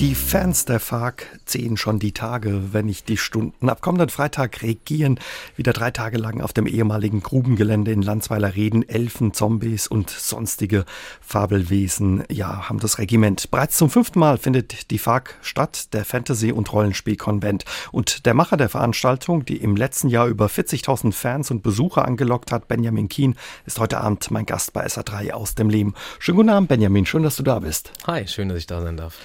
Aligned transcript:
Die 0.00 0.16
Fans 0.16 0.64
der 0.64 0.80
FARC 0.80 1.24
zählen 1.44 1.76
schon 1.76 2.00
die 2.00 2.10
Tage, 2.10 2.72
wenn 2.72 2.86
nicht 2.86 3.08
die 3.08 3.16
Stunden. 3.16 3.68
Ab 3.68 3.80
kommenden 3.80 4.08
Freitag 4.08 4.60
regieren 4.62 5.20
wieder 5.54 5.72
drei 5.72 5.92
Tage 5.92 6.18
lang 6.18 6.40
auf 6.40 6.52
dem 6.52 6.66
ehemaligen 6.66 7.22
Grubengelände 7.22 7.92
in 7.92 8.02
Landsweiler 8.02 8.56
Reden 8.56 8.86
Elfen, 8.88 9.34
Zombies 9.34 9.86
und 9.86 10.10
sonstige 10.10 10.84
Fabelwesen. 11.20 12.24
Ja, 12.28 12.68
haben 12.68 12.80
das 12.80 12.98
Regiment. 12.98 13.52
Bereits 13.52 13.76
zum 13.76 13.88
fünften 13.88 14.18
Mal 14.18 14.36
findet 14.36 14.90
die 14.90 14.98
FARC 14.98 15.36
statt, 15.42 15.94
der 15.94 16.04
Fantasy- 16.04 16.50
und 16.50 16.72
Rollenspielkonvent. 16.72 17.64
Und 17.92 18.26
der 18.26 18.34
Macher 18.34 18.56
der 18.56 18.68
Veranstaltung, 18.68 19.44
die 19.44 19.58
im 19.58 19.76
letzten 19.76 20.08
Jahr 20.08 20.26
über 20.26 20.46
40.000 20.46 21.12
Fans 21.12 21.52
und 21.52 21.62
Besucher 21.62 22.04
angelockt 22.04 22.50
hat, 22.50 22.66
Benjamin 22.66 23.08
Kien, 23.08 23.36
ist 23.64 23.78
heute 23.78 24.00
Abend 24.00 24.28
mein 24.32 24.44
Gast 24.44 24.72
bei 24.72 24.84
SA3 24.84 25.30
aus 25.30 25.54
dem 25.54 25.70
Leben. 25.70 25.94
Schönen 26.18 26.36
guten 26.36 26.50
Abend, 26.50 26.68
Benjamin. 26.68 27.06
Schön, 27.06 27.22
dass 27.22 27.36
du 27.36 27.44
da 27.44 27.60
bist. 27.60 27.92
Hi, 28.08 28.26
schön, 28.26 28.48
dass 28.48 28.58
ich 28.58 28.66
da 28.66 28.82
sein 28.82 28.96
darf. 28.96 29.20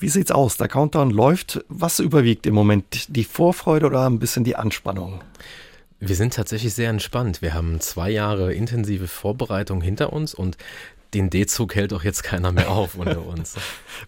Wie 0.00 0.08
sieht's 0.08 0.30
aus? 0.30 0.56
Der 0.56 0.66
Countdown 0.66 1.10
läuft. 1.10 1.62
Was 1.68 1.98
überwiegt 1.98 2.46
im 2.46 2.54
Moment? 2.54 3.14
Die 3.14 3.22
Vorfreude 3.22 3.84
oder 3.84 4.08
ein 4.08 4.18
bisschen 4.18 4.44
die 4.44 4.56
Anspannung? 4.56 5.20
Wir 5.98 6.16
sind 6.16 6.32
tatsächlich 6.32 6.72
sehr 6.72 6.88
entspannt. 6.88 7.42
Wir 7.42 7.52
haben 7.52 7.80
zwei 7.80 8.08
Jahre 8.08 8.54
intensive 8.54 9.08
Vorbereitung 9.08 9.82
hinter 9.82 10.14
uns 10.14 10.32
und 10.32 10.56
den 11.12 11.28
D-Zug 11.28 11.74
hält 11.74 11.92
doch 11.92 12.02
jetzt 12.02 12.22
keiner 12.22 12.50
mehr 12.50 12.70
auf 12.70 12.94
unter 12.94 13.26
uns. 13.26 13.56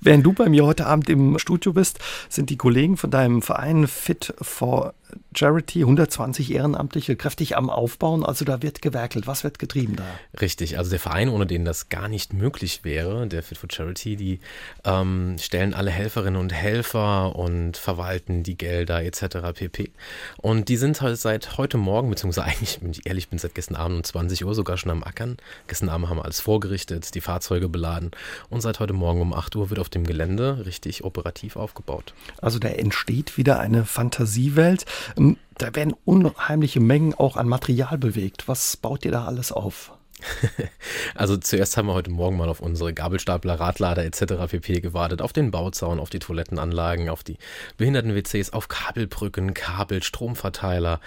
Während 0.00 0.24
du 0.24 0.32
bei 0.32 0.48
mir 0.48 0.64
heute 0.64 0.86
Abend 0.86 1.10
im 1.10 1.38
Studio 1.38 1.74
bist, 1.74 1.98
sind 2.30 2.48
die 2.48 2.56
Kollegen 2.56 2.96
von 2.96 3.10
deinem 3.10 3.42
Verein 3.42 3.86
Fit 3.86 4.32
for 4.40 4.94
Charity, 5.34 5.80
120 5.80 6.52
Ehrenamtliche, 6.52 7.16
kräftig 7.16 7.56
am 7.56 7.70
Aufbauen. 7.70 8.24
Also 8.24 8.44
da 8.44 8.62
wird 8.62 8.82
gewerkelt. 8.82 9.26
Was 9.26 9.44
wird 9.44 9.58
getrieben 9.58 9.96
da? 9.96 10.04
Richtig, 10.40 10.78
also 10.78 10.90
der 10.90 11.00
Verein, 11.00 11.28
ohne 11.28 11.46
den 11.46 11.64
das 11.64 11.88
gar 11.88 12.08
nicht 12.08 12.32
möglich 12.32 12.84
wäre, 12.84 13.26
der 13.26 13.42
Fit 13.42 13.58
for 13.58 13.68
Charity, 13.70 14.16
die 14.16 14.40
ähm, 14.84 15.36
stellen 15.38 15.74
alle 15.74 15.90
Helferinnen 15.90 16.40
und 16.40 16.52
Helfer 16.52 17.34
und 17.36 17.76
verwalten 17.76 18.42
die 18.42 18.56
Gelder 18.56 19.02
etc. 19.02 19.38
pp. 19.54 19.90
Und 20.36 20.68
die 20.68 20.76
sind 20.76 21.00
halt 21.00 21.18
seit 21.18 21.56
heute 21.58 21.78
Morgen, 21.78 22.10
beziehungsweise 22.10 22.46
eigentlich, 22.46 22.78
wenn 22.82 22.90
ich 22.90 23.06
ehrlich 23.06 23.28
bin, 23.28 23.38
seit 23.38 23.54
gestern 23.54 23.76
Abend 23.76 23.96
um 23.98 24.04
20 24.04 24.44
Uhr 24.44 24.54
sogar 24.54 24.76
schon 24.76 24.90
am 24.90 25.02
Ackern. 25.02 25.36
Gestern 25.66 25.88
Abend 25.88 26.08
haben 26.08 26.18
wir 26.18 26.24
alles 26.24 26.40
vorgerichtet, 26.40 27.14
die 27.14 27.20
Fahrzeuge 27.20 27.68
beladen 27.68 28.10
und 28.50 28.60
seit 28.60 28.80
heute 28.80 28.92
Morgen 28.92 29.20
um 29.20 29.32
8 29.32 29.56
Uhr 29.56 29.70
wird 29.70 29.80
auf 29.80 29.88
dem 29.88 30.04
Gelände 30.04 30.66
richtig 30.66 31.04
operativ 31.04 31.56
aufgebaut. 31.56 32.14
Also 32.40 32.58
da 32.58 32.68
entsteht 32.68 33.36
wieder 33.36 33.60
eine 33.60 33.84
Fantasiewelt. 33.84 34.84
Ähm, 35.16 35.36
da 35.58 35.74
werden 35.74 35.94
unheimliche 36.04 36.80
Mengen 36.80 37.14
auch 37.14 37.36
an 37.36 37.48
Material 37.48 37.98
bewegt. 37.98 38.48
Was 38.48 38.76
baut 38.76 39.04
ihr 39.04 39.12
da 39.12 39.24
alles 39.26 39.52
auf? 39.52 39.92
also 41.14 41.36
zuerst 41.36 41.76
haben 41.76 41.86
wir 41.86 41.94
heute 41.94 42.10
Morgen 42.10 42.36
mal 42.36 42.48
auf 42.48 42.60
unsere 42.60 42.92
Gabelstapler, 42.92 43.58
Radlader 43.58 44.04
etc. 44.04 44.34
pp. 44.48 44.80
gewartet, 44.80 45.22
auf 45.22 45.32
den 45.32 45.50
Bauzaun, 45.50 46.00
auf 46.00 46.10
die 46.10 46.18
Toilettenanlagen, 46.18 47.08
auf 47.08 47.22
die 47.22 47.38
Behinderten-WCs, 47.76 48.50
auf 48.50 48.68
Kabelbrücken, 48.68 49.54
Kabel, 49.54 50.02
Stromverteiler, 50.02 51.00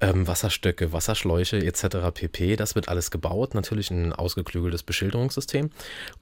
ähm, 0.00 0.26
Wasserstöcke, 0.26 0.92
Wasserschläuche 0.92 1.58
etc. 1.58 2.12
pp. 2.12 2.56
Das 2.56 2.74
wird 2.74 2.88
alles 2.88 3.10
gebaut, 3.10 3.54
natürlich 3.54 3.90
ein 3.90 4.12
ausgeklügeltes 4.12 4.82
Beschilderungssystem 4.82 5.70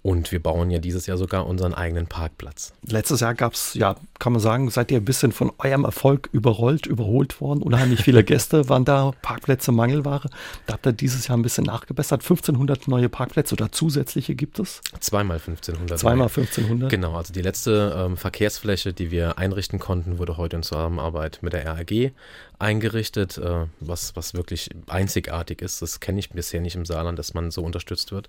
und 0.03 0.33
wir 0.33 0.43
bauen 0.43 0.71
ja 0.71 0.79
dieses 0.79 1.07
Jahr 1.07 1.17
sogar 1.17 1.47
unseren 1.47 1.75
eigenen 1.75 2.07
Parkplatz. 2.07 2.73
Letztes 2.87 3.21
Jahr 3.21 3.35
gab 3.35 3.55
es, 3.55 3.75
ja, 3.75 3.97
kann 4.19 4.33
man 4.33 4.41
sagen, 4.41 4.71
seid 4.71 4.91
ihr 4.91 4.99
ein 4.99 5.05
bisschen 5.05 5.33
von 5.33 5.53
eurem 5.59 5.85
Erfolg 5.85 6.29
überrollt, 6.33 6.87
überholt 6.87 7.41
worden. 7.41 7.63
Unheimlich 7.63 8.03
viele 8.03 8.25
Gäste 8.25 8.69
waren 8.69 8.85
da, 8.85 9.13
Parkplätze 9.23 9.73
Mangelware. 9.73 10.29
Da 10.67 10.75
habt 10.75 10.87
ihr 10.87 10.93
dieses 10.93 11.27
Jahr 11.29 11.37
ein 11.37 11.43
bisschen 11.43 11.65
nachgebessert. 11.65 12.23
1500 12.41 12.89
neue 12.89 13.09
Parkplätze 13.09 13.55
oder 13.55 13.73
zusätzliche 13.73 14.35
gibt 14.35 14.59
es? 14.59 14.81
Zweimal 15.01 15.37
1500. 15.37 15.99
Zweimal 15.99 16.29
1500? 16.29 16.91
Genau, 16.91 17.15
also 17.15 17.33
die 17.33 17.43
letzte 17.43 17.95
ähm, 17.97 18.17
Verkehrsfläche, 18.17 18.93
die 18.93 19.11
wir 19.11 19.39
einrichten 19.39 19.79
konnten, 19.79 20.19
wurde 20.19 20.37
heute 20.37 20.57
in 20.57 20.63
Zusammenarbeit 20.63 21.39
mit 21.43 21.53
der 21.53 21.67
RAG 21.67 22.13
eingerichtet, 22.61 23.39
äh, 23.39 23.67
was, 23.81 24.15
was 24.17 24.35
wirklich 24.35 24.71
einzigartig 24.87 25.63
ist. 25.63 25.83
Das 25.83 26.01
kenne 26.01 26.19
ich 26.19 26.31
bisher 26.31 26.61
nicht 26.61 26.77
im 26.77 26.85
Saarland, 26.85 27.19
dass 27.19 27.35
man 27.35 27.51
so 27.51 27.63
unterstützt 27.63 28.13
wird. 28.13 28.29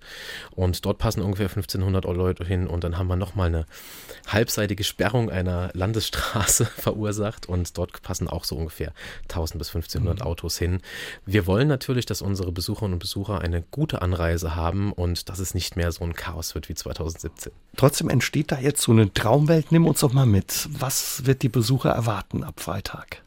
Und 0.52 0.86
dort 0.86 0.97
passen 0.97 1.22
ungefähr 1.22 1.47
1500 1.47 2.06
Leute 2.06 2.46
hin 2.46 2.68
und 2.68 2.84
dann 2.84 2.97
haben 2.97 3.08
wir 3.08 3.16
nochmal 3.16 3.47
eine 3.47 3.66
halbseitige 4.28 4.84
Sperrung 4.84 5.30
einer 5.30 5.69
Landesstraße 5.74 6.66
verursacht 6.78 7.47
und 7.47 7.78
dort 7.78 8.02
passen 8.02 8.28
auch 8.28 8.44
so 8.44 8.56
ungefähr 8.56 8.94
1000 9.24 9.59
bis 9.59 9.69
1500 9.69 10.19
mhm. 10.19 10.25
Autos 10.25 10.58
hin. 10.58 10.81
Wir 11.25 11.46
wollen 11.48 11.68
natürlich, 11.68 12.06
dass 12.06 12.22
unsere 12.22 12.52
Besucherinnen 12.52 12.94
und 12.94 13.00
Besucher 13.00 13.42
eine 13.42 13.63
gute 13.72 14.02
Anreise 14.02 14.56
haben 14.56 14.94
und 14.94 15.30
dass 15.30 15.40
es 15.40 15.53
nicht 15.53 15.75
mehr 15.75 15.92
so 15.92 16.03
ein 16.03 16.13
Chaos 16.13 16.56
wird 16.56 16.69
wie 16.69 16.75
2017. 16.75 17.52
Trotzdem 17.75 18.09
entsteht 18.09 18.52
da 18.52 18.59
jetzt 18.59 18.81
so 18.81 18.92
eine 18.92 19.13
Traumwelt. 19.13 19.72
Nimm 19.72 19.86
uns 19.86 20.00
doch 20.00 20.13
mal 20.13 20.25
mit. 20.25 20.69
Was 20.72 21.25
wird 21.25 21.42
die 21.42 21.50
Besucher 21.50 21.92
erwarten 21.92 22.44
ab 22.44 22.59
Freitag? 22.59 23.24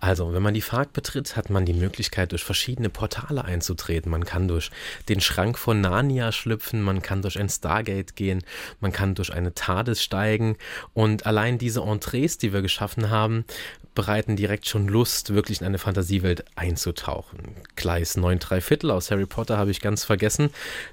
Also, 0.00 0.32
wenn 0.32 0.42
man 0.42 0.54
die 0.54 0.60
FARC 0.60 0.92
betritt, 0.92 1.36
hat 1.36 1.50
man 1.50 1.64
die 1.64 1.72
Möglichkeit, 1.72 2.32
durch 2.32 2.44
verschiedene 2.44 2.90
Portale 2.90 3.44
einzutreten. 3.44 4.10
Man 4.10 4.24
kann 4.24 4.48
durch 4.48 4.70
den 5.08 5.20
Schrank 5.20 5.58
von 5.58 5.80
Narnia 5.80 6.32
schlüpfen, 6.32 6.82
man 6.82 7.02
kann 7.02 7.22
durch 7.22 7.38
ein 7.38 7.48
Stargate 7.48 8.16
gehen, 8.16 8.42
man 8.80 8.92
kann 8.92 9.14
durch 9.14 9.32
eine 9.32 9.54
TARDIS 9.54 10.02
steigen 10.02 10.56
und 10.94 11.26
allein 11.26 11.58
diese 11.58 11.80
Entrees, 11.80 12.38
die 12.38 12.52
wir 12.52 12.62
geschaffen 12.62 13.10
haben, 13.10 13.44
bereiten 13.96 14.36
direkt 14.36 14.68
schon 14.68 14.86
Lust, 14.86 15.34
wirklich 15.34 15.60
in 15.60 15.66
eine 15.66 15.78
Fantasiewelt 15.78 16.44
einzutauchen. 16.54 17.40
Gleis 17.74 18.16
9 18.16 18.38
3 18.38 18.60
Viertel 18.60 18.92
aus 18.92 19.10
Harry 19.10 19.26
Potter 19.26 19.58
habe 19.58 19.72
ich 19.72 19.80
ganz 19.80 20.04
vergessen. 20.04 20.50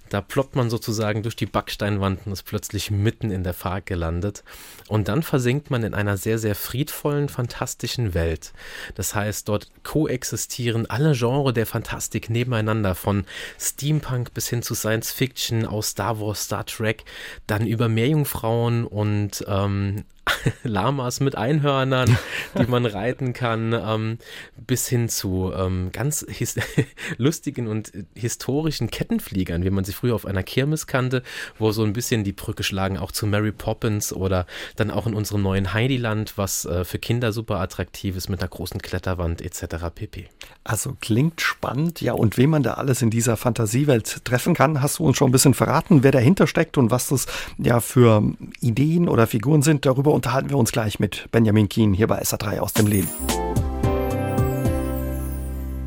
Da 0.09 0.21
ploppt 0.21 0.55
man 0.55 0.71
sozusagen 0.71 1.21
durch 1.21 1.35
die 1.35 1.45
Backsteinwand 1.45 2.25
und 2.25 2.31
ist 2.31 2.43
plötzlich 2.43 2.89
mitten 2.89 3.29
in 3.29 3.43
der 3.43 3.53
Fahrt 3.53 3.85
gelandet. 3.85 4.43
Und 4.87 5.07
dann 5.07 5.21
versinkt 5.21 5.69
man 5.69 5.83
in 5.83 5.93
einer 5.93 6.17
sehr, 6.17 6.39
sehr 6.39 6.55
friedvollen, 6.55 7.29
fantastischen 7.29 8.15
Welt. 8.15 8.53
Das 8.95 9.13
heißt, 9.13 9.47
dort 9.47 9.69
koexistieren 9.83 10.89
alle 10.89 11.13
Genres 11.13 11.53
der 11.53 11.65
Fantastik 11.65 12.29
nebeneinander, 12.29 12.95
von 12.95 13.25
Steampunk 13.59 14.33
bis 14.33 14.47
hin 14.47 14.63
zu 14.63 14.73
Science 14.73 15.11
Fiction, 15.11 15.65
aus 15.65 15.89
Star 15.89 16.19
Wars, 16.19 16.45
Star 16.45 16.65
Trek, 16.65 17.03
dann 17.45 17.67
über 17.67 17.89
Meerjungfrauen 17.89 18.85
und 18.87 19.43
ähm, 19.47 20.05
Lamas 20.63 21.19
mit 21.19 21.35
Einhörnern, 21.35 22.17
die 22.57 22.69
man 22.69 22.85
reiten 22.85 23.33
kann, 23.33 23.73
ähm, 23.73 24.17
bis 24.55 24.87
hin 24.87 25.09
zu 25.09 25.51
ähm, 25.55 25.89
ganz 25.91 26.25
lustigen 27.17 27.67
und 27.67 27.91
historischen 28.15 28.89
Kettenfliegern, 28.89 29.63
wie 29.63 29.69
man 29.69 29.83
sie 29.83 29.93
früher 29.93 30.15
auf 30.15 30.25
einer 30.25 30.43
Kirmes 30.43 30.87
kannte, 30.87 31.23
wo 31.57 31.71
so 31.71 31.83
ein 31.83 31.93
bisschen 31.93 32.23
die 32.23 32.33
Brücke 32.33 32.63
schlagen, 32.63 32.97
auch 32.97 33.11
zu 33.11 33.27
Mary 33.27 33.51
Poppins 33.51 34.13
oder 34.13 34.45
dann 34.75 34.91
auch 34.91 35.07
in 35.07 35.13
unserem 35.13 35.41
neuen 35.41 35.73
Heidiland, 35.73 36.37
was 36.37 36.65
äh, 36.65 36.83
für 36.85 36.99
Kinder 36.99 37.31
super 37.31 37.59
attraktiv 37.59 38.15
ist 38.15 38.29
mit 38.29 38.39
einer 38.39 38.49
großen 38.49 38.81
Kletterwand 38.81 39.41
etc. 39.41 39.85
pp. 39.93 40.29
Also 40.63 40.95
klingt 41.01 41.41
spannend, 41.41 42.01
ja, 42.01 42.13
und 42.13 42.37
wen 42.37 42.49
man 42.49 42.63
da 42.63 42.75
alles 42.75 43.01
in 43.01 43.09
dieser 43.09 43.35
Fantasiewelt 43.35 44.23
treffen 44.25 44.53
kann, 44.53 44.81
hast 44.81 44.99
du 44.99 45.05
uns 45.05 45.17
schon 45.17 45.29
ein 45.29 45.33
bisschen 45.33 45.53
verraten, 45.53 46.03
wer 46.03 46.11
dahinter 46.11 46.47
steckt 46.47 46.77
und 46.77 46.91
was 46.91 47.09
das 47.09 47.25
ja 47.57 47.81
für 47.81 48.23
Ideen 48.61 49.09
oder 49.09 49.27
Figuren 49.27 49.61
sind. 49.61 49.85
Darüber 49.85 50.12
unterhalten 50.13 50.49
wir 50.49 50.57
uns 50.57 50.71
gleich 50.71 50.99
mit 50.99 51.27
Benjamin 51.31 51.67
Kien 51.67 51.93
hier 51.93 52.07
bei 52.07 52.21
SA3 52.21 52.59
aus 52.59 52.73
dem 52.73 52.87
Leben. 52.87 53.09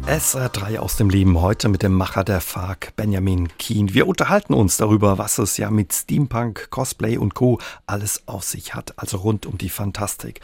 SR3 0.07 0.79
aus 0.79 0.97
dem 0.97 1.11
Leben 1.11 1.41
heute 1.41 1.69
mit 1.69 1.83
dem 1.83 1.93
Macher 1.93 2.23
der 2.23 2.41
FARC, 2.41 2.95
Benjamin 2.95 3.49
Kien. 3.59 3.93
Wir 3.93 4.07
unterhalten 4.07 4.55
uns 4.55 4.77
darüber, 4.77 5.19
was 5.19 5.39
es 5.39 5.57
ja 5.57 5.69
mit 5.71 5.93
Steampunk, 5.93 6.71
Cosplay 6.71 7.17
und 7.17 7.35
Co. 7.35 7.59
alles 7.87 8.23
auf 8.27 8.45
sich 8.45 8.75
hat, 8.75 8.95
also 8.99 9.17
rund 9.17 9.47
um 9.47 9.59
die 9.59 9.69
Fantastik. 9.69 10.41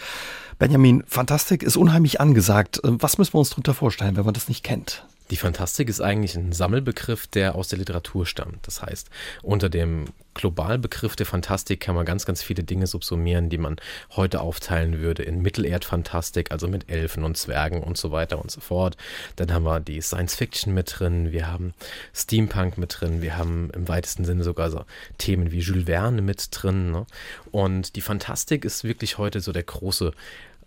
Benjamin, 0.59 1.05
Fantastik 1.07 1.63
ist 1.63 1.77
unheimlich 1.77 2.21
angesagt. 2.21 2.81
Was 2.83 3.19
müssen 3.19 3.35
wir 3.35 3.39
uns 3.39 3.51
darunter 3.51 3.75
vorstellen, 3.75 4.17
wenn 4.17 4.25
man 4.25 4.35
das 4.35 4.49
nicht 4.49 4.65
kennt? 4.65 5.07
Die 5.31 5.37
Fantastik 5.37 5.89
ist 5.89 6.01
eigentlich 6.01 6.35
ein 6.35 6.53
Sammelbegriff, 6.53 7.27
der 7.29 7.55
aus 7.55 7.69
der 7.69 7.79
Literatur 7.79 8.27
stammt. 8.27 8.67
Das 8.67 8.83
heißt, 8.83 9.11
unter 9.43 9.71
dem 9.71 10.07
Globalbegriff 10.35 11.17
der 11.17 11.27
Fantastik 11.27 11.81
kann 11.81 11.95
man 11.95 12.07
ganz, 12.07 12.25
ganz 12.25 12.43
viele 12.43 12.63
Dinge 12.63 12.87
subsumieren, 12.87 13.51
die 13.51 13.59
man 13.59 13.77
heute 14.17 14.41
aufteilen 14.41 15.01
würde 15.01 15.23
in 15.23 15.43
Mittelerdfantastik, 15.43 16.51
also 16.51 16.69
mit 16.69 16.91
Elfen 16.91 17.25
und 17.25 17.37
Zwergen 17.37 17.83
und 17.83 17.99
so 17.99 18.13
weiter 18.13 18.41
und 18.41 18.51
so 18.51 18.61
fort. 18.61 18.97
Dann 19.37 19.53
haben 19.53 19.65
wir 19.65 19.81
die 19.81 20.01
Science 20.01 20.35
Fiction 20.35 20.75
mit 20.75 20.99
drin, 20.99 21.33
wir 21.33 21.51
haben 21.51 21.75
Steampunk 22.15 22.79
mit 22.79 23.01
drin, 23.01 23.23
wir 23.23 23.37
haben 23.37 23.71
im 23.75 23.89
weitesten 23.89 24.25
Sinne 24.25 24.45
sogar 24.45 24.71
so 24.71 24.85
Themen 25.19 25.53
wie 25.53 25.61
Jules 25.61 25.87
Verne 25.87 26.23
mit 26.23 26.49
drin. 26.51 26.91
Ne? 26.91 27.07
Und 27.51 27.97
die 27.97 28.01
Fantastik 28.01 28.65
ist 28.65 28.85
wirklich 28.85 29.19
heute 29.19 29.41
so 29.41 29.53
der 29.53 29.65
große 29.65 30.13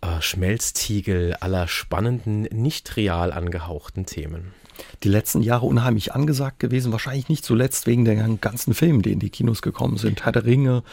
äh, 0.02 0.22
Schmelztiegel 0.22 1.36
aller 1.36 1.68
spannenden, 1.68 2.44
nicht 2.44 2.98
real 2.98 3.32
angehauchten 3.32 4.06
Themen. 4.06 4.54
Die 5.04 5.10
letzten 5.10 5.42
Jahre 5.42 5.66
unheimlich 5.66 6.14
angesagt 6.14 6.60
gewesen, 6.60 6.92
wahrscheinlich 6.92 7.30
nicht 7.30 7.46
zuletzt 7.46 7.88
wegen 7.88 8.06
den 8.06 8.42
ganzen 8.42 8.74
Filmen, 8.74 9.02
die 9.02 9.12
in 9.12 9.20
die 9.20 9.30
Kinos 9.30 9.62
gekommen 9.62 9.98
sind. 9.98 10.26
Herr 10.26 10.32
der 10.32 10.46
Ringe, 10.46 10.84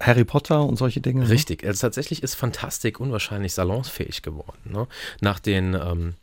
Harry 0.00 0.24
Potter 0.24 0.64
und 0.64 0.76
solche 0.76 1.00
Dinge. 1.00 1.22
Ne? 1.22 1.30
Richtig, 1.30 1.64
also 1.64 1.80
tatsächlich 1.80 2.22
ist 2.22 2.34
Fantastik 2.34 3.00
unwahrscheinlich 3.00 3.54
salonsfähig 3.54 4.22
geworden. 4.22 4.58
Ne? 4.64 4.86
Nach 5.20 5.38
den 5.38 5.74
ähm, 5.74 6.14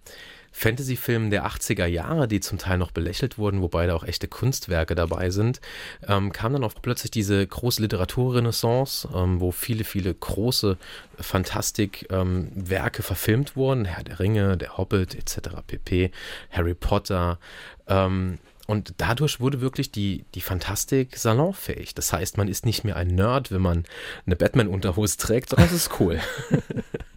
Fantasy-Filmen 0.51 1.29
der 1.29 1.45
80er 1.45 1.85
Jahre, 1.85 2.27
die 2.27 2.39
zum 2.39 2.57
Teil 2.57 2.77
noch 2.77 2.91
belächelt 2.91 3.37
wurden, 3.37 3.61
wobei 3.61 3.87
da 3.87 3.95
auch 3.95 4.03
echte 4.03 4.27
Kunstwerke 4.27 4.95
dabei 4.95 5.29
sind, 5.29 5.61
ähm, 6.07 6.31
kam 6.31 6.53
dann 6.53 6.63
auch 6.63 6.73
plötzlich 6.81 7.11
diese 7.11 7.45
große 7.45 7.81
Literaturrenaissance, 7.81 9.07
ähm, 9.13 9.39
wo 9.39 9.51
viele, 9.51 9.83
viele 9.83 10.13
große 10.13 10.77
Fantastik-Werke 11.17 12.99
ähm, 12.99 13.03
verfilmt 13.03 13.55
wurden. 13.55 13.85
Herr 13.85 14.03
der 14.03 14.19
Ringe, 14.19 14.57
der 14.57 14.77
Hobbit 14.77 15.15
etc. 15.15 15.61
pp. 15.65 16.11
Harry 16.51 16.73
Potter. 16.73 17.39
Ähm, 17.87 18.39
und 18.69 18.93
dadurch 18.97 19.39
wurde 19.39 19.61
wirklich 19.61 19.91
die, 19.91 20.25
die 20.35 20.41
Fantastik 20.41 21.17
salonfähig. 21.17 21.95
Das 21.95 22.13
heißt, 22.13 22.37
man 22.37 22.47
ist 22.47 22.67
nicht 22.67 22.83
mehr 22.83 22.97
ein 22.97 23.07
Nerd, 23.07 23.51
wenn 23.51 23.63
man 23.63 23.83
eine 24.27 24.35
Batman-Unterhose 24.35 25.17
trägt, 25.17 25.49
sondern 25.49 25.69
es 25.69 25.73
ist 25.73 25.99
cool. 25.99 26.19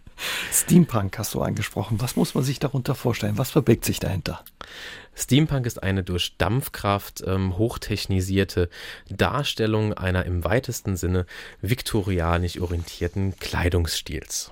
Steampunk 0.51 1.17
hast 1.17 1.33
du 1.33 1.41
angesprochen. 1.41 1.99
Was 2.01 2.15
muss 2.15 2.35
man 2.35 2.43
sich 2.43 2.59
darunter 2.59 2.95
vorstellen? 2.95 3.37
Was 3.37 3.51
verbirgt 3.51 3.85
sich 3.85 3.99
dahinter? 3.99 4.43
Steampunk 5.15 5.65
ist 5.65 5.81
eine 5.81 6.03
durch 6.03 6.35
Dampfkraft 6.37 7.23
ähm, 7.25 7.57
hochtechnisierte 7.57 8.69
Darstellung 9.09 9.93
einer 9.93 10.25
im 10.25 10.43
weitesten 10.43 10.95
Sinne 10.95 11.25
viktorianisch 11.61 12.59
orientierten 12.59 13.37
Kleidungsstils. 13.39 14.51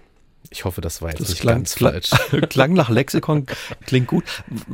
Ich 0.49 0.65
hoffe, 0.65 0.81
das 0.81 1.01
war 1.01 1.09
jetzt 1.09 1.21
das 1.21 1.29
nicht 1.29 1.41
klang, 1.41 1.57
ganz 1.57 1.75
falsch. 1.75 2.09
Klang 2.49 2.73
nach 2.73 2.89
Lexikon, 2.89 3.45
klingt 3.85 4.07
gut. 4.07 4.23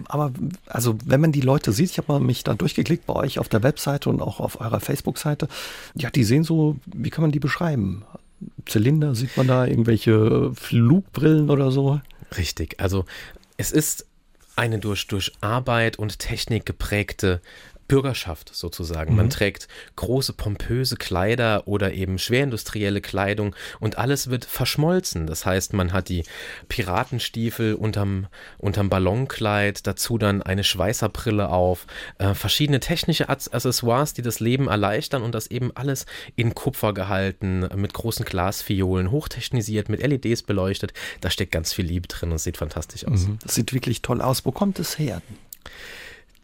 Aber 0.08 0.32
also, 0.66 0.98
wenn 1.06 1.22
man 1.22 1.32
die 1.32 1.42
Leute 1.42 1.72
sieht, 1.72 1.92
ich 1.92 1.98
habe 1.98 2.20
mich 2.20 2.44
da 2.44 2.54
durchgeklickt 2.54 3.06
bei 3.06 3.14
euch 3.14 3.38
auf 3.38 3.50
der 3.50 3.64
Webseite 3.64 4.10
und 4.10 4.22
auch 4.22 4.40
auf 4.40 4.60
eurer 4.60 4.80
Facebook-Seite. 4.80 5.48
Ja, 5.94 6.10
die 6.10 6.24
sehen 6.24 6.44
so, 6.44 6.78
wie 6.86 7.10
kann 7.10 7.22
man 7.22 7.32
die 7.32 7.40
beschreiben? 7.40 8.06
Zylinder, 8.66 9.16
sieht 9.16 9.36
man 9.38 9.48
da 9.48 9.66
irgendwelche 9.66 10.52
Flugbrillen 10.54 11.50
oder 11.50 11.72
so? 11.72 12.02
Richtig, 12.38 12.80
also 12.80 13.06
es 13.58 13.72
ist 13.72 14.06
eine 14.56 14.80
durch, 14.80 15.08
durch 15.08 15.32
Arbeit 15.42 15.98
und 15.98 16.20
Technik 16.20 16.66
geprägte 16.66 17.42
Bürgerschaft 17.88 18.52
sozusagen. 18.54 19.12
Mhm. 19.12 19.18
Man 19.18 19.30
trägt 19.30 19.68
große 19.96 20.34
pompöse 20.34 20.98
Kleider 20.98 21.68
oder 21.68 21.94
eben 21.94 22.20
schwerindustrielle 22.20 23.02
Kleidung 23.02 23.56
und 23.80 23.98
alles 23.98 24.30
wird 24.30 24.46
verschmolzen. 24.46 25.28
Das 25.28 25.46
heißt, 25.46 25.74
man 25.74 25.94
hat 25.94 26.10
die 26.10 26.24
Piratenstiefel 26.70 27.76
unterm, 27.76 28.28
unterm 28.58 28.90
Ballonkleid, 28.90 29.88
dazu 29.88 30.18
dann 30.18 30.42
eine 30.42 30.64
Schweißerbrille 30.64 31.50
auf, 31.50 31.88
äh, 32.18 32.34
verschiedene 32.34 32.80
technische 32.80 33.30
Accessoires, 33.30 34.14
die 34.14 34.22
das 34.22 34.40
Leben 34.40 34.68
erleichtern 34.68 35.24
und 35.24 35.34
das 35.34 35.48
eben 35.48 35.72
alles 35.76 36.06
in 36.36 36.54
Kupfer 36.54 36.94
gehalten, 36.94 37.68
mit 37.76 37.94
großen 37.94 38.26
Glasfiolen, 38.26 39.12
hochtechnisiert, 39.12 39.90
mit 39.90 40.06
LEDs 40.06 40.44
beleuchtet. 40.44 40.94
Da 41.22 41.30
steckt 41.30 41.52
ganz 41.52 41.74
viel 41.74 41.86
Liebe 41.86 42.08
drin 42.08 42.32
und 42.32 42.40
sieht 42.40 42.58
fantastisch 42.58 43.06
aus. 43.06 43.28
Mhm. 43.28 43.40
Das 43.42 43.56
sieht 43.56 43.74
wirklich 43.74 44.02
toll 44.02 44.22
aus. 44.22 44.46
Wo 44.46 44.52
kommt 44.52 44.80
es 44.80 45.00
her? 45.00 45.22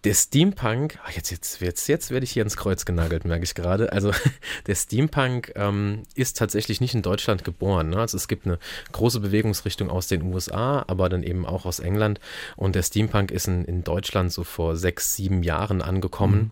Der 0.03 0.13
Steampunk, 0.13 0.99
ach 1.05 1.11
jetzt, 1.11 1.31
jetzt, 1.31 1.61
jetzt, 1.61 1.87
jetzt 1.87 2.11
werde 2.11 2.25
ich 2.25 2.31
hier 2.31 2.43
ins 2.43 2.57
Kreuz 2.57 2.83
genagelt, 2.83 3.23
merke 3.23 3.45
ich 3.45 3.55
gerade. 3.55 3.93
Also 3.93 4.11
der 4.67 4.75
Steampunk 4.75 5.53
ähm, 5.55 6.03
ist 6.13 6.37
tatsächlich 6.37 6.81
nicht 6.81 6.93
in 6.93 7.01
Deutschland 7.01 7.45
geboren. 7.45 7.89
Ne? 7.89 7.99
Also 7.99 8.17
es 8.17 8.27
gibt 8.27 8.45
eine 8.45 8.59
große 8.91 9.21
Bewegungsrichtung 9.21 9.89
aus 9.89 10.07
den 10.07 10.21
USA, 10.23 10.83
aber 10.87 11.07
dann 11.07 11.23
eben 11.23 11.45
auch 11.45 11.65
aus 11.65 11.79
England. 11.79 12.19
Und 12.57 12.75
der 12.75 12.83
Steampunk 12.83 13.31
ist 13.31 13.47
in, 13.47 13.63
in 13.63 13.85
Deutschland 13.85 14.33
so 14.33 14.43
vor 14.43 14.75
sechs, 14.75 15.15
sieben 15.15 15.41
Jahren 15.41 15.81
angekommen 15.81 16.51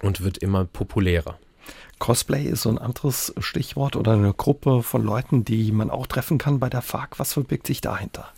mhm. 0.00 0.06
und 0.06 0.20
wird 0.20 0.38
immer 0.38 0.64
populärer. 0.64 1.36
Cosplay 1.98 2.44
ist 2.44 2.62
so 2.62 2.68
ein 2.68 2.78
anderes 2.78 3.34
Stichwort 3.38 3.96
oder 3.96 4.12
eine 4.12 4.32
Gruppe 4.32 4.84
von 4.84 5.02
Leuten, 5.02 5.44
die 5.44 5.72
man 5.72 5.90
auch 5.90 6.06
treffen 6.06 6.38
kann 6.38 6.60
bei 6.60 6.68
der 6.68 6.82
FARC. 6.82 7.18
Was 7.18 7.32
verbirgt 7.32 7.66
sich 7.66 7.80
dahinter? 7.80 8.32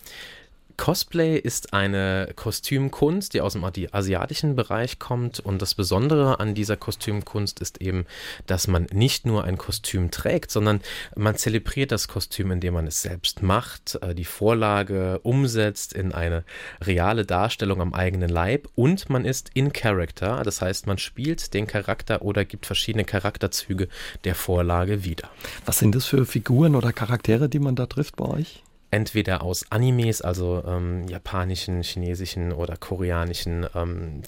Cosplay 0.81 1.37
ist 1.37 1.75
eine 1.75 2.33
Kostümkunst, 2.37 3.35
die 3.35 3.43
aus 3.43 3.53
dem 3.53 3.65
asiatischen 3.65 4.57
Bereich 4.57 4.99
kommt. 4.99 5.39
Und 5.39 5.61
das 5.61 5.75
Besondere 5.75 6.41
an 6.41 6.55
dieser 6.55 6.79
Kostümkunst 6.79 7.61
ist 7.61 7.83
eben, 7.83 8.07
dass 8.47 8.67
man 8.67 8.87
nicht 8.91 9.27
nur 9.27 9.45
ein 9.45 9.59
Kostüm 9.59 10.11
trägt, 10.11 10.51
sondern 10.51 10.81
man 11.15 11.37
zelebriert 11.37 11.93
das 11.93 12.09
Kostüm, 12.09 12.51
indem 12.51 12.73
man 12.73 12.87
es 12.87 13.03
selbst 13.03 13.43
macht, 13.43 13.99
äh, 14.01 14.15
die 14.15 14.25
Vorlage 14.25 15.19
umsetzt 15.19 15.93
in 15.93 16.13
eine 16.13 16.45
reale 16.81 17.27
Darstellung 17.27 17.83
am 17.83 17.93
eigenen 17.93 18.31
Leib 18.31 18.67
und 18.75 19.11
man 19.11 19.27
ist 19.27 19.51
in 19.53 19.75
Character. 19.75 20.43
Das 20.45 20.63
heißt, 20.63 20.87
man 20.87 20.97
spielt 20.97 21.53
den 21.53 21.67
Charakter 21.67 22.23
oder 22.23 22.47
gibt 22.47 22.65
verschiedene 22.65 23.05
Charakterzüge 23.05 23.89
der 24.25 24.35
Vorlage 24.35 25.05
wieder. 25.05 25.29
Was 25.67 25.79
sind 25.79 25.95
das 25.95 26.07
für 26.07 26.25
Figuren 26.25 26.75
oder 26.75 26.95
Charaktere, 26.95 27.51
die 27.51 27.59
man 27.59 27.77
da 27.77 27.85
trifft 27.85 28.17
bei 28.17 28.25
euch? 28.25 28.63
Entweder 28.91 29.43
aus 29.43 29.65
Animes, 29.71 30.23
also 30.23 30.63
ähm, 30.67 31.07
japanischen, 31.09 31.83
chinesischen 31.83 32.53
oder 32.53 32.77
koreanischen 32.77 33.67
ähm, 33.75 34.23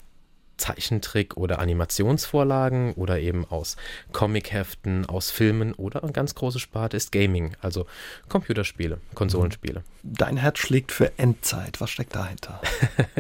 Zeichentrick- 0.62 1.36
oder 1.36 1.58
Animationsvorlagen 1.58 2.92
oder 2.94 3.18
eben 3.18 3.44
aus 3.44 3.76
Comicheften, 4.12 5.06
aus 5.06 5.30
Filmen 5.32 5.72
oder 5.74 6.04
eine 6.04 6.12
ganz 6.12 6.36
große 6.36 6.60
Sparte 6.60 6.96
ist 6.96 7.10
Gaming, 7.10 7.56
also 7.60 7.86
Computerspiele, 8.28 8.98
Konsolenspiele. 9.14 9.82
Dein 10.04 10.36
Herz 10.36 10.58
schlägt 10.58 10.92
für 10.92 11.16
Endzeit. 11.18 11.80
Was 11.80 11.90
steckt 11.90 12.14
dahinter? 12.14 12.60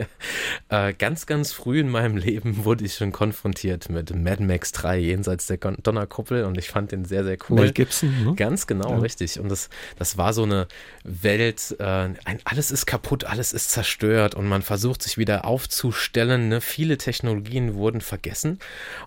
äh, 0.68 0.92
ganz, 0.92 1.26
ganz 1.26 1.52
früh 1.52 1.80
in 1.80 1.88
meinem 1.88 2.16
Leben 2.16 2.64
wurde 2.64 2.84
ich 2.84 2.94
schon 2.94 3.12
konfrontiert 3.12 3.88
mit 3.88 4.14
Mad 4.14 4.42
Max 4.42 4.72
3 4.72 4.98
jenseits 4.98 5.46
der 5.46 5.58
Donnerkuppel 5.58 6.44
und 6.44 6.58
ich 6.58 6.70
fand 6.70 6.92
den 6.92 7.04
sehr, 7.04 7.24
sehr 7.24 7.38
cool. 7.48 7.60
Mel 7.60 7.72
Gibson, 7.72 8.24
ne? 8.24 8.34
Ganz 8.34 8.66
genau, 8.66 8.90
ja. 8.90 8.98
richtig. 8.98 9.38
Und 9.40 9.48
das, 9.48 9.68
das 9.98 10.16
war 10.16 10.32
so 10.32 10.44
eine 10.44 10.68
Welt, 11.04 11.76
äh, 11.78 11.84
ein, 11.84 12.18
alles 12.44 12.70
ist 12.70 12.86
kaputt, 12.86 13.24
alles 13.24 13.52
ist 13.52 13.70
zerstört 13.70 14.34
und 14.34 14.48
man 14.48 14.62
versucht 14.62 15.02
sich 15.02 15.18
wieder 15.18 15.44
aufzustellen. 15.44 16.48
Ne? 16.48 16.60
Viele 16.60 16.98
Technologien 16.98 17.31
wurden 17.74 18.00
vergessen. 18.00 18.58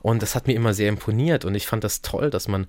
Und 0.01 0.22
das 0.22 0.36
hat 0.36 0.48
mir 0.48 0.54
immer 0.54 0.74
sehr 0.74 0.89
imponiert. 0.89 1.45
Und 1.45 1.56
ich 1.56 1.68
fand 1.68 1.83
das 1.83 2.01
toll, 2.01 2.30
dass 2.30 2.48
man 2.48 2.68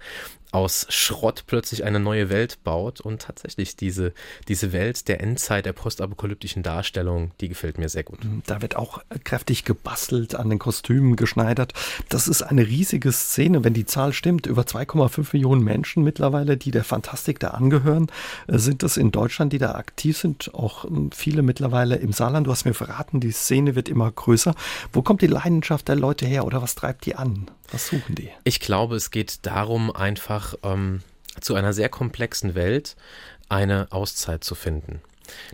aus 0.57 0.87
Schrott 0.89 1.45
plötzlich 1.47 1.85
eine 1.85 2.01
neue 2.01 2.31
Welt 2.31 2.65
baut 2.65 3.03
und 3.03 3.21
tatsächlich 3.21 3.77
diese, 3.77 4.15
diese 4.49 4.73
Welt 4.73 5.07
der 5.07 5.21
Endzeit, 5.21 5.67
der 5.67 5.75
postapokalyptischen 5.75 6.63
Darstellung, 6.63 7.33
die 7.43 7.51
gefällt 7.51 7.77
mir 7.77 7.91
sehr 7.91 8.05
gut. 8.05 8.21
Da 8.47 8.63
wird 8.63 8.75
auch 8.75 9.03
kräftig 9.23 9.65
gebastelt, 9.65 10.35
an 10.35 10.49
den 10.49 10.59
Kostümen 10.59 11.17
geschneidert. 11.17 11.75
Das 12.09 12.27
ist 12.27 12.41
eine 12.41 12.67
riesige 12.67 13.13
Szene, 13.13 13.65
wenn 13.65 13.75
die 13.75 13.85
Zahl 13.85 14.15
stimmt. 14.15 14.47
Über 14.47 14.63
2,5 14.63 15.29
Millionen 15.35 15.63
Menschen 15.63 16.03
mittlerweile, 16.03 16.57
die 16.57 16.71
der 16.71 16.85
Fantastik 16.85 17.39
da 17.39 17.49
angehören, 17.49 18.07
äh, 18.47 18.57
sind 18.57 18.83
es 18.83 18.97
in 18.97 19.11
Deutschland, 19.11 19.53
die 19.53 19.59
da 19.59 19.75
aktiv 19.75 20.17
sind. 20.17 20.55
Auch 20.55 20.87
ähm, 20.87 21.11
viele 21.13 21.43
mittlerweile 21.43 21.97
im 21.97 22.15
Saarland. 22.15 22.47
Du 22.47 22.51
hast 22.51 22.65
mir 22.65 22.73
verraten, 22.73 23.21
die 23.21 23.33
Szene 23.33 23.75
wird 23.75 23.91
immer 23.91 24.11
größer. 24.11 24.55
Wo 24.91 25.03
kommt 25.03 25.21
die 25.21 25.27
Leidenschaft 25.27 25.87
der 25.89 25.97
Leute 25.97 26.25
her 26.25 26.47
oder 26.47 26.63
was 26.63 26.75
treibt 26.75 27.05
die 27.05 27.15
an? 27.15 27.51
Was 27.73 27.89
suchen 27.89 28.15
die? 28.15 28.31
Ich 28.45 28.61
glaube, 28.61 28.97
es 28.97 29.11
geht 29.11 29.45
darum, 29.47 29.95
einfach 29.95 30.55
ähm, 30.63 31.03
zu 31.41 31.55
einer 31.55 31.73
sehr 31.73 31.89
komplexen 31.89 32.55
Welt 32.55 32.97
eine 33.49 33.89
Auszeit 33.91 34.45
zu 34.45 34.55
finden. 34.55 35.01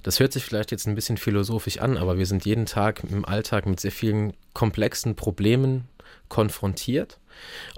Das 0.03 0.21
hört 0.21 0.33
sich 0.33 0.45
vielleicht 0.45 0.71
jetzt 0.71 0.87
ein 0.87 0.95
bisschen 0.95 1.17
philosophisch 1.17 1.79
an, 1.79 1.97
aber 1.97 2.19
wir 2.19 2.27
sind 2.27 2.45
jeden 2.45 2.67
Tag 2.67 3.03
im 3.05 3.25
Alltag 3.25 3.67
mit 3.67 3.81
sehr 3.81 3.93
vielen 3.93 4.35
komplexen 4.53 5.17
Problemen 5.17 5.89
konfrontiert 6.29 7.19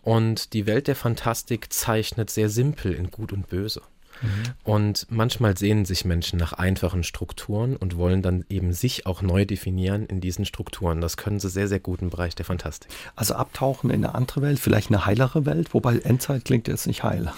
und 0.03 0.53
die 0.53 0.67
Welt 0.67 0.89
der 0.89 0.97
Fantastik 0.97 1.73
zeichnet 1.73 2.31
sehr 2.31 2.49
simpel 2.49 2.93
in 2.93 3.11
Gut 3.11 3.33
und 3.33 3.49
Böse. 3.49 3.83
Mhm. 4.23 4.29
Und 4.65 5.07
manchmal 5.11 5.57
sehnen 5.57 5.85
sich 5.85 6.05
Menschen 6.05 6.39
nach 6.39 6.53
einfachen 6.53 7.03
Strukturen 7.03 7.77
und 7.77 7.97
wollen 7.97 8.23
dann 8.23 8.45
eben 8.49 8.73
sich 8.73 9.07
auch 9.07 9.23
neu 9.23 9.45
definieren 9.45 10.07
in 10.07 10.21
diesen 10.21 10.45
Strukturen. 10.45 11.01
Das 11.01 11.17
können 11.17 11.41
sie 11.41 11.51
sehr, 11.51 11.69
sehr 11.69 11.81
gut 11.81 12.03
im 12.03 12.11
Bereich 12.11 12.35
der 12.35 12.45
Fantastik. 12.45 12.91
Also 13.17 13.35
abtauchen 13.35 13.91
in 13.91 14.05
eine 14.05 14.15
andere 14.15 14.43
Welt, 14.43 14.59
vielleicht 14.59 14.91
eine 14.91 15.07
heilere 15.07 15.47
Welt, 15.47 15.75
wobei 15.75 15.99
Endzeit 15.99 16.45
klingt 16.45 16.69
jetzt 16.69 16.87
nicht 16.87 17.03
heil. 17.03 17.33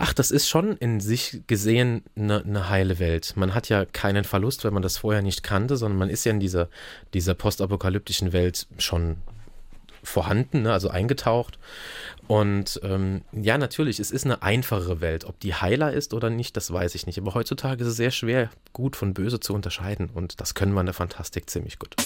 Ach, 0.00 0.12
das 0.12 0.30
ist 0.30 0.48
schon 0.48 0.76
in 0.76 1.00
sich 1.00 1.42
gesehen 1.48 2.04
eine, 2.14 2.44
eine, 2.44 2.68
heile 2.68 3.00
Welt. 3.00 3.32
Man 3.34 3.52
hat 3.52 3.68
ja 3.68 3.84
keinen 3.84 4.22
Verlust, 4.22 4.62
wenn 4.62 4.72
man 4.72 4.82
das 4.82 4.96
vorher 4.96 5.22
nicht 5.22 5.42
kannte, 5.42 5.76
sondern 5.76 5.98
man 5.98 6.08
ist 6.08 6.24
ja 6.24 6.30
in 6.30 6.38
dieser, 6.38 6.68
dieser 7.14 7.34
postapokalyptischen 7.34 8.32
Welt 8.32 8.68
schon 8.78 9.16
vorhanden, 10.02 10.62
ne, 10.62 10.72
also 10.72 10.88
eingetaucht. 10.88 11.58
Und 12.26 12.80
ähm, 12.84 13.22
ja, 13.32 13.56
natürlich, 13.56 14.00
es 14.00 14.10
ist 14.10 14.26
eine 14.26 14.42
einfachere 14.42 15.00
Welt. 15.00 15.24
Ob 15.24 15.40
die 15.40 15.54
heiler 15.54 15.92
ist 15.92 16.12
oder 16.12 16.28
nicht, 16.28 16.56
das 16.56 16.70
weiß 16.70 16.94
ich 16.94 17.06
nicht. 17.06 17.18
Aber 17.18 17.34
heutzutage 17.34 17.82
ist 17.82 17.88
es 17.88 17.96
sehr 17.96 18.10
schwer, 18.10 18.50
gut 18.72 18.96
von 18.96 19.14
böse 19.14 19.40
zu 19.40 19.54
unterscheiden. 19.54 20.10
Und 20.12 20.40
das 20.40 20.54
können 20.54 20.74
wir 20.74 20.80
in 20.80 20.86
der 20.86 20.94
Fantastik 20.94 21.48
ziemlich 21.48 21.78
gut. 21.78 21.96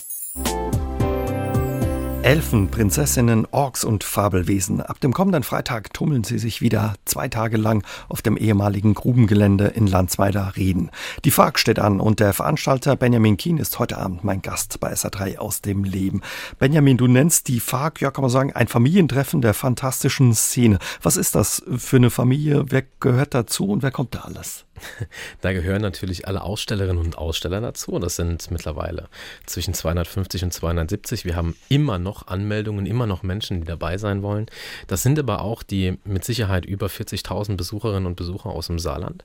Elfen, 2.23 2.69
Prinzessinnen, 2.69 3.49
Orks 3.51 3.83
und 3.83 4.05
Fabelwesen. 4.05 4.81
Ab 4.81 5.01
dem 5.01 5.13
kommenden 5.13 5.43
Freitag 5.43 5.93
tummeln 5.93 6.23
sie 6.23 6.39
sich 6.39 6.61
wieder 6.61 6.95
zwei 7.05 7.27
Tage 7.27 7.57
lang 7.57 7.85
auf 8.09 8.23
dem 8.23 8.37
ehemaligen 8.37 8.95
Grubengelände 8.95 9.67
in 9.67 9.89
Landsweiler 9.89 10.53
Rieden. 10.57 10.93
Die 11.25 11.33
FARC 11.33 11.59
steht 11.59 11.81
an 11.81 11.99
und 11.99 12.21
der 12.21 12.33
Veranstalter 12.33 12.95
Benjamin 12.95 13.37
Kien 13.37 13.59
ist 13.59 13.81
heute 13.81 13.99
Abend 13.99 14.23
mein 14.23 14.41
Gast 14.41 14.79
bei 14.79 14.93
SA3 14.93 15.39
aus 15.39 15.63
dem 15.63 15.83
Leben. 15.83 16.23
Benjamin, 16.61 16.97
du 16.97 17.09
nennst 17.09 17.49
die 17.49 17.59
FARC, 17.59 18.01
ja 18.01 18.13
kann 18.13 18.23
man 18.23 18.31
sagen, 18.31 18.53
ein 18.53 18.69
Familientreffen 18.69 19.43
der 19.43 19.53
fantastischen 19.53 20.33
Szene. 20.33 20.79
Was 21.03 21.17
ist 21.17 21.35
das 21.35 21.61
für 21.77 21.97
eine 21.97 22.11
Familie? 22.11 22.67
Wer 22.69 22.85
gehört 23.01 23.35
dazu 23.35 23.69
und 23.69 23.83
wer 23.83 23.91
kommt 23.91 24.15
da 24.15 24.21
alles? 24.21 24.65
Da 25.41 25.53
gehören 25.53 25.83
natürlich 25.83 26.27
alle 26.27 26.43
Ausstellerinnen 26.43 27.03
und 27.03 27.19
Aussteller 27.19 27.61
dazu. 27.61 27.99
Das 27.99 28.17
sind 28.17 28.51
mittlerweile 28.51 29.09
zwischen 29.47 29.75
250 29.75 30.45
und 30.45 30.53
270. 30.53 31.25
Wir 31.25 31.37
haben 31.37 31.57
immer 31.69 31.99
noch 31.99 32.27
Anmeldungen, 32.27 32.87
immer 32.87 33.07
noch 33.07 33.23
Menschen, 33.23 33.61
die 33.61 33.67
dabei 33.67 33.99
sein 33.99 34.23
wollen. 34.23 34.47
Das 34.87 35.03
sind 35.03 35.19
aber 35.19 35.43
auch 35.43 35.63
die 35.63 35.99
mit 36.05 36.25
Sicherheit 36.25 36.65
über 36.65 36.87
40.000 36.87 37.57
Besucherinnen 37.57 38.07
und 38.07 38.17
Besucher 38.17 38.51
aus 38.51 38.69
dem 38.69 38.79
Saarland, 38.79 39.25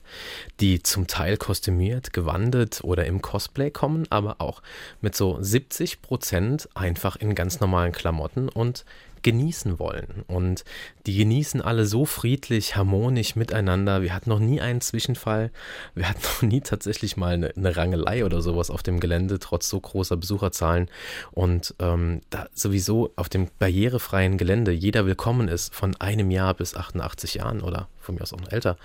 die 0.60 0.82
zum 0.82 1.06
Teil 1.06 1.36
kostümiert, 1.36 2.12
gewandet 2.12 2.80
oder 2.82 3.06
im 3.06 3.22
Cosplay 3.22 3.70
kommen, 3.70 4.06
aber 4.10 4.36
auch 4.40 4.62
mit 5.00 5.14
so 5.14 5.38
70 5.40 6.02
Prozent 6.02 6.68
einfach 6.74 7.16
in 7.16 7.34
ganz 7.34 7.60
normalen 7.60 7.92
Klamotten 7.92 8.48
und 8.48 8.84
genießen 9.28 9.78
wollen. 9.78 10.24
Und 10.26 10.64
die 11.06 11.14
genießen 11.18 11.60
alle 11.60 11.84
so 11.84 12.06
friedlich, 12.06 12.76
harmonisch 12.76 13.36
miteinander. 13.36 14.00
Wir 14.00 14.14
hatten 14.14 14.30
noch 14.30 14.38
nie 14.38 14.62
einen 14.62 14.80
Zwischenfall. 14.80 15.50
Wir 15.94 16.08
hatten 16.08 16.22
noch 16.22 16.42
nie 16.42 16.62
tatsächlich 16.62 17.18
mal 17.18 17.34
eine, 17.34 17.54
eine 17.54 17.76
Rangelei 17.76 18.24
oder 18.24 18.40
sowas 18.40 18.70
auf 18.70 18.82
dem 18.82 19.00
Gelände, 19.00 19.38
trotz 19.38 19.68
so 19.68 19.78
großer 19.78 20.16
Besucherzahlen. 20.16 20.88
Und 21.30 21.74
ähm, 21.78 22.22
da 22.30 22.46
sowieso 22.54 23.12
auf 23.16 23.28
dem 23.28 23.48
barrierefreien 23.58 24.38
Gelände 24.38 24.72
jeder 24.72 25.04
willkommen 25.04 25.48
ist, 25.48 25.74
von 25.74 25.94
einem 25.96 26.30
Jahr 26.30 26.54
bis 26.54 26.74
88 26.74 27.34
Jahren 27.34 27.60
oder 27.60 27.88
von 28.08 28.14
mir 28.14 28.22
aus 28.22 28.32
auch 28.32 28.40
noch 28.40 28.50
älter, 28.52 28.78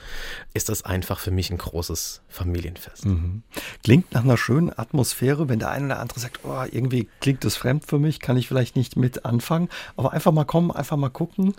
ist 0.53 0.67
das 0.67 0.83
einfach 0.83 1.17
für 1.17 1.31
mich 1.31 1.49
ein 1.49 1.57
großes 1.57 2.21
Familienfest. 2.27 3.05
Mhm. 3.05 3.43
Klingt 3.81 4.11
nach 4.13 4.23
einer 4.23 4.35
schönen 4.35 4.77
Atmosphäre, 4.77 5.47
wenn 5.47 5.59
der 5.59 5.71
eine 5.71 5.85
oder 5.85 5.99
andere 5.99 6.19
sagt, 6.19 6.41
oh, 6.43 6.63
irgendwie 6.69 7.07
klingt 7.21 7.45
das 7.45 7.55
fremd 7.55 7.85
für 7.85 7.99
mich, 7.99 8.19
kann 8.19 8.35
ich 8.35 8.49
vielleicht 8.49 8.75
nicht 8.75 8.97
mit 8.97 9.23
anfangen, 9.23 9.69
aber 9.95 10.11
einfach 10.11 10.33
mal 10.33 10.43
kommen, 10.43 10.71
einfach 10.71 10.97
mal 10.97 11.09
gucken. 11.09 11.55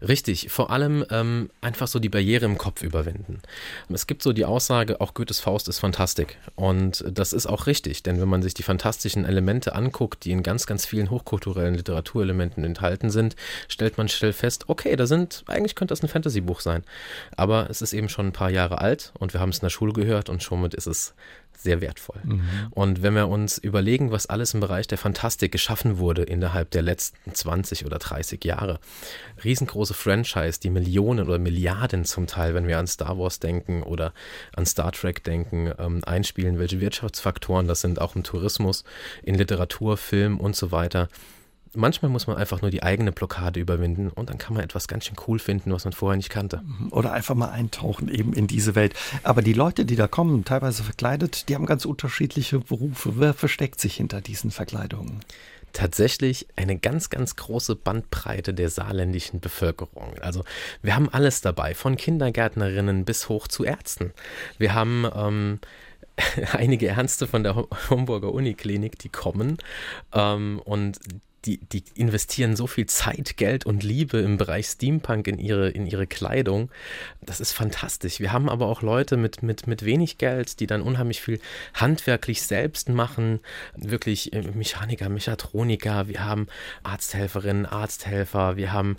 Richtig, 0.00 0.50
vor 0.50 0.70
allem 0.70 1.04
ähm, 1.10 1.50
einfach 1.60 1.86
so 1.86 1.98
die 1.98 2.08
Barriere 2.08 2.46
im 2.46 2.56
Kopf 2.56 2.82
überwinden. 2.82 3.40
Es 3.88 4.06
gibt 4.06 4.22
so 4.22 4.32
die 4.32 4.44
Aussage, 4.44 5.00
auch 5.00 5.14
Goethes 5.14 5.40
Faust 5.40 5.68
ist 5.68 5.78
Fantastik. 5.80 6.38
Und 6.54 7.04
das 7.06 7.32
ist 7.32 7.46
auch 7.46 7.66
richtig, 7.66 8.02
denn 8.02 8.20
wenn 8.20 8.28
man 8.28 8.42
sich 8.42 8.54
die 8.54 8.62
fantastischen 8.62 9.24
Elemente 9.24 9.74
anguckt, 9.74 10.24
die 10.24 10.32
in 10.32 10.42
ganz, 10.42 10.66
ganz 10.66 10.86
vielen 10.86 11.10
hochkulturellen 11.10 11.74
Literaturelementen 11.74 12.64
enthalten 12.64 13.10
sind, 13.10 13.36
stellt 13.68 13.98
man 13.98 14.08
schnell 14.08 14.32
fest, 14.32 14.64
okay, 14.68 14.96
da 14.96 15.06
sind, 15.06 15.44
eigentlich 15.46 15.74
könnte 15.74 15.92
das 15.92 16.02
ein 16.02 16.08
Fantasy-Buch 16.08 16.60
sein. 16.60 16.82
Aber 17.36 17.68
es 17.68 17.82
ist 17.82 17.92
eben 17.92 18.08
schon 18.08 18.28
ein 18.28 18.32
paar 18.32 18.50
Jahre 18.50 18.80
alt 18.80 19.12
und 19.18 19.34
wir 19.34 19.40
haben 19.40 19.50
es 19.50 19.58
in 19.58 19.66
der 19.66 19.70
Schule 19.70 19.92
gehört 19.92 20.30
und 20.30 20.42
somit 20.42 20.74
ist 20.74 20.86
es 20.86 21.14
sehr 21.56 21.80
wertvoll. 21.80 22.20
Mhm. 22.24 22.42
Und 22.70 23.02
wenn 23.02 23.14
wir 23.14 23.28
uns 23.28 23.58
überlegen, 23.58 24.10
was 24.10 24.26
alles 24.26 24.54
im 24.54 24.60
Bereich 24.60 24.86
der 24.86 24.98
Fantastik 24.98 25.52
geschaffen 25.52 25.98
wurde 25.98 26.22
innerhalb 26.22 26.70
der 26.70 26.82
letzten 26.82 27.34
20 27.34 27.86
oder 27.86 27.98
30 27.98 28.44
Jahre, 28.44 28.78
riesengroße 29.44 29.94
Franchise, 29.94 30.60
die 30.60 30.70
Millionen 30.70 31.26
oder 31.26 31.38
Milliarden 31.38 32.04
zum 32.04 32.26
Teil, 32.26 32.54
wenn 32.54 32.66
wir 32.66 32.78
an 32.78 32.86
Star 32.86 33.18
Wars 33.18 33.40
denken 33.40 33.82
oder 33.82 34.12
an 34.54 34.66
Star 34.66 34.92
Trek 34.92 35.24
denken, 35.24 35.72
ähm, 35.78 36.02
einspielen, 36.04 36.58
welche 36.58 36.80
Wirtschaftsfaktoren 36.80 37.66
das 37.66 37.80
sind, 37.80 38.00
auch 38.00 38.16
im 38.16 38.22
Tourismus, 38.22 38.84
in 39.22 39.34
Literatur, 39.34 39.96
Film 39.96 40.38
und 40.38 40.56
so 40.56 40.72
weiter 40.72 41.08
manchmal 41.76 42.10
muss 42.10 42.26
man 42.26 42.36
einfach 42.36 42.62
nur 42.62 42.70
die 42.70 42.82
eigene 42.82 43.12
Blockade 43.12 43.60
überwinden 43.60 44.08
und 44.08 44.30
dann 44.30 44.38
kann 44.38 44.54
man 44.54 44.64
etwas 44.64 44.88
ganz 44.88 45.04
schön 45.04 45.16
cool 45.26 45.38
finden, 45.38 45.72
was 45.72 45.84
man 45.84 45.92
vorher 45.92 46.16
nicht 46.16 46.30
kannte. 46.30 46.62
Oder 46.90 47.12
einfach 47.12 47.34
mal 47.34 47.50
eintauchen 47.50 48.08
eben 48.08 48.32
in 48.32 48.46
diese 48.46 48.74
Welt. 48.74 48.94
Aber 49.22 49.42
die 49.42 49.52
Leute, 49.52 49.84
die 49.84 49.96
da 49.96 50.08
kommen, 50.08 50.44
teilweise 50.44 50.82
verkleidet, 50.82 51.48
die 51.48 51.54
haben 51.54 51.66
ganz 51.66 51.84
unterschiedliche 51.84 52.60
Berufe. 52.60 53.14
Wer 53.16 53.34
versteckt 53.34 53.80
sich 53.80 53.96
hinter 53.96 54.20
diesen 54.20 54.50
Verkleidungen? 54.50 55.20
tatsächlich 55.72 56.46
eine 56.56 56.78
ganz, 56.78 57.10
ganz 57.10 57.36
große 57.36 57.76
Bandbreite 57.76 58.54
der 58.54 58.70
saarländischen 58.70 59.40
Bevölkerung. 59.40 60.14
Also 60.22 60.42
wir 60.80 60.96
haben 60.96 61.10
alles 61.10 61.42
dabei, 61.42 61.74
von 61.74 61.98
Kindergärtnerinnen 61.98 63.04
bis 63.04 63.28
hoch 63.28 63.46
zu 63.46 63.62
Ärzten. 63.62 64.14
Wir 64.56 64.72
haben 64.72 65.06
ähm, 65.14 65.60
einige 66.52 66.86
Ärzte 66.86 67.26
von 67.26 67.42
der 67.42 67.66
Homburger 67.90 68.32
Uniklinik, 68.32 68.98
die 68.98 69.10
kommen 69.10 69.58
ähm, 70.14 70.60
und 70.64 70.98
die, 71.46 71.58
die 71.58 71.84
investieren 71.94 72.56
so 72.56 72.66
viel 72.66 72.86
Zeit, 72.86 73.36
Geld 73.36 73.64
und 73.64 73.82
Liebe 73.82 74.18
im 74.18 74.36
Bereich 74.36 74.66
Steampunk 74.66 75.28
in 75.28 75.38
ihre, 75.38 75.70
in 75.70 75.86
ihre 75.86 76.06
Kleidung. 76.06 76.70
Das 77.22 77.40
ist 77.40 77.52
fantastisch. 77.52 78.20
Wir 78.20 78.32
haben 78.32 78.48
aber 78.48 78.66
auch 78.66 78.82
Leute 78.82 79.16
mit, 79.16 79.42
mit, 79.42 79.66
mit 79.66 79.84
wenig 79.84 80.18
Geld, 80.18 80.60
die 80.60 80.66
dann 80.66 80.82
unheimlich 80.82 81.22
viel 81.22 81.40
handwerklich 81.74 82.42
selbst 82.42 82.88
machen. 82.88 83.40
Wirklich 83.76 84.32
äh, 84.32 84.42
Mechaniker, 84.42 85.08
Mechatroniker, 85.08 86.08
wir 86.08 86.24
haben 86.24 86.48
Arzthelferinnen, 86.82 87.66
Arzthelfer, 87.66 88.56
wir 88.56 88.72
haben 88.72 88.96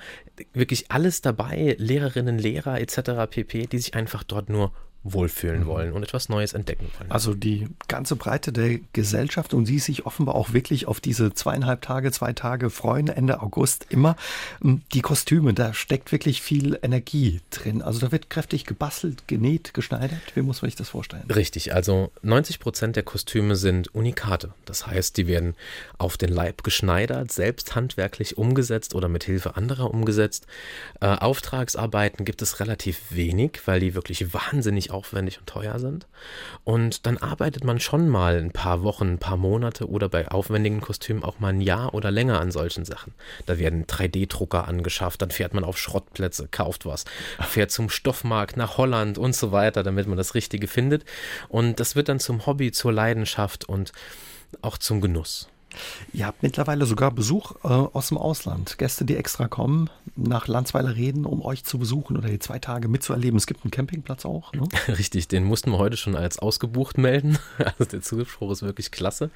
wirklich 0.53 0.91
alles 0.91 1.21
dabei, 1.21 1.75
Lehrerinnen, 1.77 2.37
Lehrer 2.39 2.79
etc. 2.79 3.29
pp., 3.29 3.67
die 3.67 3.79
sich 3.79 3.95
einfach 3.95 4.23
dort 4.23 4.49
nur 4.49 4.71
wohlfühlen 5.03 5.61
mhm. 5.61 5.65
wollen 5.67 5.93
und 5.93 6.03
etwas 6.03 6.29
Neues 6.29 6.53
entdecken 6.53 6.89
wollen. 6.97 7.11
Also 7.11 7.33
die 7.33 7.67
ganze 7.87 8.15
Breite 8.15 8.51
der 8.51 8.79
Gesellschaft 8.93 9.53
und 9.53 9.65
sie 9.65 9.79
sich 9.79 10.05
offenbar 10.05 10.35
auch 10.35 10.53
wirklich 10.53 10.87
auf 10.87 10.99
diese 10.99 11.33
zweieinhalb 11.33 11.81
Tage, 11.81 12.11
zwei 12.11 12.33
Tage 12.33 12.69
freuen, 12.69 13.07
Ende 13.07 13.41
August 13.41 13.85
immer. 13.89 14.15
Ähm, 14.63 14.81
die 14.93 15.01
Kostüme, 15.01 15.53
da 15.53 15.73
steckt 15.73 16.11
wirklich 16.11 16.41
viel 16.41 16.77
Energie 16.81 17.41
drin. 17.51 17.81
Also 17.81 17.99
da 17.99 18.11
wird 18.11 18.29
kräftig 18.29 18.65
gebastelt, 18.65 19.27
genäht, 19.27 19.73
geschneidert. 19.73 20.19
Wie 20.35 20.41
muss 20.41 20.61
man 20.61 20.69
sich 20.69 20.75
das 20.75 20.89
vorstellen? 20.89 21.23
Richtig, 21.29 21.73
also 21.73 22.11
90 22.21 22.59
Prozent 22.59 22.95
der 22.95 23.03
Kostüme 23.03 23.55
sind 23.55 23.93
Unikate. 23.93 24.53
Das 24.65 24.87
heißt, 24.87 25.17
die 25.17 25.27
werden 25.27 25.55
auf 25.97 26.17
den 26.17 26.29
Leib 26.29 26.63
geschneidert, 26.63 27.31
selbst 27.31 27.75
handwerklich 27.75 28.37
umgesetzt 28.37 28.95
oder 28.95 29.07
mit 29.07 29.23
Hilfe 29.23 29.55
anderer 29.55 29.91
umgesetzt. 29.91 30.47
Äh, 30.99 31.07
Auftragsarbeiten 31.07 32.25
gibt 32.25 32.41
es 32.41 32.59
relativ 32.59 33.01
wenig, 33.09 33.61
weil 33.65 33.79
die 33.79 33.93
wirklich 33.93 34.33
wahnsinnig 34.33 34.86
aufwendig 34.91 35.39
und 35.39 35.47
teuer 35.47 35.79
sind. 35.79 36.07
Und 36.63 37.05
dann 37.05 37.17
arbeitet 37.17 37.63
man 37.63 37.79
schon 37.79 38.07
mal 38.07 38.37
ein 38.37 38.51
paar 38.51 38.83
Wochen, 38.83 39.13
ein 39.13 39.19
paar 39.19 39.37
Monate 39.37 39.89
oder 39.89 40.09
bei 40.09 40.27
aufwendigen 40.27 40.81
Kostümen 40.81 41.23
auch 41.23 41.39
mal 41.39 41.49
ein 41.49 41.61
Jahr 41.61 41.93
oder 41.93 42.11
länger 42.11 42.39
an 42.39 42.51
solchen 42.51 42.85
Sachen. 42.85 43.13
Da 43.45 43.57
werden 43.57 43.85
3D-Drucker 43.85 44.67
angeschafft, 44.67 45.21
dann 45.21 45.31
fährt 45.31 45.53
man 45.53 45.63
auf 45.63 45.77
Schrottplätze, 45.77 46.47
kauft 46.49 46.85
was, 46.85 47.05
fährt 47.39 47.71
zum 47.71 47.89
Stoffmarkt 47.89 48.57
nach 48.57 48.77
Holland 48.77 49.17
und 49.17 49.35
so 49.35 49.51
weiter, 49.51 49.83
damit 49.83 50.07
man 50.07 50.17
das 50.17 50.35
Richtige 50.35 50.67
findet. 50.67 51.05
Und 51.49 51.79
das 51.79 51.95
wird 51.95 52.09
dann 52.09 52.19
zum 52.19 52.45
Hobby, 52.45 52.71
zur 52.71 52.93
Leidenschaft 52.93 53.65
und 53.65 53.91
auch 54.61 54.77
zum 54.77 55.01
Genuss. 55.01 55.49
Ihr 56.13 56.25
habt 56.25 56.43
mittlerweile 56.43 56.85
sogar 56.85 57.11
Besuch 57.11 57.55
äh, 57.63 57.67
aus 57.67 58.09
dem 58.09 58.17
Ausland. 58.17 58.77
Gäste, 58.77 59.05
die 59.05 59.15
extra 59.15 59.47
kommen, 59.47 59.89
nach 60.15 60.47
Landsweiler 60.47 60.95
reden, 60.95 61.25
um 61.25 61.43
euch 61.43 61.63
zu 61.63 61.77
besuchen 61.77 62.17
oder 62.17 62.29
die 62.29 62.39
zwei 62.39 62.59
Tage 62.59 62.87
mitzuerleben. 62.87 63.37
Es 63.37 63.47
gibt 63.47 63.63
einen 63.63 63.71
Campingplatz 63.71 64.25
auch. 64.25 64.53
Ne? 64.53 64.67
Richtig, 64.87 65.27
den 65.27 65.43
mussten 65.43 65.71
wir 65.71 65.77
heute 65.77 65.97
schon 65.97 66.15
als 66.15 66.39
ausgebucht 66.39 66.97
melden. 66.97 67.37
Also 67.57 67.91
der 67.91 68.01
Zuspruch 68.01 68.51
ist 68.51 68.61
wirklich 68.61 68.91
klasse. 68.91 69.29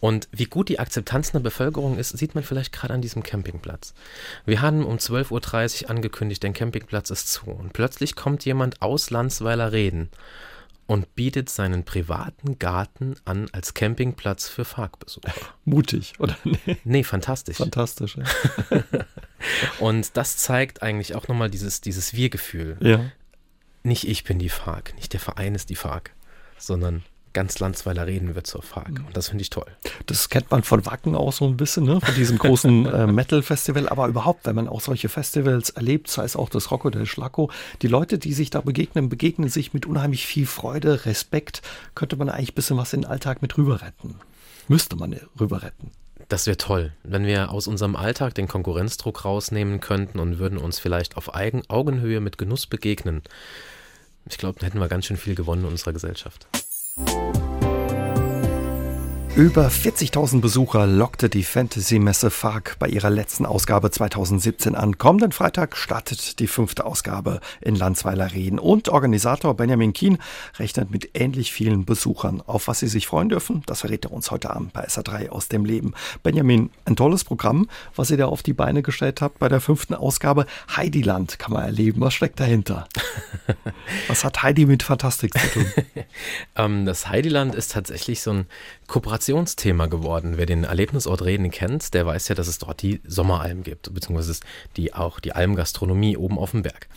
Und 0.00 0.28
wie 0.32 0.46
gut 0.46 0.68
die 0.68 0.78
Akzeptanz 0.78 1.28
in 1.28 1.32
der 1.34 1.40
Bevölkerung 1.40 1.98
ist, 1.98 2.16
sieht 2.16 2.34
man 2.34 2.42
vielleicht 2.42 2.72
gerade 2.72 2.94
an 2.94 3.02
diesem 3.02 3.22
Campingplatz. 3.22 3.92
Wir 4.46 4.62
haben 4.62 4.84
um 4.84 4.96
12.30 4.96 5.84
Uhr 5.84 5.90
angekündigt, 5.90 6.42
der 6.42 6.52
Campingplatz 6.52 7.10
ist 7.10 7.30
zu. 7.30 7.50
Und 7.50 7.72
plötzlich 7.72 8.16
kommt 8.16 8.44
jemand 8.44 8.82
aus 8.82 9.10
Landsweiler 9.10 9.72
reden 9.72 10.10
und 10.86 11.14
bietet 11.14 11.50
seinen 11.50 11.84
privaten 11.84 12.58
Garten 12.58 13.16
an 13.24 13.48
als 13.52 13.74
Campingplatz 13.74 14.48
für 14.48 14.64
Parkbesucher. 14.64 15.32
Mutig, 15.64 16.14
oder? 16.18 16.36
Nee, 16.44 16.76
nee 16.84 17.04
fantastisch. 17.04 17.56
Fantastisch. 17.56 18.16
Ja. 18.16 18.24
und 19.80 20.16
das 20.16 20.36
zeigt 20.36 20.82
eigentlich 20.82 21.14
auch 21.14 21.28
nochmal 21.28 21.50
dieses, 21.50 21.80
dieses 21.80 22.14
Wir-Gefühl. 22.14 22.76
Ja. 22.80 23.10
Nicht 23.82 24.08
ich 24.08 24.24
bin 24.24 24.38
die 24.38 24.48
FARC, 24.48 24.94
nicht 24.96 25.12
der 25.12 25.20
Verein 25.20 25.54
ist 25.54 25.70
die 25.70 25.76
FARC, 25.76 26.12
sondern 26.58 27.04
ganz 27.36 27.58
Landsweiler 27.58 28.06
reden 28.06 28.34
wird 28.34 28.46
zur 28.46 28.62
FARC. 28.62 28.88
Mhm. 28.88 29.06
Und 29.08 29.16
das 29.16 29.28
finde 29.28 29.42
ich 29.42 29.50
toll. 29.50 29.66
Das 30.06 30.30
kennt 30.30 30.50
man 30.50 30.62
von 30.62 30.86
Wacken 30.86 31.14
auch 31.14 31.34
so 31.34 31.44
ein 31.44 31.58
bisschen, 31.58 31.84
ne? 31.84 32.00
von 32.00 32.14
diesem 32.14 32.38
großen 32.38 32.86
äh, 32.94 33.06
Metal-Festival. 33.06 33.90
Aber 33.90 34.08
überhaupt, 34.08 34.46
wenn 34.46 34.56
man 34.56 34.68
auch 34.68 34.80
solche 34.80 35.10
Festivals 35.10 35.68
erlebt, 35.68 36.08
sei 36.08 36.24
es 36.24 36.34
auch 36.34 36.48
das 36.48 36.70
Rocco 36.70 36.88
del 36.88 37.04
Schlacco, 37.04 37.50
die 37.82 37.88
Leute, 37.88 38.16
die 38.18 38.32
sich 38.32 38.48
da 38.48 38.62
begegnen, 38.62 39.10
begegnen 39.10 39.50
sich 39.50 39.74
mit 39.74 39.84
unheimlich 39.84 40.26
viel 40.26 40.46
Freude, 40.46 41.04
Respekt. 41.04 41.60
Könnte 41.94 42.16
man 42.16 42.30
eigentlich 42.30 42.52
ein 42.52 42.54
bisschen 42.54 42.78
was 42.78 42.94
in 42.94 43.02
den 43.02 43.10
Alltag 43.10 43.42
mit 43.42 43.58
rüber 43.58 43.82
retten. 43.82 44.14
Müsste 44.66 44.96
man 44.96 45.14
rüber 45.38 45.62
retten. 45.62 45.90
Das 46.28 46.46
wäre 46.46 46.56
toll, 46.56 46.94
wenn 47.02 47.26
wir 47.26 47.50
aus 47.50 47.66
unserem 47.66 47.96
Alltag 47.96 48.34
den 48.34 48.48
Konkurrenzdruck 48.48 49.26
rausnehmen 49.26 49.80
könnten 49.80 50.20
und 50.20 50.38
würden 50.38 50.56
uns 50.56 50.78
vielleicht 50.78 51.18
auf 51.18 51.34
Eigen 51.34 51.64
Augenhöhe 51.68 52.20
mit 52.20 52.38
Genuss 52.38 52.66
begegnen. 52.66 53.20
Ich 54.26 54.38
glaube, 54.38 54.58
dann 54.58 54.68
hätten 54.68 54.80
wir 54.80 54.88
ganz 54.88 55.04
schön 55.04 55.18
viel 55.18 55.34
gewonnen 55.34 55.64
in 55.64 55.68
unserer 55.68 55.92
Gesellschaft. 55.92 56.48
Thank 56.98 57.36
you 57.36 57.45
Über 59.36 59.68
40.000 59.68 60.40
Besucher 60.40 60.86
lockte 60.86 61.28
die 61.28 61.44
Fantasy-Messe 61.44 62.30
FARC 62.30 62.76
bei 62.78 62.88
ihrer 62.88 63.10
letzten 63.10 63.44
Ausgabe 63.44 63.90
2017 63.90 64.74
an. 64.74 64.96
Kommenden 64.96 65.30
Freitag 65.30 65.76
startet 65.76 66.38
die 66.38 66.46
fünfte 66.46 66.86
Ausgabe 66.86 67.40
in 67.60 67.76
Landsweiler 67.76 68.32
Reden 68.32 68.58
und 68.58 68.88
Organisator 68.88 69.52
Benjamin 69.52 69.92
Kien 69.92 70.16
rechnet 70.58 70.90
mit 70.90 71.10
ähnlich 71.12 71.52
vielen 71.52 71.84
Besuchern. 71.84 72.42
Auf 72.46 72.66
was 72.66 72.80
sie 72.80 72.88
sich 72.88 73.06
freuen 73.06 73.28
dürfen, 73.28 73.62
das 73.66 73.82
verrät 73.82 74.06
er 74.06 74.12
uns 74.12 74.30
heute 74.30 74.48
Abend 74.48 74.72
bei 74.72 74.86
SA3 74.86 75.28
aus 75.28 75.48
dem 75.48 75.66
Leben. 75.66 75.92
Benjamin, 76.22 76.70
ein 76.86 76.96
tolles 76.96 77.22
Programm, 77.22 77.68
was 77.94 78.10
ihr 78.10 78.16
da 78.16 78.28
auf 78.28 78.42
die 78.42 78.54
Beine 78.54 78.80
gestellt 78.80 79.20
habt 79.20 79.38
bei 79.38 79.50
der 79.50 79.60
fünften 79.60 79.92
Ausgabe. 79.92 80.46
Heidiland 80.74 81.38
kann 81.38 81.52
man 81.52 81.64
erleben. 81.64 82.00
Was 82.00 82.14
steckt 82.14 82.40
dahinter? 82.40 82.88
was 84.08 84.24
hat 84.24 84.42
Heidi 84.42 84.64
mit 84.64 84.82
Fantastik 84.82 85.38
zu 85.38 85.46
tun? 85.50 85.66
Ähm, 86.54 86.86
das 86.86 87.08
Heidiland 87.08 87.54
ist 87.54 87.72
tatsächlich 87.72 88.22
so 88.22 88.30
ein 88.30 88.46
Kooperationsthema 89.26 89.86
geworden. 89.86 90.34
Wer 90.36 90.46
den 90.46 90.64
Erlebnisort 90.64 91.22
Reden 91.22 91.50
kennt, 91.50 91.94
der 91.94 92.06
weiß 92.06 92.28
ja, 92.28 92.34
dass 92.36 92.46
es 92.46 92.58
dort 92.58 92.82
die 92.82 93.00
Sommeralm 93.04 93.64
gibt, 93.64 93.92
beziehungsweise 93.92 94.40
die, 94.76 94.94
auch 94.94 95.18
die 95.18 95.32
Almgastronomie 95.32 96.16
oben 96.16 96.38
auf 96.38 96.52
dem 96.52 96.62
Berg. 96.62 96.88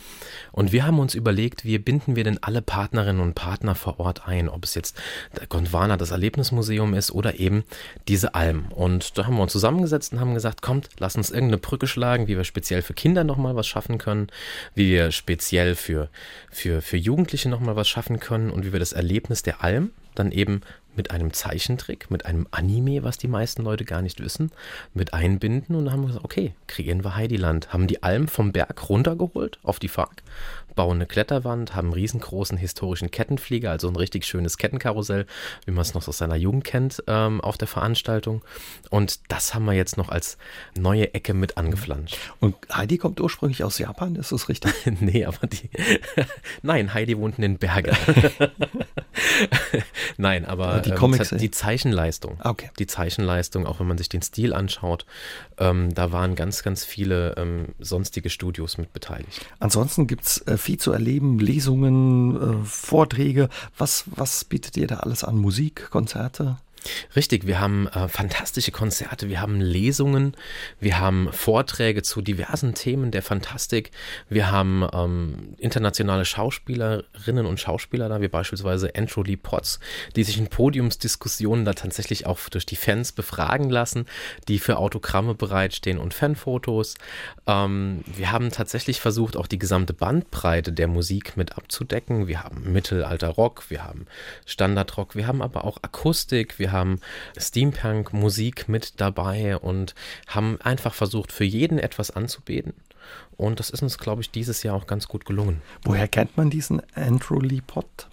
Und 0.52 0.70
wir 0.70 0.86
haben 0.86 1.00
uns 1.00 1.14
überlegt, 1.14 1.64
wie 1.64 1.78
binden 1.78 2.14
wir 2.14 2.22
denn 2.22 2.40
alle 2.40 2.62
Partnerinnen 2.62 3.20
und 3.20 3.34
Partner 3.34 3.74
vor 3.74 3.98
Ort 3.98 4.28
ein, 4.28 4.48
ob 4.48 4.64
es 4.64 4.74
jetzt 4.74 4.96
der 5.36 5.48
Gondwana, 5.48 5.96
das 5.96 6.12
Erlebnismuseum 6.12 6.94
ist 6.94 7.10
oder 7.10 7.40
eben 7.40 7.64
diese 8.06 8.34
Alm. 8.34 8.66
Und 8.70 9.18
da 9.18 9.26
haben 9.26 9.36
wir 9.36 9.42
uns 9.42 9.52
zusammengesetzt 9.52 10.12
und 10.12 10.20
haben 10.20 10.34
gesagt, 10.34 10.62
kommt, 10.62 10.88
lass 10.98 11.16
uns 11.16 11.30
irgendeine 11.30 11.58
Brücke 11.58 11.88
schlagen, 11.88 12.28
wie 12.28 12.36
wir 12.36 12.44
speziell 12.44 12.82
für 12.82 12.94
Kinder 12.94 13.24
nochmal 13.24 13.56
was 13.56 13.66
schaffen 13.66 13.98
können, 13.98 14.28
wie 14.74 14.90
wir 14.90 15.10
speziell 15.10 15.74
für, 15.74 16.08
für, 16.50 16.80
für 16.80 16.96
Jugendliche 16.96 17.48
nochmal 17.48 17.74
was 17.74 17.88
schaffen 17.88 18.20
können 18.20 18.50
und 18.50 18.64
wie 18.64 18.72
wir 18.72 18.80
das 18.80 18.92
Erlebnis 18.92 19.42
der 19.42 19.64
Alm 19.64 19.90
dann 20.14 20.32
eben 20.32 20.62
mit 20.96 21.10
einem 21.10 21.32
Zeichentrick, 21.32 22.10
mit 22.10 22.26
einem 22.26 22.46
Anime, 22.50 23.02
was 23.02 23.18
die 23.18 23.28
meisten 23.28 23.62
Leute 23.62 23.84
gar 23.84 24.02
nicht 24.02 24.20
wissen, 24.20 24.50
mit 24.94 25.14
einbinden 25.14 25.76
und 25.76 25.84
dann 25.84 25.92
haben 25.92 26.02
wir 26.02 26.08
gesagt, 26.08 26.24
okay, 26.24 26.54
kreieren 26.66 27.04
wir 27.04 27.16
Heidiland, 27.16 27.72
haben 27.72 27.86
die 27.86 28.02
Alm 28.02 28.28
vom 28.28 28.52
Berg 28.52 28.88
runtergeholt 28.88 29.58
auf 29.62 29.78
die 29.78 29.88
Fark, 29.88 30.22
bauen 30.80 30.96
eine 30.96 31.04
Kletterwand, 31.04 31.74
haben 31.74 31.88
einen 31.88 31.92
riesengroßen 31.92 32.56
historischen 32.56 33.10
Kettenflieger, 33.10 33.70
also 33.70 33.86
ein 33.86 33.96
richtig 33.96 34.24
schönes 34.24 34.56
Kettenkarussell, 34.56 35.26
wie 35.66 35.72
man 35.72 35.82
es 35.82 35.92
noch 35.92 36.08
aus 36.08 36.16
seiner 36.16 36.36
Jugend 36.36 36.64
kennt, 36.64 37.04
ähm, 37.06 37.42
auf 37.42 37.58
der 37.58 37.68
Veranstaltung. 37.68 38.40
Und 38.88 39.30
das 39.30 39.52
haben 39.52 39.66
wir 39.66 39.74
jetzt 39.74 39.98
noch 39.98 40.08
als 40.08 40.38
neue 40.78 41.12
Ecke 41.12 41.34
mit 41.34 41.58
angeflanscht. 41.58 42.16
Und 42.38 42.56
Heidi 42.72 42.96
kommt 42.96 43.20
ursprünglich 43.20 43.62
aus 43.62 43.78
Japan, 43.78 44.16
ist 44.16 44.32
das 44.32 44.48
richtig? 44.48 44.72
nee, 45.00 45.26
aber 45.26 45.46
die. 45.46 45.68
Nein, 46.62 46.94
Heidi 46.94 47.18
wohnt 47.18 47.36
in 47.36 47.42
den 47.42 47.58
Bergen. 47.58 47.94
Nein, 50.16 50.46
aber 50.46 50.80
die, 50.80 50.92
Comics, 50.92 51.32
ähm, 51.32 51.38
die 51.38 51.50
Zeichenleistung. 51.50 52.40
Okay. 52.42 52.70
Die 52.78 52.86
Zeichenleistung, 52.86 53.66
auch 53.66 53.80
wenn 53.80 53.86
man 53.86 53.98
sich 53.98 54.08
den 54.08 54.22
Stil 54.22 54.54
anschaut, 54.54 55.04
ähm, 55.58 55.94
da 55.94 56.10
waren 56.10 56.36
ganz, 56.36 56.62
ganz 56.62 56.86
viele 56.86 57.34
ähm, 57.36 57.74
sonstige 57.78 58.30
Studios 58.30 58.78
mit 58.78 58.94
beteiligt. 58.94 59.44
Ansonsten 59.58 60.06
gibt 60.06 60.24
es 60.24 60.38
äh, 60.46 60.56
viel 60.70 60.78
zu 60.78 60.92
erleben, 60.92 61.40
Lesungen, 61.40 62.36
äh, 62.36 62.64
Vorträge. 62.64 63.48
Was, 63.76 64.04
was 64.06 64.44
bietet 64.44 64.76
ihr 64.76 64.86
da 64.86 64.98
alles 64.98 65.24
an? 65.24 65.36
Musik, 65.36 65.90
Konzerte? 65.90 66.58
Richtig, 67.14 67.46
wir 67.46 67.60
haben 67.60 67.86
äh, 67.88 68.08
fantastische 68.08 68.70
Konzerte, 68.70 69.28
wir 69.28 69.40
haben 69.40 69.60
Lesungen, 69.60 70.34
wir 70.80 70.98
haben 70.98 71.32
Vorträge 71.32 72.02
zu 72.02 72.22
diversen 72.22 72.74
Themen 72.74 73.10
der 73.10 73.22
Fantastik, 73.22 73.90
wir 74.28 74.50
haben 74.50 74.86
ähm, 74.92 75.54
internationale 75.58 76.24
Schauspielerinnen 76.24 77.46
und 77.46 77.60
Schauspieler 77.60 78.08
da, 78.08 78.20
wie 78.20 78.28
beispielsweise 78.28 78.92
Andrew 78.96 79.22
Lee 79.22 79.36
Potts, 79.36 79.80
die 80.16 80.24
sich 80.24 80.38
in 80.38 80.48
Podiumsdiskussionen 80.48 81.64
da 81.64 81.74
tatsächlich 81.74 82.26
auch 82.26 82.38
durch 82.48 82.66
die 82.66 82.76
Fans 82.76 83.12
befragen 83.12 83.70
lassen, 83.70 84.06
die 84.48 84.58
für 84.58 84.78
Autogramme 84.78 85.34
bereitstehen 85.34 85.98
und 85.98 86.14
Fanfotos. 86.14 86.94
Ähm, 87.46 88.02
wir 88.06 88.32
haben 88.32 88.50
tatsächlich 88.50 89.00
versucht, 89.00 89.36
auch 89.36 89.46
die 89.46 89.58
gesamte 89.58 89.92
Bandbreite 89.92 90.72
der 90.72 90.88
Musik 90.88 91.36
mit 91.36 91.56
abzudecken. 91.56 92.26
Wir 92.26 92.42
haben 92.42 92.72
Mittelalter 92.72 93.28
Rock, 93.28 93.64
wir 93.68 93.84
haben 93.84 94.06
Standardrock, 94.46 95.14
wir 95.14 95.26
haben 95.26 95.42
aber 95.42 95.64
auch 95.64 95.78
Akustik, 95.82 96.58
wir 96.58 96.69
haben 96.72 97.00
Steampunk-Musik 97.36 98.68
mit 98.68 99.00
dabei 99.00 99.56
und 99.56 99.94
haben 100.26 100.60
einfach 100.60 100.94
versucht, 100.94 101.32
für 101.32 101.44
jeden 101.44 101.78
etwas 101.78 102.10
anzubieten. 102.10 102.74
Und 103.36 103.58
das 103.58 103.70
ist 103.70 103.82
uns, 103.82 103.98
glaube 103.98 104.22
ich, 104.22 104.30
dieses 104.30 104.62
Jahr 104.62 104.76
auch 104.76 104.86
ganz 104.86 105.08
gut 105.08 105.24
gelungen. 105.24 105.62
Woher 105.82 106.08
kennt 106.08 106.36
man 106.36 106.50
diesen 106.50 106.82
Andrew 106.94 107.40
Lee 107.40 107.62
Pott? 107.66 108.08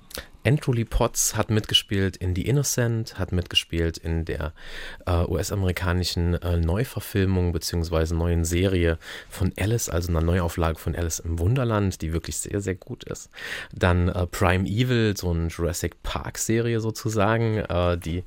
Lee 0.48 0.86
Potts 0.86 1.36
hat 1.36 1.50
mitgespielt 1.50 2.16
in 2.16 2.34
The 2.34 2.48
Innocent, 2.48 3.20
hat 3.20 3.32
mitgespielt 3.34 3.98
in 3.98 4.24
der 4.24 4.54
äh, 5.06 5.26
US-amerikanischen 5.26 6.36
äh, 6.36 6.58
Neuverfilmung 6.58 7.52
bzw. 7.52 8.14
neuen 8.14 8.46
Serie 8.46 8.98
von 9.30 9.52
Alice, 9.58 9.90
also 9.90 10.10
einer 10.10 10.22
Neuauflage 10.22 10.80
von 10.80 10.96
Alice 10.96 11.20
im 11.20 11.38
Wunderland, 11.40 12.02
die 12.02 12.14
wirklich 12.14 12.38
sehr, 12.38 12.62
sehr 12.62 12.76
gut 12.76 13.04
ist. 13.04 13.30
Dann 13.74 14.08
äh, 14.08 14.26
Prime 14.28 14.66
Evil, 14.66 15.18
so 15.18 15.32
eine 15.32 15.48
Jurassic 15.48 16.02
Park-Serie 16.04 16.80
sozusagen, 16.80 17.58
äh, 17.58 17.98
die, 17.98 18.24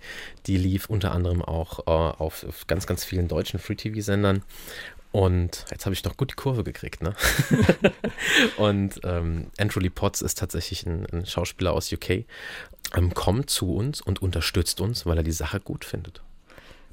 die 0.47 0.59
lief 0.59 0.91
unter 0.91 1.13
anderem 1.13 1.41
auch 1.43 1.81
äh, 1.81 1.91
auf, 1.91 2.45
auf 2.45 2.67
ganz, 2.67 2.87
ganz 2.87 3.03
vielen 3.03 3.29
deutschen 3.29 3.59
Free-TV-Sendern. 3.59 4.43
Und 5.13 5.65
jetzt 5.71 5.87
habe 5.87 5.95
ich 5.95 6.03
doch 6.03 6.17
gut 6.17 6.31
die 6.31 6.37
Kurve 6.37 6.63
gekriegt, 6.63 7.03
ne? 7.03 7.15
und 8.59 9.01
ähm, 9.03 9.51
Andrew 9.59 9.81
Lee 9.81 9.91
Potts 9.91 10.23
ist 10.23 10.39
tatsächlich 10.39 10.87
ein, 10.87 11.07
ein 11.13 11.27
Schauspieler 11.27 11.73
aus 11.73 11.93
UK, 11.93 12.25
ähm, 12.95 13.13
kommt 13.15 13.51
zu 13.51 13.75
uns 13.75 14.01
und 14.01 14.23
unterstützt 14.23 14.81
uns, 14.81 15.07
weil 15.07 15.17
er 15.17 15.25
die 15.25 15.33
Sache 15.33 15.59
gut 15.61 15.85
findet. 15.85 16.23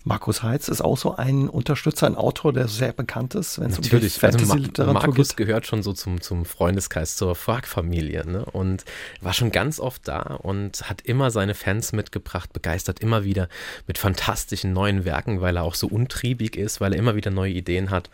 Markus 0.07 0.41
Heitz 0.41 0.69
ist 0.69 0.81
auch 0.81 0.97
so 0.97 1.15
ein 1.15 1.49
Unterstützer, 1.49 2.07
ein 2.07 2.15
Autor, 2.15 2.53
der 2.53 2.67
sehr 2.67 2.93
bekannt 2.93 3.35
ist, 3.35 3.59
wenn 3.59 3.71
es 3.71 3.77
um 3.77 3.83
die 3.83 3.89
Fantasy-Literatur 4.09 4.87
also 4.87 4.93
Markus 4.93 5.35
geht. 5.35 5.47
gehört 5.47 5.67
schon 5.67 5.83
so 5.83 5.91
zum, 5.93 6.21
zum 6.21 6.45
Freundeskreis, 6.45 7.17
zur 7.17 7.35
Frag-Familie 7.35 8.25
ne? 8.25 8.45
und 8.45 8.85
war 9.21 9.33
schon 9.33 9.51
ganz 9.51 9.79
oft 9.79 10.07
da 10.07 10.21
und 10.21 10.89
hat 10.89 11.01
immer 11.01 11.29
seine 11.29 11.55
Fans 11.55 11.91
mitgebracht, 11.91 12.53
begeistert 12.53 12.99
immer 12.99 13.25
wieder 13.25 13.49
mit 13.85 13.97
fantastischen 13.97 14.71
neuen 14.71 15.03
Werken, 15.03 15.41
weil 15.41 15.57
er 15.57 15.63
auch 15.63 15.75
so 15.75 15.87
untriebig 15.87 16.55
ist, 16.55 16.79
weil 16.79 16.93
er 16.93 16.99
immer 16.99 17.15
wieder 17.15 17.31
neue 17.31 17.51
Ideen 17.51 17.89
hat 17.89 18.09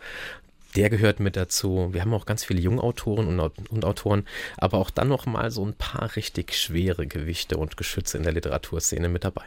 der 0.76 0.90
gehört 0.90 1.20
mit 1.20 1.36
dazu. 1.36 1.90
Wir 1.92 2.00
haben 2.00 2.12
auch 2.14 2.26
ganz 2.26 2.42
viele 2.42 2.60
Jungautoren 2.60 3.28
und, 3.28 3.70
und 3.70 3.84
Autoren, 3.84 4.26
aber 4.56 4.78
auch 4.78 4.90
dann 4.90 5.06
noch 5.06 5.24
mal 5.24 5.52
so 5.52 5.64
ein 5.64 5.74
paar 5.74 6.16
richtig 6.16 6.54
schwere 6.54 7.06
Gewichte 7.06 7.56
und 7.58 7.76
Geschütze 7.76 8.16
in 8.16 8.24
der 8.24 8.32
Literaturszene 8.32 9.08
mit 9.08 9.22
dabei. 9.22 9.44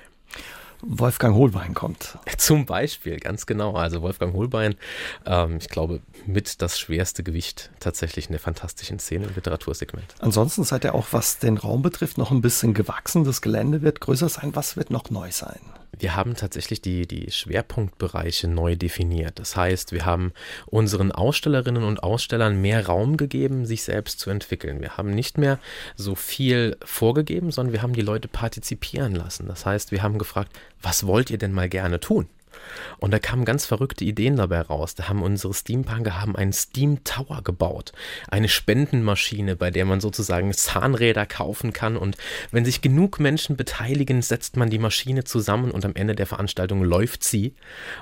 Wolfgang 0.81 1.35
Holbein 1.35 1.73
kommt. 1.73 2.17
Zum 2.37 2.65
Beispiel, 2.65 3.19
ganz 3.19 3.45
genau. 3.45 3.73
Also 3.73 4.01
Wolfgang 4.01 4.33
Holbein, 4.33 4.75
ähm, 5.25 5.57
ich 5.59 5.69
glaube, 5.69 6.01
mit 6.27 6.61
das 6.61 6.79
schwerste 6.79 7.23
Gewicht 7.23 7.71
tatsächlich 7.79 8.27
in 8.27 8.33
der 8.33 8.39
fantastischen 8.39 8.99
Szene 8.99 9.25
im 9.25 9.35
Literatursegment. 9.35 10.15
Ansonsten 10.19 10.63
seid 10.63 10.83
ihr 10.83 10.95
auch, 10.95 11.07
was 11.11 11.39
den 11.39 11.57
Raum 11.57 11.81
betrifft, 11.81 12.17
noch 12.17 12.31
ein 12.31 12.41
bisschen 12.41 12.73
gewachsen. 12.73 13.23
Das 13.23 13.41
Gelände 13.41 13.81
wird 13.81 14.01
größer 14.01 14.29
sein. 14.29 14.55
Was 14.55 14.77
wird 14.77 14.91
noch 14.91 15.09
neu 15.09 15.31
sein? 15.31 15.59
wir 15.99 16.15
haben 16.15 16.35
tatsächlich 16.35 16.81
die, 16.81 17.07
die 17.07 17.31
Schwerpunktbereiche 17.31 18.47
neu 18.47 18.75
definiert. 18.75 19.39
Das 19.39 19.55
heißt, 19.55 19.91
wir 19.91 20.05
haben 20.05 20.33
unseren 20.65 21.11
Ausstellerinnen 21.11 21.83
und 21.83 22.03
Ausstellern 22.03 22.61
mehr 22.61 22.85
Raum 22.85 23.17
gegeben, 23.17 23.65
sich 23.65 23.83
selbst 23.83 24.19
zu 24.19 24.29
entwickeln. 24.29 24.81
Wir 24.81 24.97
haben 24.97 25.11
nicht 25.11 25.37
mehr 25.37 25.59
so 25.95 26.15
viel 26.15 26.77
vorgegeben, 26.83 27.51
sondern 27.51 27.73
wir 27.73 27.81
haben 27.81 27.93
die 27.93 28.01
Leute 28.01 28.27
partizipieren 28.27 29.15
lassen. 29.15 29.47
Das 29.47 29.65
heißt, 29.65 29.91
wir 29.91 30.03
haben 30.03 30.19
gefragt, 30.19 30.51
was 30.81 31.07
wollt 31.07 31.29
ihr 31.29 31.37
denn 31.37 31.53
mal 31.53 31.69
gerne 31.69 31.99
tun? 31.99 32.27
Und 32.99 33.11
da 33.11 33.19
kamen 33.19 33.45
ganz 33.45 33.65
verrückte 33.65 34.05
Ideen 34.05 34.35
dabei 34.35 34.61
raus. 34.61 34.95
Da 34.95 35.09
haben 35.09 35.21
unsere 35.21 35.53
Steampunker 35.53 36.21
haben 36.21 36.35
einen 36.35 36.53
Steam 36.53 37.03
Tower 37.03 37.41
gebaut. 37.43 37.91
Eine 38.29 38.49
Spendenmaschine, 38.49 39.55
bei 39.55 39.71
der 39.71 39.85
man 39.85 39.99
sozusagen 39.99 40.53
Zahnräder 40.53 41.25
kaufen 41.25 41.73
kann. 41.73 41.97
Und 41.97 42.17
wenn 42.51 42.65
sich 42.65 42.81
genug 42.81 43.19
Menschen 43.19 43.55
beteiligen, 43.55 44.21
setzt 44.21 44.57
man 44.57 44.69
die 44.69 44.79
Maschine 44.79 45.23
zusammen 45.23 45.71
und 45.71 45.85
am 45.85 45.95
Ende 45.95 46.15
der 46.15 46.27
Veranstaltung 46.27 46.83
läuft 46.83 47.23
sie 47.23 47.53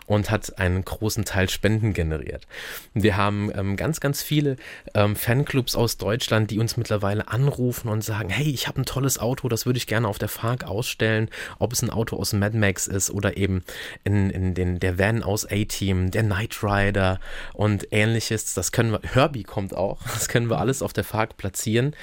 und 0.06 0.32
hat 0.32 0.58
einen 0.60 0.84
großen 0.86 1.26
Teil 1.26 1.50
Spenden 1.50 1.94
generiert. 1.94 2.48
Wir 2.94 3.18
haben 3.18 3.52
ähm, 3.56 3.76
ganz, 3.76 4.00
ganz 4.00 4.22
viele 4.22 4.58
ähm, 4.94 5.16
Fanclubs 5.16 5.76
aus 5.76 5.98
Deutschland, 5.98 6.52
die 6.52 6.60
uns 6.60 6.78
mittlerweile 6.78 7.28
anrufen 7.28 7.90
und 7.90 8.04
sagen, 8.04 8.30
hey, 8.30 8.50
ich 8.50 8.68
habe 8.68 8.82
ein 8.82 8.86
tolles 8.86 9.20
Auto, 9.20 9.50
das 9.50 9.66
würde 9.66 9.78
ich 9.78 9.88
gerne 9.88 10.08
auf 10.08 10.18
der 10.18 10.30
FARC 10.30 10.66
ausstellen, 10.66 11.30
ob 11.60 11.74
es 11.74 11.82
ein 11.82 11.90
Auto 11.90 12.18
aus 12.18 12.34
Mad 12.34 12.58
Max 12.58 12.88
ist 12.88 13.10
oder 13.10 13.38
eben 13.38 13.64
in, 14.04 14.30
in 14.30 14.45
den, 14.54 14.80
der 14.80 15.00
Van 15.00 15.24
aus 15.24 15.46
A-Team, 15.46 16.12
der 16.12 16.24
Knight 16.24 16.64
Rider 16.64 17.20
und 17.54 17.88
ähnliches. 17.92 18.54
Das 18.54 18.72
können 18.72 18.92
wir, 18.92 19.00
Herbie 19.04 19.44
kommt 19.44 19.76
auch, 19.76 20.02
das 20.14 20.28
können 20.28 20.50
wir 20.50 20.60
alles 20.60 20.82
auf 20.82 20.94
der 20.94 21.04
FARC 21.04 21.38
platzieren. 21.38 21.96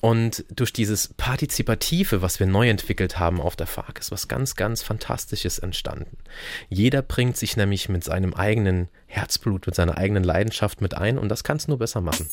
Und 0.00 0.44
durch 0.50 0.72
dieses 0.72 1.14
Partizipative, 1.16 2.22
was 2.22 2.40
wir 2.40 2.48
neu 2.48 2.68
entwickelt 2.68 3.20
haben 3.20 3.40
auf 3.40 3.54
der 3.54 3.68
FARC, 3.68 4.00
ist 4.00 4.10
was 4.10 4.26
ganz, 4.26 4.56
ganz 4.56 4.82
Fantastisches 4.82 5.60
entstanden. 5.60 6.16
Jeder 6.68 7.02
bringt 7.02 7.36
sich 7.36 7.56
nämlich 7.56 7.88
mit 7.88 8.02
seinem 8.02 8.34
eigenen 8.34 8.88
Herzblut, 9.06 9.66
mit 9.66 9.76
seiner 9.76 9.96
eigenen 9.96 10.24
Leidenschaft 10.24 10.80
mit 10.80 10.94
ein 10.94 11.18
und 11.18 11.28
das 11.28 11.44
kann 11.44 11.56
es 11.56 11.68
nur 11.68 11.78
besser 11.78 12.00
machen. 12.00 12.28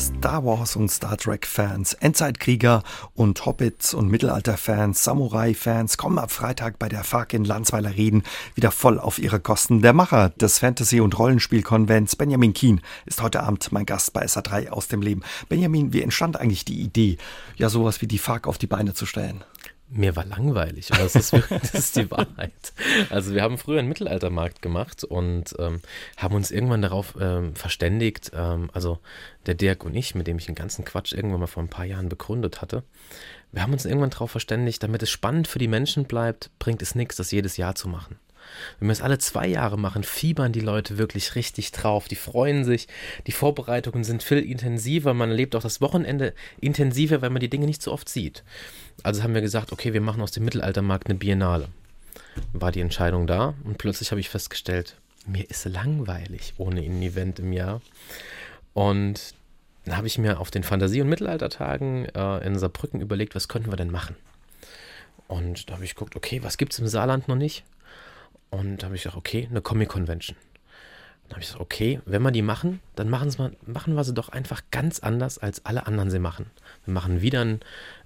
Star 0.00 0.42
Wars 0.46 0.76
und 0.76 0.90
Star 0.90 1.18
Trek-Fans, 1.18 1.92
Endzeitkrieger 1.92 2.82
und 3.14 3.44
Hobbits 3.44 3.92
und 3.92 4.08
Mittelalter-Fans, 4.08 5.04
Samurai-Fans 5.04 5.98
kommen 5.98 6.18
ab 6.18 6.32
Freitag 6.32 6.78
bei 6.78 6.88
der 6.88 7.04
FARC 7.04 7.34
in 7.34 7.44
Landsweiler 7.44 7.94
Reden 7.94 8.22
wieder 8.54 8.70
voll 8.70 8.98
auf 8.98 9.18
ihre 9.18 9.40
Kosten. 9.40 9.82
Der 9.82 9.92
Macher 9.92 10.30
des 10.30 10.58
Fantasy- 10.58 11.00
und 11.00 11.18
Rollenspielkonvents, 11.18 12.16
Benjamin 12.16 12.54
Kien, 12.54 12.80
ist 13.04 13.20
heute 13.20 13.42
Abend 13.42 13.72
mein 13.72 13.84
Gast 13.84 14.14
bei 14.14 14.24
SA3 14.24 14.70
aus 14.70 14.88
dem 14.88 15.02
Leben. 15.02 15.20
Benjamin, 15.50 15.92
wie 15.92 16.00
entstand 16.00 16.40
eigentlich 16.40 16.64
die 16.64 16.80
Idee, 16.80 17.18
ja 17.56 17.68
sowas 17.68 18.00
wie 18.00 18.06
die 18.06 18.18
FARC 18.18 18.46
auf 18.46 18.56
die 18.56 18.66
Beine 18.66 18.94
zu 18.94 19.04
stellen? 19.04 19.44
Mir 19.92 20.14
war 20.14 20.24
langweilig, 20.24 20.92
aber 20.92 21.02
das 21.02 21.16
ist, 21.16 21.32
das 21.50 21.74
ist 21.74 21.96
die 21.96 22.10
Wahrheit. 22.10 22.72
Also 23.10 23.34
wir 23.34 23.42
haben 23.42 23.58
früher 23.58 23.80
einen 23.80 23.88
Mittelaltermarkt 23.88 24.62
gemacht 24.62 25.02
und 25.02 25.56
ähm, 25.58 25.80
haben 26.16 26.34
uns 26.36 26.52
irgendwann 26.52 26.82
darauf 26.82 27.16
ähm, 27.20 27.56
verständigt, 27.56 28.30
ähm, 28.34 28.70
also 28.72 29.00
der 29.46 29.54
Dirk 29.54 29.84
und 29.84 29.94
ich, 29.94 30.14
mit 30.14 30.28
dem 30.28 30.38
ich 30.38 30.46
den 30.46 30.54
ganzen 30.54 30.84
Quatsch 30.84 31.12
irgendwann 31.12 31.40
mal 31.40 31.46
vor 31.46 31.62
ein 31.62 31.68
paar 31.68 31.84
Jahren 31.84 32.08
begründet 32.08 32.62
hatte, 32.62 32.84
wir 33.52 33.62
haben 33.62 33.72
uns 33.72 33.84
irgendwann 33.84 34.10
darauf 34.10 34.30
verständigt, 34.30 34.82
damit 34.82 35.02
es 35.02 35.10
spannend 35.10 35.48
für 35.48 35.58
die 35.58 35.66
Menschen 35.66 36.04
bleibt, 36.04 36.50
bringt 36.60 36.82
es 36.82 36.94
nichts, 36.94 37.16
das 37.16 37.32
jedes 37.32 37.56
Jahr 37.56 37.74
zu 37.74 37.88
machen. 37.88 38.18
Wenn 38.78 38.88
wir 38.88 38.92
es 38.92 39.02
alle 39.02 39.18
zwei 39.18 39.46
Jahre 39.46 39.78
machen, 39.78 40.02
fiebern 40.02 40.52
die 40.52 40.60
Leute 40.60 40.98
wirklich 40.98 41.34
richtig 41.34 41.72
drauf. 41.72 42.08
Die 42.08 42.16
freuen 42.16 42.64
sich. 42.64 42.88
Die 43.26 43.32
Vorbereitungen 43.32 44.04
sind 44.04 44.22
viel 44.22 44.38
intensiver. 44.38 45.14
Man 45.14 45.30
erlebt 45.30 45.56
auch 45.56 45.62
das 45.62 45.80
Wochenende 45.80 46.34
intensiver, 46.60 47.22
weil 47.22 47.30
man 47.30 47.40
die 47.40 47.50
Dinge 47.50 47.66
nicht 47.66 47.82
so 47.82 47.92
oft 47.92 48.08
sieht. 48.08 48.44
Also 49.02 49.22
haben 49.22 49.34
wir 49.34 49.40
gesagt, 49.40 49.72
okay, 49.72 49.92
wir 49.92 50.00
machen 50.00 50.22
aus 50.22 50.32
dem 50.32 50.44
Mittelaltermarkt 50.44 51.08
eine 51.08 51.18
Biennale. 51.18 51.68
War 52.52 52.72
die 52.72 52.80
Entscheidung 52.80 53.26
da 53.26 53.54
und 53.64 53.78
plötzlich 53.78 54.10
habe 54.10 54.20
ich 54.20 54.28
festgestellt, 54.28 54.96
mir 55.26 55.48
ist 55.48 55.64
langweilig 55.64 56.54
ohne 56.58 56.80
ein 56.80 57.02
Event 57.02 57.38
im 57.38 57.52
Jahr. 57.52 57.80
Und 58.72 59.34
dann 59.84 59.96
habe 59.96 60.06
ich 60.06 60.18
mir 60.18 60.40
auf 60.40 60.50
den 60.50 60.62
Fantasie- 60.62 61.00
und 61.00 61.08
Mittelaltertagen 61.08 62.06
äh, 62.14 62.46
in 62.46 62.58
Saarbrücken 62.58 63.00
überlegt, 63.00 63.34
was 63.34 63.48
könnten 63.48 63.70
wir 63.72 63.76
denn 63.76 63.90
machen? 63.90 64.16
Und 65.28 65.70
da 65.70 65.74
habe 65.74 65.84
ich 65.84 65.94
geguckt, 65.94 66.16
okay, 66.16 66.42
was 66.42 66.58
gibt 66.58 66.72
es 66.72 66.78
im 66.78 66.88
Saarland 66.88 67.28
noch 67.28 67.36
nicht? 67.36 67.64
Und 68.50 68.78
da 68.78 68.86
habe 68.86 68.96
ich 68.96 69.02
gesagt, 69.02 69.16
okay, 69.16 69.46
eine 69.50 69.62
Comic-Convention. 69.62 70.36
Dann 71.24 71.36
habe 71.36 71.42
ich 71.42 71.46
gesagt, 71.46 71.62
okay, 71.62 72.00
wenn 72.06 72.22
wir 72.22 72.32
die 72.32 72.42
machen, 72.42 72.80
dann 72.96 73.08
machen, 73.08 73.32
mal, 73.38 73.56
machen 73.64 73.94
wir 73.94 74.02
sie 74.02 74.14
doch 74.14 74.30
einfach 74.30 74.62
ganz 74.72 74.98
anders, 74.98 75.38
als 75.38 75.64
alle 75.64 75.86
anderen 75.86 76.10
sie 76.10 76.18
machen. 76.18 76.50
Wir 76.84 76.92
machen 76.92 77.22
wieder 77.22 77.42
ein, 77.42 77.60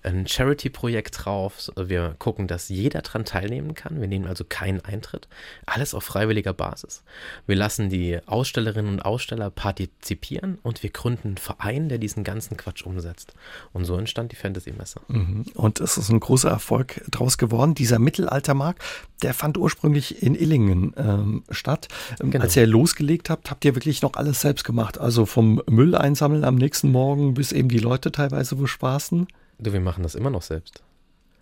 ein 0.05 0.27
Charity-Projekt 0.27 1.25
drauf. 1.25 1.71
Wir 1.77 2.15
gucken, 2.19 2.47
dass 2.47 2.69
jeder 2.69 3.03
daran 3.03 3.25
teilnehmen 3.25 3.75
kann. 3.75 4.01
Wir 4.01 4.09
nehmen 4.09 4.27
also 4.27 4.45
keinen 4.45 4.81
Eintritt. 4.83 5.29
Alles 5.67 5.95
auf 5.95 6.05
freiwilliger 6.05 6.53
Basis. 6.53 7.03
Wir 7.47 7.57
lassen 7.57 7.89
die 7.89 8.19
Ausstellerinnen 8.27 8.93
und 8.93 9.01
Aussteller 9.01 9.51
partizipieren 9.51 10.59
und 10.63 10.83
wir 10.83 10.91
gründen 10.91 11.29
einen 11.29 11.37
Verein, 11.39 11.89
der 11.89 11.99
diesen 11.99 12.23
ganzen 12.23 12.57
Quatsch 12.57 12.85
umsetzt. 12.85 13.35
Und 13.73 13.87
so 13.87 13.97
entstand 13.97 14.33
die 14.33 14.37
Fantasy-Messe. 14.37 15.01
Mhm. 15.09 15.47
Und 15.55 15.81
es 15.81 15.97
ist 15.97 16.11
ein 16.11 16.21
großer 16.21 16.51
Erfolg 16.51 17.03
draus 17.11 17.39
geworden. 17.39 17.75
Dieser 17.75 17.99
Mittelaltermarkt, 17.99 18.83
der 19.23 19.33
fand 19.33 19.57
ursprünglich 19.57 20.23
in 20.23 20.35
Illingen 20.35 20.93
ähm, 20.97 21.45
statt. 21.51 21.89
Ähm, 22.21 22.31
genau. 22.31 22.45
Als 22.45 22.57
ihr 22.57 22.67
losgelegt 22.67 23.31
habt, 23.31 23.51
habt 23.51 23.65
ihr 23.65 23.75
wirklich 23.75 24.03
noch 24.03 24.15
alles 24.15 24.43
selbst 24.43 24.65
gemacht. 24.65 24.99
Also 24.99 25.25
vom 25.25 25.63
Müll 25.67 25.95
einsammeln 25.95 26.45
am 26.45 26.57
nächsten 26.57 26.93
Morgen 26.93 27.35
bis 27.35 27.53
eben 27.53 27.69
die 27.69 27.79
Leute 27.79 28.13
teilweise 28.13 28.57
bespaßen. 28.57 29.27
Du, 29.59 29.73
wir 29.73 29.81
machen 29.81 30.03
das 30.03 30.15
immer 30.15 30.31
noch 30.31 30.43
selbst. 30.43 30.83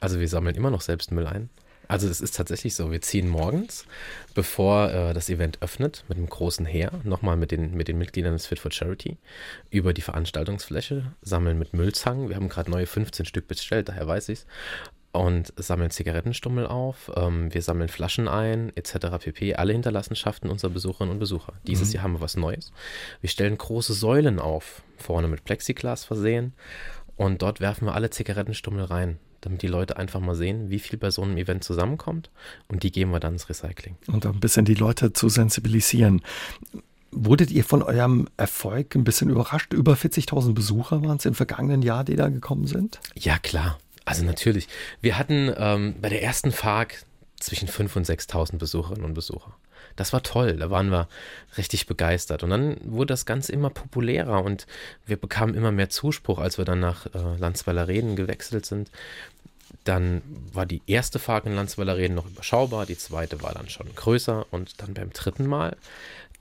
Also 0.00 0.20
wir 0.20 0.28
sammeln 0.28 0.56
immer 0.56 0.70
noch 0.70 0.80
selbst 0.80 1.12
Müll 1.12 1.26
ein. 1.26 1.48
Also 1.92 2.08
es 2.08 2.20
ist 2.22 2.36
tatsächlich 2.36 2.74
so, 2.74 2.90
wir 2.90 3.02
ziehen 3.02 3.28
morgens, 3.28 3.84
bevor 4.34 4.90
äh, 4.90 5.14
das 5.14 5.28
Event 5.28 5.60
öffnet, 5.60 6.04
mit 6.08 6.16
einem 6.16 6.28
großen 6.28 6.64
Heer, 6.64 6.90
nochmal 7.04 7.36
mit 7.36 7.50
den, 7.50 7.74
mit 7.74 7.86
den 7.86 7.98
Mitgliedern 7.98 8.32
des 8.32 8.46
Fit 8.46 8.58
for 8.58 8.70
Charity, 8.70 9.18
über 9.68 9.92
die 9.92 10.00
Veranstaltungsfläche, 10.00 11.12
sammeln 11.20 11.58
mit 11.58 11.74
Müllzangen. 11.74 12.30
Wir 12.30 12.36
haben 12.36 12.48
gerade 12.48 12.70
neue 12.70 12.86
15 12.86 13.26
Stück 13.26 13.46
bestellt, 13.46 13.90
daher 13.90 14.06
weiß 14.06 14.30
ich 14.30 14.40
es. 14.40 14.46
Und 15.12 15.52
sammeln 15.56 15.90
Zigarettenstummel 15.90 16.66
auf, 16.66 17.12
ähm, 17.14 17.52
wir 17.52 17.60
sammeln 17.60 17.90
Flaschen 17.90 18.26
ein, 18.26 18.74
etc. 18.74 19.18
pp. 19.22 19.56
Alle 19.56 19.74
Hinterlassenschaften 19.74 20.48
unserer 20.48 20.70
Besucherinnen 20.70 21.12
und 21.12 21.18
Besucher. 21.18 21.52
Dieses 21.66 21.88
mhm. 21.88 21.94
Jahr 21.94 22.04
haben 22.04 22.12
wir 22.14 22.22
was 22.22 22.38
Neues. 22.38 22.72
Wir 23.20 23.28
stellen 23.28 23.58
große 23.58 23.92
Säulen 23.92 24.38
auf, 24.38 24.82
vorne 24.96 25.28
mit 25.28 25.44
Plexiglas 25.44 26.06
versehen 26.06 26.54
und 27.22 27.40
dort 27.40 27.60
werfen 27.60 27.86
wir 27.86 27.94
alle 27.94 28.10
Zigarettenstummel 28.10 28.84
rein, 28.84 29.18
damit 29.42 29.62
die 29.62 29.68
Leute 29.68 29.96
einfach 29.96 30.18
mal 30.18 30.34
sehen, 30.34 30.70
wie 30.70 30.80
viel 30.80 30.98
bei 30.98 31.10
so 31.10 31.22
einem 31.22 31.36
Event 31.36 31.62
zusammenkommt. 31.62 32.30
Und 32.66 32.82
die 32.82 32.90
geben 32.90 33.12
wir 33.12 33.20
dann 33.20 33.34
ins 33.34 33.48
Recycling. 33.48 33.96
Und 34.08 34.26
ein 34.26 34.40
bisschen 34.40 34.64
die 34.64 34.74
Leute 34.74 35.12
zu 35.12 35.28
sensibilisieren. 35.28 36.22
Wurdet 37.12 37.52
ihr 37.52 37.64
von 37.64 37.82
eurem 37.82 38.26
Erfolg 38.36 38.96
ein 38.96 39.04
bisschen 39.04 39.30
überrascht? 39.30 39.72
Über 39.72 39.92
40.000 39.92 40.52
Besucher 40.52 41.00
waren 41.04 41.18
es 41.18 41.24
im 41.24 41.34
vergangenen 41.34 41.82
Jahr, 41.82 42.02
die 42.02 42.16
da 42.16 42.28
gekommen 42.28 42.66
sind? 42.66 42.98
Ja, 43.14 43.38
klar. 43.38 43.78
Also 44.04 44.24
natürlich. 44.24 44.66
Wir 45.00 45.16
hatten 45.16 45.52
ähm, 45.56 45.94
bei 46.00 46.08
der 46.08 46.24
ersten 46.24 46.50
FARC 46.50 47.04
zwischen 47.38 47.68
5.000 47.68 47.96
und 47.98 48.06
6.000 48.06 48.58
Besucherinnen 48.58 49.04
und 49.04 49.14
Besucher. 49.14 49.54
Das 49.96 50.12
war 50.12 50.22
toll, 50.22 50.56
da 50.56 50.70
waren 50.70 50.90
wir 50.90 51.08
richtig 51.56 51.86
begeistert. 51.86 52.42
Und 52.42 52.50
dann 52.50 52.76
wurde 52.84 53.12
das 53.12 53.26
Ganze 53.26 53.52
immer 53.52 53.70
populärer 53.70 54.42
und 54.42 54.66
wir 55.06 55.16
bekamen 55.16 55.54
immer 55.54 55.72
mehr 55.72 55.90
Zuspruch, 55.90 56.38
als 56.38 56.58
wir 56.58 56.64
dann 56.64 56.80
nach 56.80 57.06
äh, 57.06 57.36
Landsweiler 57.38 57.88
Reden 57.88 58.16
gewechselt 58.16 58.66
sind. 58.66 58.90
Dann 59.84 60.22
war 60.52 60.66
die 60.66 60.82
erste 60.86 61.18
Fahrt 61.18 61.46
in 61.46 61.54
Landsweiler 61.54 61.96
Reden 61.96 62.14
noch 62.14 62.26
überschaubar, 62.26 62.86
die 62.86 62.98
zweite 62.98 63.42
war 63.42 63.54
dann 63.54 63.68
schon 63.68 63.92
größer 63.94 64.46
und 64.50 64.80
dann 64.80 64.94
beim 64.94 65.12
dritten 65.12 65.46
Mal, 65.46 65.76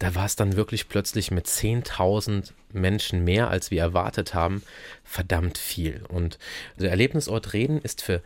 da 0.02 0.16
war 0.16 0.26
es 0.26 0.36
dann 0.36 0.56
wirklich 0.56 0.90
plötzlich 0.90 1.30
mit 1.30 1.46
10.000 1.46 2.54
Menschen 2.74 3.24
mehr, 3.24 3.50
als 3.50 3.70
wir 3.70 3.82
erwartet 3.82 4.34
haben, 4.34 4.64
verdammt 5.04 5.60
viel. 5.60 6.02
Und 6.08 6.40
der 6.76 6.90
Erlebnisort 6.90 7.54
Reden 7.54 7.80
ist 7.82 8.02
für 8.02 8.24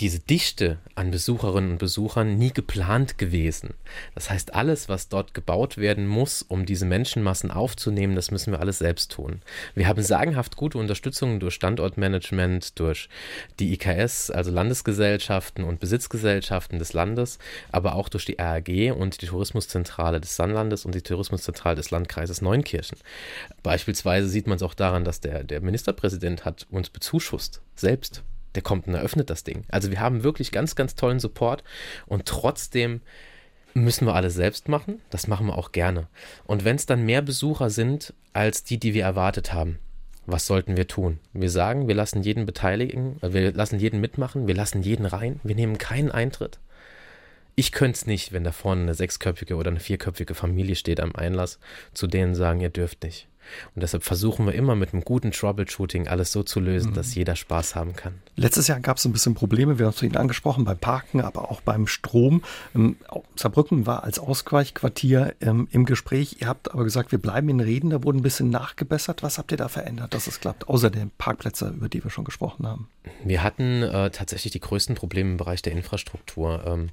diese 0.00 0.18
Dichte 0.18 0.78
an 0.96 1.12
Besucherinnen 1.12 1.72
und 1.72 1.78
Besuchern 1.78 2.36
nie 2.36 2.52
geplant 2.52 3.16
gewesen. 3.16 3.74
Das 4.16 4.28
heißt, 4.28 4.52
alles, 4.52 4.88
was 4.88 5.08
dort 5.08 5.34
gebaut 5.34 5.78
werden 5.78 6.08
muss, 6.08 6.42
um 6.42 6.66
diese 6.66 6.84
Menschenmassen 6.84 7.52
aufzunehmen, 7.52 8.16
das 8.16 8.32
müssen 8.32 8.52
wir 8.52 8.58
alles 8.58 8.80
selbst 8.80 9.12
tun. 9.12 9.40
Wir 9.76 9.86
haben 9.86 10.02
sagenhaft 10.02 10.56
gute 10.56 10.78
Unterstützung 10.78 11.38
durch 11.38 11.54
Standortmanagement, 11.54 12.78
durch 12.80 13.08
die 13.60 13.72
IKS, 13.72 14.32
also 14.32 14.50
Landesgesellschaften 14.50 15.62
und 15.62 15.78
Besitzgesellschaften 15.78 16.80
des 16.80 16.92
Landes, 16.92 17.38
aber 17.70 17.94
auch 17.94 18.08
durch 18.08 18.24
die 18.24 18.36
RAG 18.36 18.68
und 18.96 19.22
die 19.22 19.26
Tourismuszentrale 19.26 20.20
des 20.20 20.34
Sannlandes 20.34 20.84
und 20.84 20.96
die 20.96 21.02
Tourismuszentrale 21.02 21.76
des 21.76 21.92
Landkreises 21.92 22.42
Neunkirchen. 22.42 22.98
Beispielsweise 23.62 24.28
sieht 24.28 24.48
man 24.48 24.56
es 24.56 24.62
auch 24.64 24.74
daran, 24.74 25.04
dass 25.04 25.20
der, 25.20 25.44
der 25.44 25.60
Ministerpräsident 25.60 26.44
hat 26.44 26.66
uns 26.70 26.90
bezuschusst, 26.90 27.60
selbst 27.76 28.24
der 28.54 28.62
kommt 28.62 28.86
und 28.86 28.94
eröffnet 28.94 29.30
das 29.30 29.44
Ding. 29.44 29.64
Also 29.68 29.90
wir 29.90 30.00
haben 30.00 30.22
wirklich 30.22 30.52
ganz, 30.52 30.76
ganz 30.76 30.94
tollen 30.94 31.20
Support 31.20 31.64
und 32.06 32.26
trotzdem 32.26 33.00
müssen 33.74 34.06
wir 34.06 34.14
alles 34.14 34.34
selbst 34.34 34.68
machen. 34.68 35.00
Das 35.10 35.26
machen 35.26 35.46
wir 35.46 35.58
auch 35.58 35.72
gerne. 35.72 36.06
Und 36.46 36.64
wenn 36.64 36.76
es 36.76 36.86
dann 36.86 37.04
mehr 37.04 37.22
Besucher 37.22 37.70
sind 37.70 38.14
als 38.32 38.64
die, 38.64 38.78
die 38.78 38.94
wir 38.94 39.02
erwartet 39.02 39.52
haben, 39.52 39.78
was 40.26 40.46
sollten 40.46 40.76
wir 40.76 40.88
tun? 40.88 41.18
Wir 41.32 41.50
sagen, 41.50 41.86
wir 41.86 41.94
lassen 41.94 42.22
jeden 42.22 42.46
beteiligen, 42.46 43.18
äh, 43.20 43.32
wir 43.32 43.52
lassen 43.52 43.78
jeden 43.78 44.00
mitmachen, 44.00 44.46
wir 44.46 44.54
lassen 44.54 44.82
jeden 44.82 45.06
rein, 45.06 45.40
wir 45.42 45.54
nehmen 45.54 45.78
keinen 45.78 46.10
Eintritt. 46.10 46.60
Ich 47.56 47.72
könnte 47.72 47.96
es 47.96 48.06
nicht, 48.06 48.32
wenn 48.32 48.42
da 48.42 48.50
vorne 48.50 48.82
eine 48.82 48.94
sechsköpfige 48.94 49.56
oder 49.56 49.70
eine 49.70 49.80
vierköpfige 49.80 50.34
Familie 50.34 50.74
steht 50.74 50.98
am 50.98 51.14
Einlass, 51.14 51.60
zu 51.92 52.06
denen 52.06 52.34
sagen, 52.34 52.60
ihr 52.60 52.70
dürft 52.70 53.04
nicht. 53.04 53.28
Und 53.74 53.82
deshalb 53.82 54.04
versuchen 54.04 54.46
wir 54.46 54.54
immer 54.54 54.74
mit 54.76 54.92
einem 54.92 55.04
guten 55.04 55.32
Troubleshooting 55.32 56.08
alles 56.08 56.32
so 56.32 56.42
zu 56.42 56.60
lösen, 56.60 56.90
mhm. 56.90 56.94
dass 56.94 57.14
jeder 57.14 57.36
Spaß 57.36 57.74
haben 57.74 57.94
kann. 57.94 58.14
Letztes 58.36 58.66
Jahr 58.66 58.80
gab 58.80 58.96
es 58.96 59.04
ein 59.04 59.12
bisschen 59.12 59.34
Probleme, 59.34 59.78
wir 59.78 59.86
haben 59.86 59.92
es 59.92 59.98
vorhin 59.98 60.16
angesprochen, 60.16 60.64
beim 60.64 60.78
Parken, 60.78 61.20
aber 61.20 61.50
auch 61.50 61.60
beim 61.60 61.86
Strom. 61.86 62.42
Ähm, 62.74 62.96
Saarbrücken 63.36 63.86
war 63.86 64.04
als 64.04 64.18
Ausweichquartier 64.18 65.34
ähm, 65.40 65.68
im 65.70 65.84
Gespräch. 65.84 66.36
Ihr 66.40 66.48
habt 66.48 66.72
aber 66.72 66.84
gesagt, 66.84 67.12
wir 67.12 67.18
bleiben 67.18 67.48
in 67.48 67.60
Reden, 67.60 67.90
da 67.90 68.02
wurde 68.02 68.18
ein 68.18 68.22
bisschen 68.22 68.50
nachgebessert. 68.50 69.22
Was 69.22 69.38
habt 69.38 69.52
ihr 69.52 69.58
da 69.58 69.68
verändert, 69.68 70.14
dass 70.14 70.26
es 70.26 70.40
klappt, 70.40 70.68
außer 70.68 70.90
den 70.90 71.10
Parkplätze, 71.16 71.68
über 71.68 71.88
die 71.88 72.02
wir 72.02 72.10
schon 72.10 72.24
gesprochen 72.24 72.66
haben? 72.66 72.88
Wir 73.24 73.42
hatten 73.42 73.82
äh, 73.82 74.10
tatsächlich 74.10 74.52
die 74.52 74.60
größten 74.60 74.94
Probleme 74.94 75.32
im 75.32 75.36
Bereich 75.36 75.62
der 75.62 75.72
Infrastruktur. 75.72 76.64
Ähm, 76.66 76.90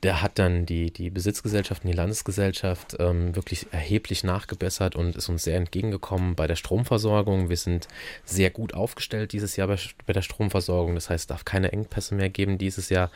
da 0.00 0.22
hat 0.22 0.38
dann 0.38 0.64
die, 0.64 0.92
die 0.92 1.10
Besitzgesellschaft 1.10 1.84
und 1.84 1.90
die 1.90 1.96
Landesgesellschaft 1.96 2.96
ähm, 3.00 3.34
wirklich 3.34 3.66
erheblich 3.72 4.22
nachgebessert 4.22 4.94
und 4.94 5.16
ist 5.16 5.28
uns 5.28 5.42
sehr 5.42 5.56
entgegengekommen 5.56 6.36
bei 6.36 6.46
der 6.46 6.54
Stromversorgung. 6.54 7.48
Wir 7.48 7.56
sind 7.56 7.88
sehr 8.24 8.50
gut 8.50 8.74
aufgestellt 8.74 9.32
dieses 9.32 9.56
Jahr 9.56 9.66
bei, 9.66 9.76
bei 10.06 10.12
der 10.12 10.22
Stromversorgung. 10.22 10.94
Das 10.94 11.10
heißt, 11.10 11.22
es 11.22 11.26
darf 11.26 11.44
keine 11.44 11.72
Engpässe 11.72 12.14
mehr 12.14 12.28
geben 12.28 12.58
dieses 12.58 12.90
Jahr. 12.90 13.10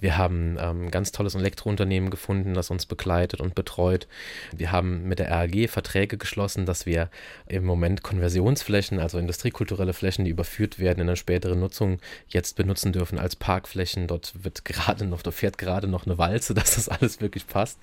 Wir 0.00 0.18
haben 0.18 0.58
ähm, 0.60 0.86
ein 0.86 0.90
ganz 0.90 1.12
tolles 1.12 1.34
Elektrounternehmen 1.34 2.10
gefunden, 2.10 2.52
das 2.52 2.70
uns 2.70 2.84
begleitet 2.84 3.40
und 3.40 3.54
betreut. 3.54 4.06
Wir 4.54 4.70
haben 4.70 5.08
mit 5.08 5.20
der 5.20 5.30
RAG 5.30 5.70
Verträge 5.70 6.18
geschlossen, 6.18 6.66
dass 6.66 6.84
wir 6.84 7.08
im 7.46 7.64
Moment 7.64 8.02
Konversionsflächen, 8.02 8.98
also 8.98 9.18
industriekulturelle 9.18 9.94
Flächen, 9.94 10.26
die 10.26 10.30
überführt 10.30 10.78
werden 10.78 11.00
in 11.00 11.08
eine 11.08 11.16
spätere 11.16 11.56
Nutzung, 11.56 12.00
jetzt 12.28 12.56
benutzen 12.56 12.92
dürfen 12.92 13.18
als 13.18 13.34
Parkflächen. 13.34 14.08
Dort 14.08 14.34
wird 14.44 14.66
gerade 14.66 15.06
noch, 15.06 15.22
da 15.22 15.30
fährt 15.30 15.56
gerade 15.56 15.88
noch 15.88 16.04
eine 16.04 16.17
Walze, 16.18 16.54
dass 16.58 16.74
das 16.74 16.88
alles 16.88 17.20
wirklich 17.20 17.46
passt. 17.46 17.78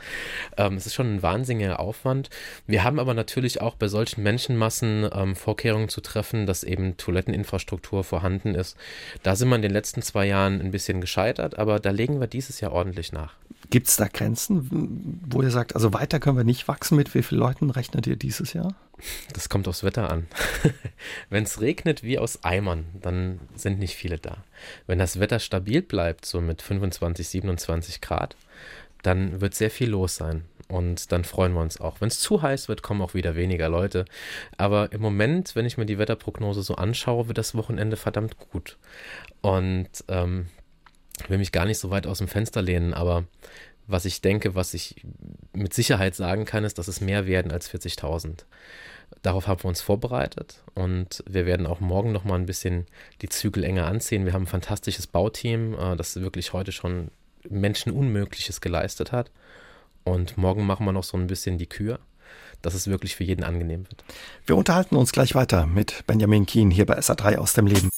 Ähm, 0.58 0.76
es 0.76 0.86
ist 0.86 0.93
schon 0.93 1.15
ein 1.15 1.24
wahnsinniger 1.24 1.80
Aufwand. 1.80 2.30
Wir 2.67 2.84
haben 2.84 3.00
aber 3.00 3.13
natürlich 3.13 3.62
auch 3.62 3.76
bei 3.76 3.88
solchen 3.88 4.24
Menschenmassen 4.24 5.10
ähm, 5.13 5.36
Vorkehrungen 5.36 5.89
zu 5.89 6.02
treffen, 6.02 6.45
dass 6.45 6.63
eben 6.63 6.98
Toiletteninfrastruktur 6.98 8.04
vorhanden 8.04 8.56
ist. 8.56 8.78
Da 9.24 9.36
sind 9.36 9.50
wir 9.50 9.56
in 9.56 9.62
den 9.62 9.71
letzten 9.71 10.02
zwei 10.02 10.26
Jahren 10.26 10.60
ein 10.62 10.71
bisschen 10.71 11.02
gescheitert, 11.02 11.58
aber 11.58 11.80
da 11.80 11.91
legen 11.91 12.19
wir 12.19 12.28
dieses 12.28 12.62
Jahr 12.62 12.71
ordentlich 12.71 13.12
nach. 13.12 13.34
Gibt 13.69 13.88
es 13.88 13.95
da 13.95 14.08
Grenzen, 14.08 15.21
wo 15.28 15.41
ihr 15.41 15.50
sagt, 15.50 15.76
also 15.76 15.93
weiter 15.93 16.19
können 16.19 16.38
wir 16.38 16.43
nicht 16.43 16.67
wachsen? 16.67 16.95
Mit 16.95 17.13
wie 17.15 17.24
vielen 17.24 17.39
Leuten 17.39 17.69
rechnet 17.69 18.06
ihr 18.06 18.15
dieses 18.15 18.54
Jahr? 18.54 18.76
Das 19.34 19.50
kommt 19.50 19.68
aufs 19.68 19.84
Wetter 19.84 20.10
an. 20.10 20.28
Wenn 21.30 21.44
es 21.44 21.60
regnet 21.60 22.04
wie 22.04 22.18
aus 22.20 22.44
Eimern, 22.44 22.86
dann 23.02 23.40
sind 23.56 23.80
nicht 23.80 23.96
viele 23.96 24.18
da. 24.18 24.44
Wenn 24.88 25.00
das 25.00 25.20
Wetter 25.20 25.40
stabil 25.40 25.82
bleibt, 25.82 26.26
so 26.26 26.42
mit 26.42 26.62
25, 26.62 27.28
27 27.28 28.02
Grad, 28.02 28.36
dann 29.04 29.42
wird 29.42 29.54
sehr 29.54 29.72
viel 29.72 29.90
los 29.90 30.16
sein. 30.16 30.46
Und 30.68 31.12
dann 31.12 31.24
freuen 31.24 31.54
wir 31.54 31.62
uns 31.62 31.80
auch. 31.80 32.02
Wenn 32.02 32.08
es 32.08 32.20
zu 32.20 32.42
heiß 32.42 32.70
wird, 32.70 32.82
kommen 32.82 33.02
auch 33.02 33.14
wieder 33.14 33.36
weniger 33.36 33.70
Leute. 33.70 34.06
Aber 34.58 34.92
im 34.92 35.02
Moment, 35.02 35.56
wenn 35.56 35.66
ich 35.66 35.78
mir 35.78 35.86
die 35.86 36.00
Wetterprognose 36.00 36.64
so 36.64 36.76
anschaue, 36.76 37.28
wird 37.28 37.38
das 37.38 37.54
Wochenende 37.54 37.98
verdammt 37.98 38.38
gut. 38.40 38.78
Und 39.42 39.90
ähm, 40.08 40.48
will 41.28 41.38
mich 41.38 41.52
gar 41.52 41.66
nicht 41.66 41.78
so 41.78 41.92
weit 41.92 42.08
aus 42.08 42.18
dem 42.18 42.28
Fenster 42.28 42.62
lehnen, 42.62 42.94
aber 42.94 43.26
was 43.88 44.06
ich 44.06 44.21
denke, 44.21 44.56
was 44.56 44.74
ich 44.74 45.06
mit 45.54 45.74
Sicherheit 45.74 46.15
sagen 46.15 46.45
kann, 46.45 46.63
ist, 46.63 46.78
dass 46.78 46.88
es 46.88 47.02
mehr 47.02 47.28
werden 47.28 47.52
als 47.52 47.71
40.000. 47.71 48.45
Darauf 49.21 49.48
haben 49.48 49.63
wir 49.63 49.69
uns 49.69 49.82
vorbereitet 49.82 50.63
und 50.74 51.24
wir 51.28 51.45
werden 51.45 51.67
auch 51.67 51.80
morgen 51.80 52.12
noch 52.12 52.24
mal 52.24 52.36
ein 52.36 52.45
bisschen 52.48 52.86
die 53.21 53.30
Zügel 53.30 53.63
enger 53.63 53.88
anziehen. 53.88 54.26
Wir 54.26 54.34
haben 54.34 54.43
ein 54.43 54.48
fantastisches 54.48 55.08
Bauteam, 55.08 55.74
äh, 55.74 55.95
das 55.95 56.15
wirklich 56.19 56.54
heute 56.54 56.71
schon 56.71 57.10
Menschen 57.48 57.91
Unmögliches 57.91 58.62
geleistet 58.62 59.12
hat. 59.12 59.32
Und 60.04 60.38
morgen 60.38 60.65
machen 60.65 60.86
wir 60.86 60.91
noch 60.91 61.04
so 61.04 61.17
ein 61.17 61.28
bisschen 61.28 61.58
die 61.58 61.67
Kür, 61.67 62.00
dass 62.62 62.74
es 62.74 62.88
wirklich 62.88 63.15
für 63.15 63.24
jeden 63.24 63.43
angenehm 63.43 63.86
wird. 63.89 64.04
Wir 64.45 64.56
unterhalten 64.56 64.95
uns 64.95 65.12
gleich 65.12 65.34
weiter 65.36 65.65
mit 65.65 66.06
Benjamin 66.08 66.45
Kien 66.45 66.71
hier 66.71 66.86
bei 66.86 66.98
SA3 66.98 67.38
aus 67.38 67.54
dem 67.54 67.67
Leben. 67.67 67.89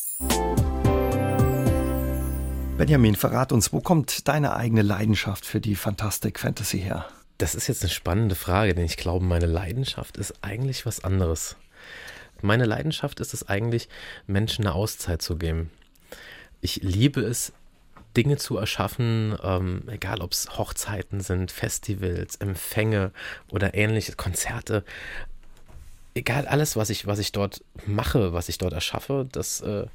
Benjamin, 2.77 3.15
verrat 3.15 3.51
uns, 3.51 3.73
wo 3.73 3.81
kommt 3.81 4.27
deine 4.27 4.55
eigene 4.55 4.83
Leidenschaft 4.83 5.47
für 5.47 5.59
die 5.59 5.73
Fantastic 5.73 6.39
Fantasy 6.39 6.79
her? 6.79 7.07
Das 7.39 7.55
ist 7.55 7.67
jetzt 7.67 7.81
eine 7.81 7.89
spannende 7.89 8.35
Frage, 8.35 8.75
denn 8.75 8.85
ich 8.85 8.97
glaube, 8.97 9.25
meine 9.25 9.47
Leidenschaft 9.47 10.15
ist 10.17 10.35
eigentlich 10.43 10.85
was 10.85 11.03
anderes. 11.03 11.55
Meine 12.43 12.65
Leidenschaft 12.65 13.19
ist 13.19 13.33
es 13.33 13.47
eigentlich, 13.49 13.89
Menschen 14.27 14.65
eine 14.65 14.75
Auszeit 14.75 15.23
zu 15.23 15.37
geben. 15.37 15.71
Ich 16.61 16.83
liebe 16.83 17.21
es, 17.21 17.51
Dinge 18.15 18.37
zu 18.37 18.57
erschaffen, 18.57 19.35
ähm, 19.41 19.81
egal 19.87 20.21
ob 20.21 20.33
es 20.33 20.59
Hochzeiten 20.59 21.21
sind, 21.21 21.51
Festivals, 21.51 22.35
Empfänge 22.35 23.11
oder 23.49 23.73
ähnliche 23.73 24.13
Konzerte. 24.13 24.83
Egal 26.13 26.45
alles, 26.45 26.75
was 26.75 26.91
ich, 26.91 27.07
was 27.07 27.17
ich 27.17 27.31
dort 27.31 27.63
mache, 27.87 28.33
was 28.33 28.49
ich 28.49 28.59
dort 28.59 28.73
erschaffe, 28.73 29.27
das 29.31 29.61
äh, 29.61 29.87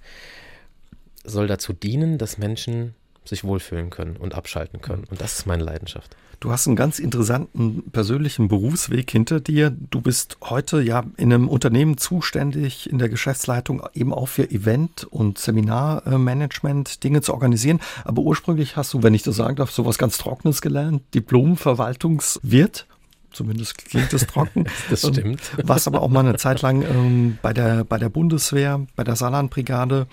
soll 1.24 1.46
dazu 1.46 1.72
dienen, 1.72 2.18
dass 2.18 2.38
Menschen 2.38 2.94
sich 3.24 3.44
wohlfühlen 3.44 3.90
können 3.90 4.16
und 4.16 4.34
abschalten 4.34 4.80
können. 4.80 5.04
Und 5.08 5.20
das 5.20 5.38
ist 5.38 5.46
meine 5.46 5.62
Leidenschaft. 5.62 6.16
Du 6.40 6.50
hast 6.50 6.66
einen 6.66 6.74
ganz 6.74 6.98
interessanten 6.98 7.84
persönlichen 7.92 8.48
Berufsweg 8.48 9.08
hinter 9.08 9.38
dir. 9.38 9.70
Du 9.70 10.00
bist 10.00 10.38
heute 10.42 10.82
ja 10.82 11.04
in 11.16 11.32
einem 11.32 11.48
Unternehmen 11.48 11.98
zuständig, 11.98 12.90
in 12.90 12.98
der 12.98 13.08
Geschäftsleitung 13.08 13.80
eben 13.94 14.12
auch 14.12 14.26
für 14.26 14.50
Event- 14.50 15.04
und 15.04 15.38
Seminarmanagement 15.38 17.04
Dinge 17.04 17.20
zu 17.20 17.32
organisieren. 17.32 17.78
Aber 18.02 18.22
ursprünglich 18.22 18.76
hast 18.76 18.92
du, 18.92 19.04
wenn 19.04 19.14
ich 19.14 19.22
das 19.22 19.36
sagen 19.36 19.54
darf, 19.54 19.70
so 19.70 19.86
was 19.86 19.98
ganz 19.98 20.18
Trockenes 20.18 20.62
gelernt, 20.62 21.02
Diplom-Verwaltungswirt 21.14 22.88
zumindest 23.32 23.78
klingt 23.78 24.12
es 24.12 24.26
trocken. 24.26 24.66
das 24.90 25.08
stimmt. 25.08 25.40
Was 25.62 25.86
aber 25.86 26.02
auch 26.02 26.08
mal 26.08 26.20
eine 26.20 26.36
Zeit 26.36 26.60
lang 26.60 26.82
ähm, 26.82 27.38
bei, 27.40 27.52
der, 27.52 27.84
bei 27.84 27.98
der 27.98 28.08
Bundeswehr, 28.08 28.86
bei 28.94 29.04
der 29.04 29.16
Saarlandbrigade 29.16 30.06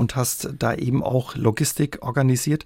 und 0.00 0.16
hast 0.16 0.48
da 0.58 0.74
eben 0.74 1.04
auch 1.04 1.36
Logistik 1.36 1.98
organisiert. 2.00 2.64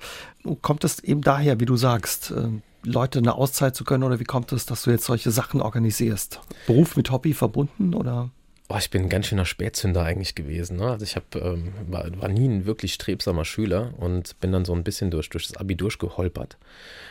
Kommt 0.62 0.84
es 0.84 1.00
eben 1.00 1.20
daher, 1.20 1.58
wie 1.58 1.66
du 1.66 1.76
sagst, 1.76 2.30
äh, 2.30 2.48
Leute 2.84 3.18
eine 3.18 3.34
Auszeit 3.34 3.74
zu 3.74 3.84
können 3.84 4.04
oder 4.04 4.20
wie 4.20 4.24
kommt 4.24 4.52
es, 4.52 4.66
dass 4.66 4.84
du 4.84 4.90
jetzt 4.90 5.04
solche 5.04 5.32
Sachen 5.32 5.60
organisierst? 5.60 6.40
Beruf 6.66 6.96
mit 6.96 7.10
Hobby 7.10 7.34
verbunden 7.34 7.94
oder? 7.94 8.30
Oh, 8.70 8.76
ich 8.78 8.88
bin 8.88 9.02
ein 9.02 9.08
ganz 9.10 9.26
schöner 9.26 9.44
Spätzünder 9.44 10.02
eigentlich 10.04 10.34
gewesen. 10.34 10.78
Ne? 10.78 10.90
Also 10.90 11.04
ich 11.04 11.16
hab, 11.16 11.36
ähm, 11.36 11.74
war, 11.86 12.06
war, 12.18 12.30
nie 12.30 12.48
ein 12.48 12.64
wirklich 12.64 12.94
strebsamer 12.94 13.44
Schüler 13.44 13.92
und 13.98 14.40
bin 14.40 14.52
dann 14.52 14.64
so 14.64 14.74
ein 14.74 14.84
bisschen 14.84 15.10
durch, 15.10 15.28
durch 15.28 15.48
das 15.48 15.58
Abi 15.58 15.76
durchgeholpert 15.76 16.56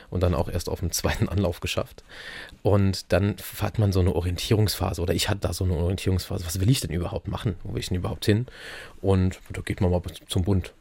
und 0.10 0.24
dann 0.24 0.34
auch 0.34 0.50
erst 0.50 0.68
auf 0.68 0.80
dem 0.80 0.92
zweiten 0.94 1.30
Anlauf 1.30 1.60
geschafft. 1.60 2.04
Und 2.64 3.12
dann 3.14 3.36
hat 3.62 3.78
man 3.78 3.92
so 3.92 4.00
eine 4.00 4.16
Orientierungsphase 4.16 5.00
oder 5.00 5.14
ich 5.14 5.30
hatte 5.30 5.42
da 5.42 5.54
so 5.54 5.64
eine 5.64 5.76
Orientierungsphase. 5.76 6.44
Was 6.44 6.60
will 6.60 6.72
ich 6.72 6.80
denn 6.80 6.92
überhaupt 6.92 7.28
machen? 7.28 7.56
Wo 7.64 7.74
will 7.74 7.82
ich 7.82 7.90
denn 7.90 7.98
überhaupt 7.98 8.26
hin? 8.26 8.48
Und 9.02 9.40
da 9.52 9.62
geht 9.62 9.82
man 9.82 9.92
mal 9.92 10.02
zum 10.28 10.44
Bund. 10.44 10.74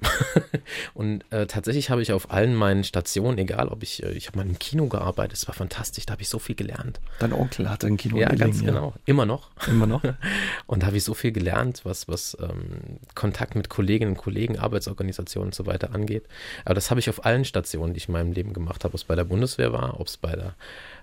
und 0.95 1.25
äh, 1.31 1.47
tatsächlich 1.47 1.91
habe 1.91 2.01
ich 2.01 2.13
auf 2.13 2.31
allen 2.31 2.55
meinen 2.55 2.85
Stationen, 2.85 3.37
egal 3.37 3.69
ob 3.69 3.83
ich, 3.83 4.03
äh, 4.03 4.13
ich 4.13 4.27
habe 4.29 4.39
mal 4.39 4.47
im 4.47 4.59
Kino 4.59 4.87
gearbeitet, 4.87 5.37
es 5.37 5.49
war 5.49 5.55
fantastisch, 5.55 6.07
da 6.07 6.13
habe 6.13 6.23
ich 6.23 6.29
so 6.29 6.39
viel 6.39 6.55
gelernt. 6.55 7.01
Dein 7.19 7.33
Onkel 7.33 7.69
hatte 7.69 7.89
ein 7.89 7.97
Kino. 7.97 8.17
Ja, 8.17 8.29
ganz 8.29 8.59
Berlin, 8.59 8.67
genau. 8.67 8.95
Immer 9.07 9.27
noch. 9.27 9.51
Immer 9.67 9.87
noch. 9.87 10.03
und 10.67 10.83
da 10.83 10.87
habe 10.87 10.97
ich 10.97 11.05
so 11.05 11.15
viel 11.15 11.33
gelernt, 11.33 11.83
was, 11.85 12.09
was 12.09 12.37
ähm, 12.41 12.99
Kontakt 13.15 13.55
mit 13.55 13.69
Kolleginnen 13.69 14.13
und 14.13 14.19
Kollegen, 14.19 14.59
Arbeitsorganisationen 14.59 15.49
und 15.49 15.55
so 15.55 15.67
weiter 15.67 15.95
angeht. 15.95 16.25
Aber 16.65 16.75
das 16.75 16.91
habe 16.91 17.01
ich 17.01 17.09
auf 17.09 17.25
allen 17.25 17.45
Stationen, 17.45 17.95
die 17.95 17.99
ich 17.99 18.09
in 18.09 18.13
meinem 18.13 18.33
Leben 18.33 18.53
gemacht 18.53 18.85
habe, 18.85 18.93
ob 18.93 18.95
es 18.95 19.05
bei 19.05 19.15
der 19.15 19.25
Bundeswehr 19.25 19.73
war, 19.73 20.01
ob 20.01 20.07
es 20.07 20.17
bei 20.17 20.35
der 20.35 20.55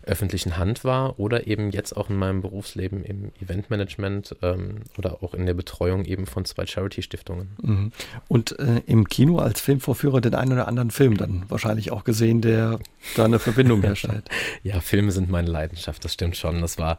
öffentlichen 0.03 0.57
Hand 0.57 0.83
war 0.83 1.19
oder 1.19 1.47
eben 1.47 1.71
jetzt 1.71 1.95
auch 1.95 2.09
in 2.09 2.15
meinem 2.15 2.41
Berufsleben 2.41 3.03
im 3.03 3.31
Eventmanagement 3.41 4.35
ähm, 4.41 4.81
oder 4.97 5.21
auch 5.23 5.33
in 5.33 5.45
der 5.45 5.53
Betreuung 5.53 6.05
eben 6.05 6.25
von 6.25 6.45
zwei 6.45 6.65
Charity-Stiftungen. 6.65 7.49
Mhm. 7.61 7.91
Und 8.27 8.57
äh, 8.59 8.81
im 8.85 9.07
Kino 9.07 9.37
als 9.37 9.61
Filmvorführer 9.61 10.21
den 10.21 10.35
einen 10.35 10.53
oder 10.53 10.67
anderen 10.67 10.91
Film 10.91 11.17
dann 11.17 11.45
wahrscheinlich 11.49 11.91
auch 11.91 12.03
gesehen, 12.03 12.41
der 12.41 12.79
da 13.15 13.25
eine 13.25 13.39
Verbindung 13.39 13.81
herstellt. 13.83 14.29
ja, 14.63 14.79
Filme 14.79 15.11
sind 15.11 15.29
meine 15.29 15.49
Leidenschaft, 15.49 16.03
das 16.05 16.13
stimmt 16.13 16.37
schon. 16.37 16.61
Das 16.61 16.77
war 16.77 16.97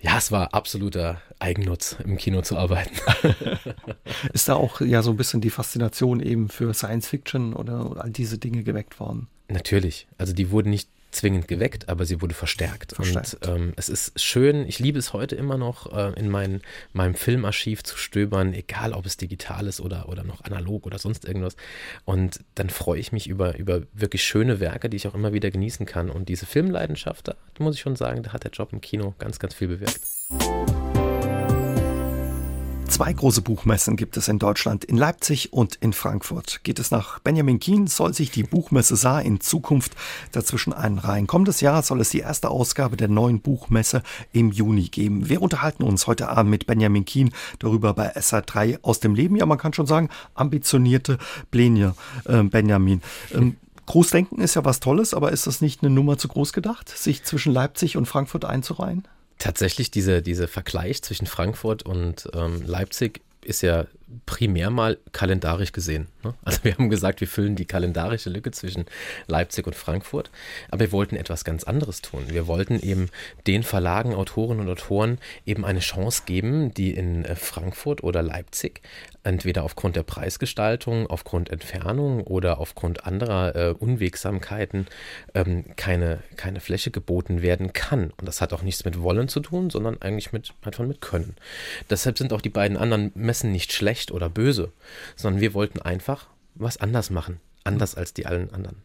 ja, 0.00 0.18
es 0.18 0.30
war 0.30 0.54
absoluter 0.54 1.20
Eigennutz, 1.38 1.96
im 2.04 2.16
Kino 2.16 2.42
zu 2.42 2.56
arbeiten. 2.56 2.96
Ist 4.32 4.48
da 4.48 4.54
auch 4.54 4.80
ja 4.80 5.02
so 5.02 5.10
ein 5.10 5.16
bisschen 5.16 5.40
die 5.40 5.50
Faszination 5.50 6.20
eben 6.20 6.48
für 6.48 6.72
Science 6.74 7.08
Fiction 7.08 7.54
oder 7.54 7.92
all 7.98 8.10
diese 8.10 8.38
Dinge 8.38 8.62
geweckt 8.62 9.00
worden? 9.00 9.28
Natürlich. 9.48 10.06
Also 10.18 10.32
die 10.32 10.50
wurden 10.50 10.70
nicht 10.70 10.90
zwingend 11.10 11.48
geweckt, 11.48 11.88
aber 11.88 12.04
sie 12.04 12.20
wurde 12.20 12.34
verstärkt. 12.34 12.94
verstärkt. 12.94 13.46
Und 13.46 13.48
ähm, 13.48 13.72
es 13.76 13.88
ist 13.88 14.20
schön, 14.20 14.66
ich 14.66 14.78
liebe 14.78 14.98
es 14.98 15.12
heute 15.12 15.36
immer 15.36 15.56
noch, 15.56 15.92
äh, 15.92 16.18
in 16.18 16.28
mein, 16.28 16.62
meinem 16.92 17.14
Filmarchiv 17.14 17.82
zu 17.82 17.96
stöbern, 17.96 18.52
egal 18.52 18.92
ob 18.92 19.06
es 19.06 19.16
digital 19.16 19.66
ist 19.66 19.80
oder, 19.80 20.08
oder 20.08 20.24
noch 20.24 20.42
analog 20.42 20.86
oder 20.86 20.98
sonst 20.98 21.24
irgendwas. 21.24 21.56
Und 22.04 22.40
dann 22.54 22.70
freue 22.70 23.00
ich 23.00 23.12
mich 23.12 23.26
über, 23.26 23.56
über 23.56 23.82
wirklich 23.92 24.24
schöne 24.24 24.60
Werke, 24.60 24.88
die 24.90 24.96
ich 24.96 25.08
auch 25.08 25.14
immer 25.14 25.32
wieder 25.32 25.50
genießen 25.50 25.86
kann. 25.86 26.10
Und 26.10 26.28
diese 26.28 26.46
Filmleidenschaft, 26.46 27.28
da 27.28 27.34
muss 27.58 27.76
ich 27.76 27.80
schon 27.80 27.96
sagen, 27.96 28.22
da 28.22 28.32
hat 28.32 28.44
der 28.44 28.50
Job 28.50 28.72
im 28.72 28.80
Kino 28.80 29.14
ganz, 29.18 29.38
ganz 29.38 29.54
viel 29.54 29.68
bewirkt. 29.68 30.00
Zwei 32.96 33.12
große 33.12 33.42
Buchmessen 33.42 33.96
gibt 33.96 34.16
es 34.16 34.26
in 34.26 34.38
Deutschland, 34.38 34.82
in 34.82 34.96
Leipzig 34.96 35.52
und 35.52 35.74
in 35.74 35.92
Frankfurt. 35.92 36.60
Geht 36.62 36.78
es 36.78 36.90
nach 36.90 37.18
Benjamin 37.18 37.60
Kien, 37.60 37.88
soll 37.88 38.14
sich 38.14 38.30
die 38.30 38.42
Buchmesse 38.42 38.96
Saar 38.96 39.20
in 39.20 39.38
Zukunft 39.38 39.94
dazwischen 40.32 40.72
einreihen. 40.72 41.26
Kommendes 41.26 41.60
Jahr 41.60 41.82
soll 41.82 42.00
es 42.00 42.08
die 42.08 42.20
erste 42.20 42.48
Ausgabe 42.48 42.96
der 42.96 43.08
neuen 43.08 43.42
Buchmesse 43.42 44.02
im 44.32 44.50
Juni 44.50 44.84
geben. 44.84 45.28
Wir 45.28 45.42
unterhalten 45.42 45.82
uns 45.82 46.06
heute 46.06 46.30
Abend 46.30 46.50
mit 46.50 46.66
Benjamin 46.66 47.04
Kien 47.04 47.34
darüber 47.58 47.92
bei 47.92 48.16
SA3 48.16 48.78
aus 48.80 48.98
dem 48.98 49.14
Leben. 49.14 49.36
Ja, 49.36 49.44
man 49.44 49.58
kann 49.58 49.74
schon 49.74 49.86
sagen, 49.86 50.08
ambitionierte 50.34 51.18
Pläne, 51.50 51.94
äh, 52.24 52.44
Benjamin. 52.44 53.02
Ähm, 53.30 53.58
Großdenken 53.84 54.40
ist 54.40 54.54
ja 54.54 54.64
was 54.64 54.80
Tolles, 54.80 55.12
aber 55.12 55.32
ist 55.32 55.46
das 55.46 55.60
nicht 55.60 55.82
eine 55.82 55.90
Nummer 55.90 56.16
zu 56.16 56.28
groß 56.28 56.54
gedacht, 56.54 56.88
sich 56.88 57.24
zwischen 57.24 57.52
Leipzig 57.52 57.98
und 57.98 58.06
Frankfurt 58.06 58.46
einzureihen? 58.46 59.06
Tatsächlich, 59.38 59.90
dieser 59.90 60.22
diese 60.22 60.48
Vergleich 60.48 61.02
zwischen 61.02 61.26
Frankfurt 61.26 61.82
und 61.82 62.28
ähm, 62.34 62.62
Leipzig 62.64 63.20
ist 63.46 63.62
ja 63.62 63.86
primär 64.24 64.70
mal 64.70 64.98
kalendarisch 65.12 65.72
gesehen. 65.72 66.06
Ne? 66.22 66.34
Also 66.42 66.64
wir 66.64 66.74
haben 66.74 66.90
gesagt, 66.90 67.20
wir 67.20 67.28
füllen 67.28 67.56
die 67.56 67.64
kalendarische 67.64 68.30
Lücke 68.30 68.50
zwischen 68.50 68.86
Leipzig 69.26 69.66
und 69.66 69.74
Frankfurt, 69.74 70.30
aber 70.70 70.80
wir 70.80 70.92
wollten 70.92 71.16
etwas 71.16 71.44
ganz 71.44 71.64
anderes 71.64 72.02
tun. 72.02 72.24
Wir 72.28 72.46
wollten 72.46 72.80
eben 72.80 73.08
den 73.46 73.62
Verlagen, 73.62 74.14
Autoren 74.14 74.60
und 74.60 74.68
Autoren 74.68 75.18
eben 75.44 75.64
eine 75.64 75.80
Chance 75.80 76.22
geben, 76.26 76.72
die 76.74 76.94
in 76.94 77.24
äh, 77.24 77.36
Frankfurt 77.36 78.02
oder 78.02 78.22
Leipzig 78.22 78.80
entweder 79.26 79.64
aufgrund 79.64 79.96
der 79.96 80.04
Preisgestaltung, 80.04 81.06
aufgrund 81.08 81.50
Entfernung 81.50 82.22
oder 82.22 82.58
aufgrund 82.58 83.04
anderer 83.04 83.54
äh, 83.56 83.74
Unwegsamkeiten 83.78 84.86
ähm, 85.34 85.64
keine, 85.76 86.20
keine 86.36 86.60
Fläche 86.60 86.90
geboten 86.90 87.42
werden 87.42 87.72
kann. 87.72 88.12
Und 88.16 88.26
das 88.26 88.40
hat 88.40 88.52
auch 88.52 88.62
nichts 88.62 88.84
mit 88.84 89.02
Wollen 89.02 89.28
zu 89.28 89.40
tun, 89.40 89.70
sondern 89.70 90.00
eigentlich 90.00 90.32
mit, 90.32 90.54
einfach 90.62 90.84
mit 90.84 91.00
Können. 91.00 91.36
Deshalb 91.90 92.18
sind 92.18 92.32
auch 92.32 92.40
die 92.40 92.50
beiden 92.50 92.76
anderen 92.76 93.10
Messen 93.14 93.52
nicht 93.52 93.72
schlecht 93.72 94.12
oder 94.12 94.28
böse, 94.28 94.72
sondern 95.16 95.40
wir 95.40 95.54
wollten 95.54 95.82
einfach 95.82 96.28
was 96.54 96.78
anders 96.78 97.10
machen. 97.10 97.40
Anders 97.66 97.94
als 97.94 98.14
die 98.14 98.26
allen 98.26 98.52
anderen. 98.52 98.76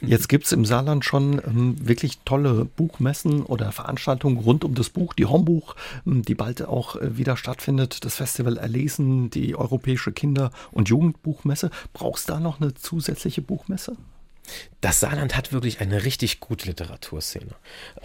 Jetzt 0.00 0.28
gibt 0.28 0.46
es 0.46 0.52
im 0.52 0.64
Saarland 0.64 1.04
schon 1.04 1.40
ähm, 1.46 1.76
wirklich 1.86 2.18
tolle 2.24 2.64
Buchmessen 2.64 3.42
oder 3.42 3.72
Veranstaltungen 3.72 4.38
rund 4.38 4.64
um 4.64 4.74
das 4.74 4.90
Buch, 4.90 5.14
die 5.14 5.26
Hombuch, 5.26 5.76
ähm, 6.06 6.22
die 6.22 6.34
bald 6.34 6.62
auch 6.62 6.96
äh, 6.96 7.16
wieder 7.16 7.36
stattfindet, 7.36 8.04
das 8.04 8.16
Festival 8.16 8.56
Erlesen, 8.56 9.30
die 9.30 9.56
Europäische 9.56 10.12
Kinder- 10.12 10.50
und 10.72 10.88
Jugendbuchmesse. 10.88 11.70
Brauchst 11.92 12.28
du 12.28 12.34
da 12.34 12.40
noch 12.40 12.60
eine 12.60 12.74
zusätzliche 12.74 13.42
Buchmesse? 13.42 13.96
Das 14.80 15.00
Saarland 15.00 15.36
hat 15.36 15.52
wirklich 15.52 15.82
eine 15.82 16.04
richtig 16.04 16.40
gute 16.40 16.66
Literaturszene. 16.66 17.54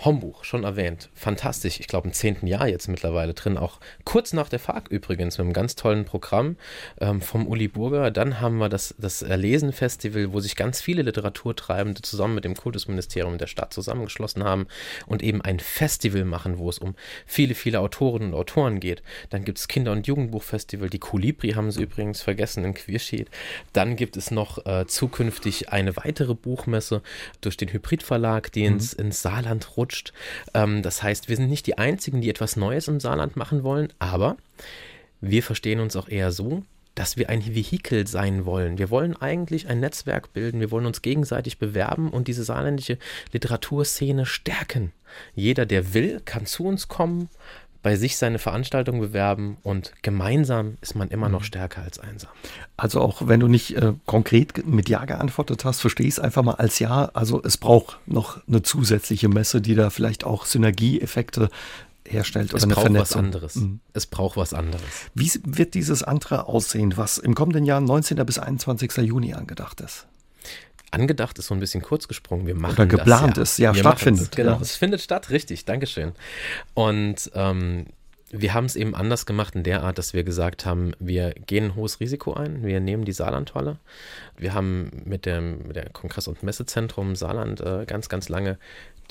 Hombuch, 0.03 0.43
schon 0.43 0.65
erwähnt, 0.65 1.09
fantastisch. 1.13 1.79
Ich 1.79 1.87
glaube, 1.87 2.09
im 2.09 2.13
zehnten 2.13 2.47
Jahr 2.47 2.67
jetzt 2.67 2.89
mittlerweile 2.89 3.33
drin, 3.33 3.57
auch 3.57 3.79
kurz 4.03 4.33
nach 4.33 4.49
der 4.49 4.59
FARC 4.59 4.89
übrigens, 4.89 5.37
mit 5.37 5.45
einem 5.45 5.53
ganz 5.53 5.75
tollen 5.75 6.03
Programm 6.03 6.57
ähm, 6.99 7.21
vom 7.21 7.47
Uli 7.47 7.69
Burger. 7.69 8.11
Dann 8.11 8.41
haben 8.41 8.57
wir 8.57 8.67
das, 8.67 8.93
das 8.97 9.21
Erlesen-Festival, 9.21 10.33
wo 10.33 10.41
sich 10.41 10.57
ganz 10.57 10.81
viele 10.81 11.03
Literaturtreibende 11.03 12.01
zusammen 12.01 12.35
mit 12.35 12.43
dem 12.43 12.57
Kultusministerium 12.57 13.37
der 13.37 13.47
Stadt 13.47 13.73
zusammengeschlossen 13.73 14.43
haben 14.43 14.67
und 15.05 15.23
eben 15.23 15.41
ein 15.41 15.61
Festival 15.61 16.25
machen, 16.25 16.57
wo 16.57 16.69
es 16.69 16.79
um 16.79 16.95
viele, 17.25 17.55
viele 17.55 17.79
Autorinnen 17.79 18.33
und 18.33 18.39
Autoren 18.39 18.81
geht. 18.81 19.01
Dann 19.29 19.45
gibt 19.45 19.59
es 19.59 19.69
Kinder- 19.69 19.93
und 19.93 20.07
Jugendbuchfestival, 20.07 20.89
die 20.89 20.99
Kolibri 20.99 21.51
haben 21.51 21.71
sie 21.71 21.83
übrigens 21.83 22.21
vergessen 22.21 22.65
in 22.65 22.73
Queersheet. 22.73 23.29
Dann 23.71 23.95
gibt 23.95 24.17
es 24.17 24.29
noch 24.29 24.65
äh, 24.65 24.85
zukünftig 24.87 25.69
eine 25.69 25.95
weitere 25.95 26.34
Buchmesse 26.35 27.01
durch 27.41 27.57
den 27.57 27.71
Hybrid-Verlag, 27.71 28.51
die 28.51 28.65
ins, 28.65 28.97
mhm. 28.97 29.05
ins 29.05 29.21
Saarland 29.21 29.77
rutscht. 29.77 30.13
Ähm, 30.53 30.81
das 30.81 31.03
heißt, 31.03 31.29
wir 31.29 31.35
sind 31.35 31.49
nicht 31.49 31.67
die 31.67 31.77
Einzigen, 31.77 32.21
die 32.21 32.29
etwas 32.29 32.55
Neues 32.55 32.87
im 32.87 32.99
Saarland 32.99 33.35
machen 33.35 33.63
wollen, 33.63 33.91
aber 33.99 34.37
wir 35.21 35.43
verstehen 35.43 35.79
uns 35.79 35.95
auch 35.95 36.07
eher 36.07 36.31
so, 36.31 36.63
dass 36.95 37.17
wir 37.17 37.29
ein 37.29 37.45
Vehikel 37.45 38.07
sein 38.07 38.45
wollen. 38.45 38.77
Wir 38.77 38.89
wollen 38.89 39.15
eigentlich 39.17 39.67
ein 39.67 39.81
Netzwerk 39.81 40.33
bilden, 40.33 40.61
wir 40.61 40.71
wollen 40.71 40.85
uns 40.85 41.01
gegenseitig 41.01 41.57
bewerben 41.57 42.09
und 42.09 42.27
diese 42.27 42.43
saarländische 42.43 42.97
Literaturszene 43.33 44.25
stärken. 44.25 44.93
Jeder, 45.35 45.65
der 45.65 45.93
will, 45.93 46.21
kann 46.23 46.45
zu 46.45 46.65
uns 46.65 46.87
kommen, 46.87 47.29
bei 47.85 47.97
sich 47.97 48.17
seine 48.17 48.39
Veranstaltung 48.39 48.99
bewerben 48.99 49.57
und 49.61 49.93
gemeinsam 50.01 50.79
ist 50.81 50.95
man 50.95 51.09
immer 51.09 51.29
noch 51.29 51.41
mhm. 51.41 51.45
stärker 51.45 51.83
als 51.83 51.99
einsam. 51.99 52.31
Also 52.77 52.99
auch 52.99 53.27
wenn 53.27 53.39
du 53.39 53.47
nicht 53.47 53.75
äh, 53.75 53.93
konkret 54.07 54.65
mit 54.65 54.89
Ja 54.89 55.05
geantwortet 55.05 55.63
hast, 55.65 55.81
verstehe 55.81 56.07
ich 56.07 56.15
es 56.15 56.19
einfach 56.19 56.41
mal 56.41 56.55
als 56.55 56.79
Ja. 56.79 57.11
Also 57.13 57.43
es 57.43 57.57
braucht 57.57 57.99
noch 58.07 58.39
eine 58.47 58.63
zusätzliche 58.63 59.29
Messe, 59.29 59.61
die 59.61 59.75
da 59.75 59.91
vielleicht 59.91 60.23
auch 60.23 60.47
Synergieeffekte 60.47 61.51
herstellt 62.07 62.55
oder 62.55 62.63
es 62.63 62.67
braucht 62.67 62.81
Vernetzung. 62.81 63.01
was 63.01 63.15
anderes. 63.15 63.55
Mhm. 63.57 63.79
Es 63.93 64.07
braucht 64.07 64.35
was 64.35 64.55
anderes. 64.55 64.83
Wie 65.13 65.31
wird 65.43 65.75
dieses 65.75 66.01
andere 66.01 66.47
aussehen, 66.47 66.97
was 66.97 67.19
im 67.19 67.35
kommenden 67.35 67.65
Jahr 67.65 67.81
19. 67.81 68.17
bis 68.25 68.39
21. 68.39 68.97
Juni 68.97 69.35
angedacht 69.35 69.79
ist? 69.81 70.07
Angedacht 70.91 71.37
ist 71.39 71.47
so 71.47 71.53
ein 71.53 71.59
bisschen 71.59 71.81
kurz 71.81 72.07
gesprungen. 72.07 72.47
Wir 72.47 72.55
machen 72.55 72.73
Oder 72.73 72.85
geplant 72.85 73.37
das, 73.37 73.53
ist, 73.53 73.57
ja, 73.59 73.73
stattfindet. 73.73 74.35
Genau, 74.35 74.53
ja. 74.53 74.61
es 74.61 74.75
findet 74.75 75.01
statt, 75.01 75.29
richtig, 75.29 75.65
Dankeschön. 75.65 76.13
Und 76.73 77.31
ähm, 77.33 77.87
wir 78.31 78.53
haben 78.53 78.65
es 78.65 78.75
eben 78.75 78.95
anders 78.95 79.25
gemacht 79.25 79.55
in 79.55 79.63
der 79.63 79.83
Art, 79.83 79.97
dass 79.97 80.13
wir 80.13 80.23
gesagt 80.23 80.65
haben, 80.65 80.93
wir 80.99 81.31
gehen 81.31 81.65
ein 81.65 81.75
hohes 81.75 81.99
Risiko 81.99 82.33
ein, 82.33 82.63
wir 82.63 82.79
nehmen 82.79 83.05
die 83.05 83.13
Saarlandtolle. 83.13 83.77
Wir 84.37 84.53
haben 84.53 85.03
mit 85.05 85.25
dem, 85.25 85.67
mit 85.67 85.75
der 85.75 85.89
Kongress- 85.91 86.27
und 86.27 86.43
Messezentrum 86.43 87.15
Saarland 87.15 87.61
äh, 87.61 87.85
ganz, 87.85 88.09
ganz 88.09 88.27
lange 88.27 88.57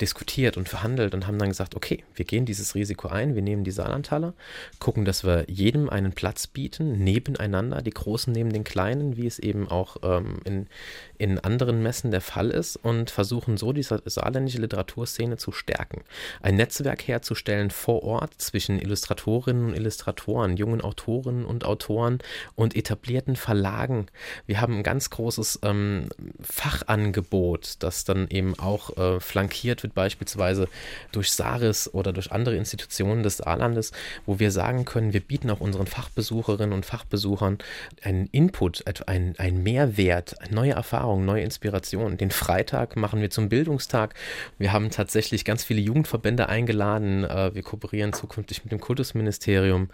diskutiert 0.01 0.57
und 0.57 0.67
verhandelt 0.67 1.13
und 1.13 1.27
haben 1.27 1.39
dann 1.39 1.49
gesagt, 1.49 1.75
okay, 1.75 2.03
wir 2.13 2.25
gehen 2.25 2.45
dieses 2.45 2.75
Risiko 2.75 3.07
ein, 3.07 3.35
wir 3.35 3.41
nehmen 3.41 3.63
die 3.63 3.71
Saarlandhalle, 3.71 4.33
gucken, 4.79 5.05
dass 5.05 5.23
wir 5.23 5.45
jedem 5.47 5.89
einen 5.89 6.11
Platz 6.11 6.47
bieten, 6.47 7.03
nebeneinander, 7.03 7.81
die 7.81 7.91
Großen 7.91 8.31
neben 8.33 8.51
den 8.51 8.63
Kleinen, 8.63 9.17
wie 9.17 9.27
es 9.27 9.39
eben 9.39 9.69
auch 9.69 9.97
ähm, 10.03 10.39
in, 10.43 10.67
in 11.17 11.39
anderen 11.39 11.81
Messen 11.81 12.11
der 12.11 12.21
Fall 12.21 12.49
ist 12.49 12.75
und 12.75 13.09
versuchen 13.09 13.57
so 13.57 13.71
die 13.71 13.83
saarländische 13.83 14.59
Literaturszene 14.59 15.37
zu 15.37 15.51
stärken. 15.51 16.03
Ein 16.41 16.55
Netzwerk 16.55 17.07
herzustellen 17.07 17.71
vor 17.71 18.03
Ort 18.03 18.33
zwischen 18.37 18.79
Illustratorinnen 18.79 19.67
und 19.67 19.75
Illustratoren, 19.75 20.57
jungen 20.57 20.81
Autorinnen 20.81 21.45
und 21.45 21.65
Autoren 21.65 22.19
und 22.55 22.75
etablierten 22.75 23.35
Verlagen. 23.35 24.07
Wir 24.45 24.59
haben 24.59 24.77
ein 24.77 24.83
ganz 24.83 25.09
großes 25.09 25.59
ähm, 25.63 26.09
Fachangebot, 26.41 27.75
das 27.79 28.03
dann 28.03 28.27
eben 28.29 28.59
auch 28.59 28.97
äh, 28.97 29.19
flankiert 29.19 29.83
wird 29.83 29.84
beispielsweise 29.93 30.67
durch 31.11 31.31
Saris 31.31 31.89
oder 31.93 32.13
durch 32.13 32.31
andere 32.31 32.55
Institutionen 32.55 33.23
des 33.23 33.37
Saarlandes, 33.37 33.91
wo 34.25 34.39
wir 34.39 34.51
sagen 34.51 34.85
können, 34.85 35.13
wir 35.13 35.19
bieten 35.19 35.49
auch 35.49 35.59
unseren 35.59 35.87
Fachbesucherinnen 35.87 36.73
und 36.73 36.85
Fachbesuchern 36.85 37.57
einen 38.03 38.27
Input, 38.31 38.83
einen, 39.07 39.37
einen 39.37 39.63
Mehrwert, 39.63 40.35
neue 40.51 40.73
Erfahrungen, 40.73 41.25
neue 41.25 41.43
Inspirationen. 41.43 42.17
Den 42.17 42.31
Freitag 42.31 42.95
machen 42.95 43.21
wir 43.21 43.29
zum 43.29 43.49
Bildungstag. 43.49 44.13
Wir 44.57 44.73
haben 44.73 44.89
tatsächlich 44.89 45.45
ganz 45.45 45.63
viele 45.63 45.81
Jugendverbände 45.81 46.49
eingeladen. 46.49 47.23
Äh, 47.23 47.53
wir 47.53 47.63
kooperieren 47.63 48.13
zukünftig 48.13 48.63
mit 48.63 48.71
dem 48.71 48.79
Kultusministerium 48.79 49.89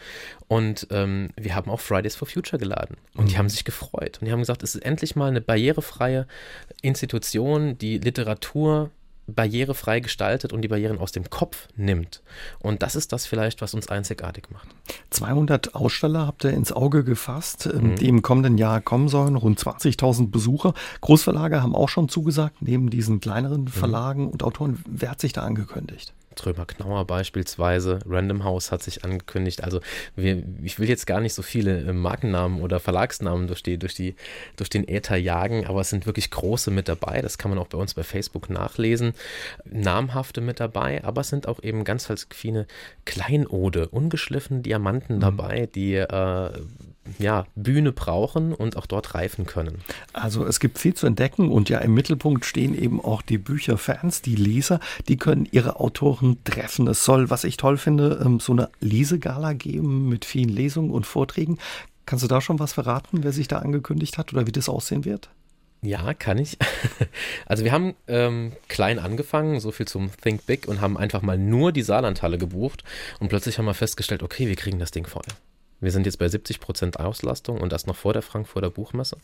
und 0.47 0.88
ähm, 0.91 1.30
wir 1.36 1.56
haben 1.56 1.71
auch 1.71 1.80
Fridays 1.80 2.15
for 2.15 2.27
Future 2.27 2.60
geladen. 2.60 2.97
Und 3.15 3.30
die 3.30 3.34
mhm. 3.34 3.39
haben 3.39 3.49
sich 3.49 3.63
gefreut 3.63 4.19
und 4.19 4.25
die 4.25 4.32
haben 4.32 4.39
gesagt, 4.39 4.63
es 4.63 4.75
ist 4.75 4.84
endlich 4.84 5.15
mal 5.15 5.27
eine 5.27 5.41
barrierefreie 5.41 6.27
Institution, 6.82 7.77
die 7.77 7.97
Literatur 7.97 8.91
barrierefrei 9.27 9.99
gestaltet 9.99 10.53
und 10.53 10.62
die 10.62 10.67
Barrieren 10.67 10.97
aus 10.97 11.12
dem 11.12 11.29
Kopf 11.29 11.67
nimmt. 11.75 12.21
Und 12.60 12.84
das 12.84 12.95
ist 12.95 13.13
das 13.13 13.25
vielleicht, 13.25 13.62
was 13.62 13.73
uns 13.73 13.88
einzigartig 13.88 14.45
macht. 14.51 14.67
200 15.12 15.75
Aussteller 15.75 16.27
habt 16.27 16.43
ihr 16.43 16.51
ins 16.51 16.71
Auge 16.71 17.03
gefasst, 17.03 17.69
ähm, 17.71 17.91
mhm. 17.91 17.95
die 17.95 18.07
im 18.07 18.21
kommenden 18.21 18.57
Jahr 18.57 18.81
kommen 18.81 19.07
sollen, 19.07 19.36
rund 19.36 19.60
20.000 19.60 20.31
Besucher. 20.31 20.73
Großverlage 21.01 21.62
haben 21.62 21.75
auch 21.75 21.89
schon 21.89 22.10
zugesagt, 22.10 22.62
neben 22.62 22.89
diesen 22.89 23.19
kleineren 23.19 23.62
mhm. 23.62 23.67
Verlagen 23.67 24.23
mhm. 24.23 24.29
und 24.29 24.43
Autoren. 24.43 24.84
Wer 24.88 25.12
hat 25.12 25.21
sich 25.21 25.34
da 25.34 25.43
angekündigt? 25.43 26.13
Trömer 26.36 26.65
Knauer 26.65 27.06
beispielsweise, 27.06 28.00
Random 28.06 28.44
House 28.44 28.72
hat 28.72 28.84
sich 28.84 29.04
angekündigt. 29.04 29.63
Also 29.63 29.82
wir, 30.15 30.44
ich 30.63 30.80
will 30.80 30.88
jetzt 30.88 31.06
gar 31.06 31.20
nicht 31.20 31.34
so 31.34 31.41
viele 31.41 31.80
äh, 31.82 31.94
Markennamen 31.94 32.62
oder 32.62 32.80
Verlagsnamen 32.80 33.48
durch, 33.48 33.63
die, 33.63 33.78
durch, 33.78 33.94
die, 33.94 34.15
durch 34.56 34.70
den 34.70 34.88
Äther 34.88 35.17
jagen, 35.17 35.65
aber 35.67 35.82
es 35.82 35.89
sind 35.89 36.06
wirklich 36.06 36.32
große 36.32 36.72
mit 36.72 36.88
dabei. 36.88 37.22
Das 37.22 37.38
kann 37.38 37.52
man 37.52 37.60
auch 37.60 37.67
bei 37.67 37.78
uns 37.78 37.94
bei 37.94 38.04
Facebook 38.04 38.50
nachlesen. 38.50 39.13
Namhafte 39.65 40.41
mit 40.41 40.60
dabei, 40.60 41.04
aber 41.04 41.22
es 41.22 41.30
sind 41.30 41.48
auch 41.48 41.62
eben 41.63 41.84
ganz 41.84 42.12
viele 42.34 42.67
Kleinode, 43.06 43.89
ungeschliffene 43.89 44.62
Diamanten 44.62 45.17
mhm. 45.17 45.22
dabei, 45.22 45.70
die 45.74 45.96
äh, 45.96 46.52
ja, 47.19 47.45
Bühne 47.55 47.91
brauchen 47.91 48.53
und 48.53 48.77
auch 48.77 48.85
dort 48.85 49.15
reifen 49.15 49.45
können. 49.45 49.79
Also 50.13 50.45
es 50.45 50.59
gibt 50.59 50.77
viel 50.77 50.93
zu 50.93 51.07
entdecken 51.07 51.49
und 51.49 51.69
ja 51.69 51.79
im 51.79 51.93
Mittelpunkt 51.93 52.45
stehen 52.45 52.77
eben 52.77 53.03
auch 53.03 53.21
die 53.21 53.37
Bücherfans, 53.37 54.21
die 54.21 54.35
Leser, 54.35 54.79
die 55.07 55.17
können 55.17 55.47
ihre 55.51 55.79
Autoren 55.79 56.37
treffen. 56.43 56.87
Es 56.87 57.03
soll, 57.03 57.29
was 57.29 57.43
ich 57.43 57.57
toll 57.57 57.77
finde, 57.77 58.21
ähm, 58.23 58.39
so 58.39 58.53
eine 58.53 58.69
Lesegala 58.79 59.53
geben 59.53 60.09
mit 60.09 60.25
vielen 60.25 60.49
Lesungen 60.49 60.91
und 60.91 61.05
Vorträgen. 61.05 61.57
Kannst 62.05 62.23
du 62.23 62.27
da 62.27 62.41
schon 62.41 62.59
was 62.59 62.73
verraten, 62.73 63.23
wer 63.23 63.31
sich 63.31 63.47
da 63.47 63.59
angekündigt 63.59 64.17
hat 64.17 64.33
oder 64.33 64.47
wie 64.47 64.51
das 64.51 64.69
aussehen 64.69 65.05
wird? 65.05 65.29
Ja, 65.81 66.13
kann 66.13 66.37
ich. 66.37 66.57
Also 67.45 67.65
wir 67.65 67.73
haben 67.73 67.95
ähm, 68.07 68.53
klein 68.69 68.97
angefangen, 68.97 69.59
so 69.59 69.71
viel 69.71 69.87
zum 69.87 70.09
Think 70.21 70.45
Big 70.45 70.67
und 70.69 70.79
haben 70.79 70.97
einfach 70.97 71.21
mal 71.21 71.37
nur 71.37 71.73
die 71.73 71.81
Saarlandhalle 71.81 72.37
gebucht 72.37 72.85
und 73.19 73.27
plötzlich 73.27 73.57
haben 73.57 73.65
wir 73.65 73.73
festgestellt, 73.73 74.23
okay, 74.23 74.47
wir 74.47 74.55
kriegen 74.55 74.79
das 74.79 74.91
Ding 74.91 75.05
voll. 75.05 75.23
Wir 75.82 75.91
sind 75.91 76.06
jetzt 76.06 76.20
bei 76.20 76.30
70 76.30 76.60
Prozent 76.60 77.00
Auslastung 77.00 77.60
und 77.60 77.72
das 77.72 77.88
noch 77.88 77.96
vor 77.96 78.13
der 78.13 78.22
Frankfurter 78.22 78.70
Buchmesse. 78.70 79.17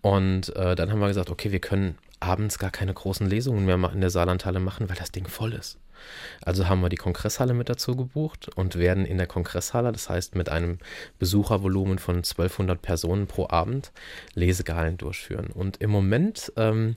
Und 0.00 0.54
äh, 0.56 0.74
dann 0.76 0.90
haben 0.90 1.00
wir 1.00 1.08
gesagt, 1.08 1.30
okay, 1.30 1.52
wir 1.52 1.60
können 1.60 1.98
abends 2.20 2.58
gar 2.58 2.70
keine 2.70 2.94
großen 2.94 3.28
Lesungen 3.28 3.66
mehr 3.66 3.92
in 3.92 4.00
der 4.00 4.10
Saarlandhalle 4.10 4.60
machen, 4.60 4.88
weil 4.88 4.96
das 4.96 5.12
Ding 5.12 5.26
voll 5.26 5.52
ist. 5.52 5.78
Also 6.42 6.68
haben 6.68 6.80
wir 6.80 6.88
die 6.88 6.96
Kongresshalle 6.96 7.54
mit 7.54 7.68
dazu 7.68 7.96
gebucht 7.96 8.48
und 8.54 8.76
werden 8.76 9.04
in 9.04 9.18
der 9.18 9.26
Kongresshalle, 9.26 9.92
das 9.92 10.08
heißt 10.08 10.34
mit 10.34 10.48
einem 10.48 10.78
Besuchervolumen 11.18 11.98
von 11.98 12.16
1200 12.16 12.80
Personen 12.80 13.26
pro 13.26 13.48
Abend, 13.48 13.92
Lesegalen 14.34 14.96
durchführen. 14.96 15.48
Und 15.52 15.78
im 15.78 15.90
Moment 15.90 16.52
ähm, 16.56 16.96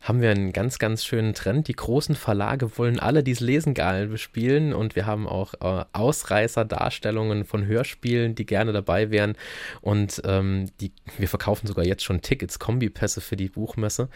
haben 0.00 0.20
wir 0.20 0.30
einen 0.30 0.52
ganz, 0.52 0.78
ganz 0.78 1.04
schönen 1.04 1.34
Trend. 1.34 1.68
Die 1.68 1.74
großen 1.74 2.14
Verlage 2.14 2.78
wollen 2.78 3.00
alle 3.00 3.22
diese 3.22 3.44
Lesengalen 3.44 4.10
bespielen 4.10 4.72
und 4.72 4.96
wir 4.96 5.06
haben 5.06 5.26
auch 5.26 5.54
äh, 5.54 5.84
Ausreißer-Darstellungen 5.92 7.44
von 7.44 7.66
Hörspielen, 7.66 8.34
die 8.34 8.46
gerne 8.46 8.72
dabei 8.72 9.10
wären. 9.10 9.36
Und 9.80 10.22
ähm, 10.24 10.70
die, 10.80 10.92
wir 11.18 11.28
verkaufen 11.28 11.66
sogar 11.66 11.84
jetzt 11.84 12.04
schon 12.04 12.22
Tickets, 12.22 12.58
Kombipässe 12.58 13.20
für 13.20 13.36
die 13.36 13.48
Buchmesse. 13.48 14.08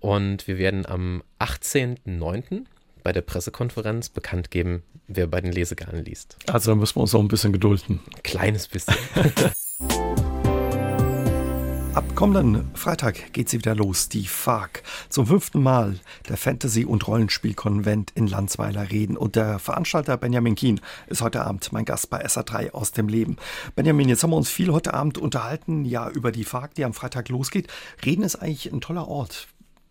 Und 0.00 0.46
wir 0.46 0.58
werden 0.58 0.86
am 0.86 1.22
18.09 1.38 2.64
bei 3.06 3.12
der 3.12 3.22
Pressekonferenz 3.22 4.08
bekannt 4.08 4.50
geben, 4.50 4.82
wer 5.06 5.28
bei 5.28 5.40
den 5.40 5.52
Lesegalen 5.52 6.04
liest. 6.04 6.36
Also 6.48 6.72
da 6.72 6.74
müssen 6.74 6.96
wir 6.96 7.02
uns 7.02 7.14
auch 7.14 7.20
ein 7.20 7.28
bisschen 7.28 7.52
gedulden. 7.52 8.00
Ein 8.04 8.22
kleines 8.24 8.66
bisschen. 8.66 8.96
Ab 11.94 12.16
kommenden 12.16 12.74
Freitag 12.74 13.32
geht 13.32 13.48
sie 13.48 13.58
wieder 13.58 13.76
los, 13.76 14.08
die 14.08 14.26
FARC. 14.26 14.82
Zum 15.08 15.28
fünften 15.28 15.62
Mal 15.62 16.00
der 16.28 16.36
Fantasy- 16.36 16.84
und 16.84 17.06
Rollenspielkonvent 17.06 18.10
in 18.16 18.26
Landsweiler 18.26 18.90
Reden. 18.90 19.16
Und 19.16 19.36
der 19.36 19.60
Veranstalter 19.60 20.16
Benjamin 20.16 20.56
Kien 20.56 20.80
ist 21.06 21.22
heute 21.22 21.46
Abend 21.46 21.72
mein 21.72 21.84
Gast 21.84 22.10
bei 22.10 22.26
SA3 22.26 22.72
aus 22.72 22.90
dem 22.90 23.06
Leben. 23.06 23.36
Benjamin, 23.76 24.08
jetzt 24.08 24.24
haben 24.24 24.30
wir 24.30 24.36
uns 24.36 24.50
viel 24.50 24.72
heute 24.72 24.94
Abend 24.94 25.16
unterhalten, 25.16 25.84
ja, 25.84 26.10
über 26.10 26.32
die 26.32 26.42
FARC, 26.42 26.74
die 26.74 26.84
am 26.84 26.92
Freitag 26.92 27.28
losgeht. 27.28 27.68
Reden 28.04 28.24
ist 28.24 28.34
eigentlich 28.34 28.72
ein 28.72 28.80
toller 28.80 29.06
Ort. 29.06 29.46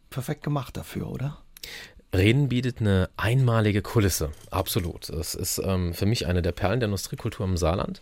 Perfekt 0.09 0.43
gemacht 0.43 0.76
dafür, 0.76 1.09
oder? 1.09 1.38
Reden 2.18 2.49
bietet 2.49 2.80
eine 2.80 3.09
einmalige 3.18 3.82
Kulisse, 3.82 4.32
absolut. 4.51 5.09
Es 5.09 5.36
ist 5.36 5.61
ähm, 5.63 5.93
für 5.93 6.05
mich 6.05 6.28
eine 6.28 6.41
der 6.41 6.51
Perlen 6.51 6.80
der 6.80 6.88
Industriekultur 6.88 7.45
im 7.45 7.57
Saarland. 7.57 8.01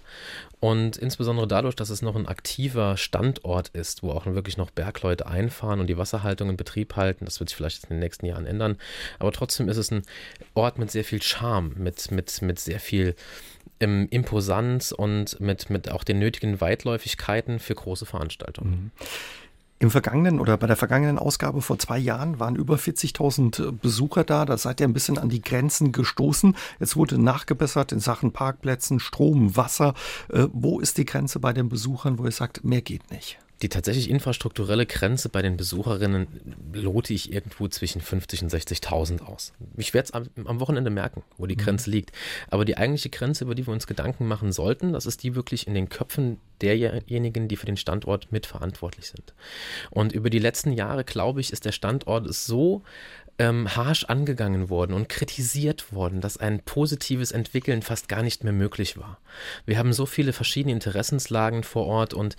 Und 0.60 0.98
insbesondere 0.98 1.48
dadurch, 1.48 1.76
dass 1.76 1.90
es 1.90 2.02
noch 2.02 2.16
ein 2.16 2.28
aktiver 2.28 2.96
Standort 2.96 3.70
ist, 3.70 4.04
wo 4.04 4.12
auch 4.12 4.26
wirklich 4.26 4.58
noch 4.58 4.72
Bergleute 4.72 5.28
einfahren 5.28 5.80
und 5.80 5.88
die 5.88 5.98
Wasserhaltung 5.98 6.50
in 6.50 6.58
Betrieb 6.58 6.96
halten. 6.96 7.26
Das 7.26 7.40
wird 7.40 7.50
sich 7.50 7.58
vielleicht 7.58 7.84
in 7.84 7.90
den 7.90 8.00
nächsten 8.00 8.26
Jahren 8.26 8.46
ändern. 8.46 8.78
Aber 9.20 9.32
trotzdem 9.32 9.68
ist 9.68 9.78
es 9.78 9.92
ein 9.92 10.04
Ort 10.54 10.78
mit 10.78 10.92
sehr 10.92 11.04
viel 11.04 11.22
Charme, 11.22 11.74
mit, 11.76 12.12
mit, 12.12 12.42
mit 12.42 12.60
sehr 12.60 12.80
viel 12.80 13.16
ähm, 13.80 14.08
Imposanz 14.10 14.92
und 14.92 15.40
mit, 15.40 15.70
mit 15.70 15.92
auch 15.92 16.04
den 16.04 16.20
nötigen 16.20 16.62
Weitläufigkeiten 16.62 17.60
für 17.60 17.76
große 17.76 18.06
Veranstaltungen. 18.06 18.72
Mhm. 18.72 18.92
Im 19.84 19.92
vergangenen 19.92 20.40
oder 20.40 20.56
bei 20.56 20.66
der 20.66 20.78
vergangenen 20.78 21.20
Ausgabe 21.20 21.62
vor 21.62 21.78
zwei 21.78 21.98
Jahren 21.98 22.40
waren 22.40 22.56
über 22.56 22.76
40.000 22.76 23.74
Besucher 23.82 24.24
da. 24.24 24.46
Da 24.46 24.58
seid 24.58 24.80
ihr 24.80 24.88
ein 24.88 24.94
bisschen 24.94 25.18
an 25.18 25.28
die 25.28 25.42
Grenzen 25.42 25.92
gestoßen. 25.92 26.56
Jetzt 26.80 26.96
wurde 26.96 27.22
nachgebessert 27.22 27.92
in 27.92 28.00
Sachen 28.00 28.32
Parkplätzen, 28.32 29.02
Strom, 29.02 29.58
Wasser. 29.58 29.94
Äh, 30.32 30.48
wo 30.54 30.80
ist 30.80 30.98
die 31.00 31.04
Grenze 31.04 31.42
bei 31.42 31.52
den 31.52 31.68
Besuchern, 31.68 32.18
wo 32.18 32.24
ihr 32.24 32.32
sagt, 32.32 32.64
mehr 32.64 32.82
geht 32.82 33.12
nicht? 33.12 33.40
Die 33.64 33.70
tatsächlich 33.70 34.10
infrastrukturelle 34.10 34.86
Grenze 34.86 35.30
bei 35.30 35.42
den 35.42 35.56
Besucherinnen 35.56 36.28
lote 36.74 37.14
ich 37.14 37.32
irgendwo 37.32 37.70
zwischen 37.70 38.02
50 38.02 38.44
und 38.44 38.52
60.000 38.52 39.22
aus. 39.22 39.54
Ich 39.78 39.94
werde 39.94 40.08
es 40.08 40.12
am, 40.12 40.28
am, 40.46 40.60
Wochenende 40.60 40.90
merken, 40.90 41.24
wo 41.38 41.48
die 41.48 41.56
mhm. 41.56 41.62
Grenze 41.62 41.90
liegt. 41.90 42.12
Aber 42.50 42.66
die 42.66 42.78
eigentliche 42.78 43.10
Grenze, 43.10 43.46
über 43.46 43.56
die 43.56 43.66
wir 43.66 43.74
uns 43.74 43.88
Gedanken 43.88 44.28
machen 44.28 44.52
sollten, 44.52 44.92
das 44.92 45.06
ist 45.06 45.24
die 45.24 45.34
wirklich 45.34 45.66
in 45.66 45.74
den 45.74 45.88
Köpfen 45.88 46.40
derjenigen, 46.62 47.48
die 47.48 47.56
für 47.56 47.66
den 47.66 47.78
Standort 47.78 48.32
mitverantwortlich 48.32 49.08
sind. 49.08 49.34
Und 49.90 50.12
über 50.12 50.30
die 50.30 50.40
letzten 50.40 50.74
Jahre, 50.74 51.06
glaube 51.06 51.40
ich, 51.40 51.54
ist 51.54 51.64
der 51.64 51.72
Standort 51.72 52.34
so 52.34 52.84
ähm, 53.40 53.76
harsch 53.76 54.06
angegangen 54.06 54.70
worden 54.70 54.94
und 54.94 55.10
kritisiert 55.10 55.92
worden, 55.92 56.22
dass 56.22 56.38
ein 56.38 56.60
positives 56.60 57.32
Entwickeln 57.32 57.82
fast 57.82 58.08
gar 58.08 58.22
nicht 58.22 58.44
mehr 58.44 58.54
möglich 58.54 58.98
war. 58.98 59.20
Wir 59.66 59.78
haben 59.78 59.94
so 59.94 60.06
viele 60.06 60.34
verschiedene 60.34 60.74
Interessenslagen 60.74 61.64
vor 61.64 61.88
Ort 61.88 62.14
und 62.14 62.36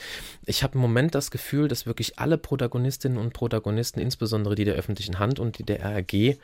ich 0.46 0.62
habe 0.62 0.74
im 0.74 0.80
Moment 0.80 1.14
das 1.14 1.30
Gefühl, 1.30 1.66
dass 1.66 1.86
wirklich 1.86 2.18
alle 2.18 2.38
Protagonistinnen 2.38 3.18
und 3.18 3.32
Protagonisten, 3.32 4.00
insbesondere 4.00 4.54
die 4.54 4.64
der 4.64 4.74
öffentlichen 4.74 5.18
Hand 5.18 5.40
und 5.40 5.58
die 5.58 5.64
der 5.64 5.82
RAG, 5.82 6.38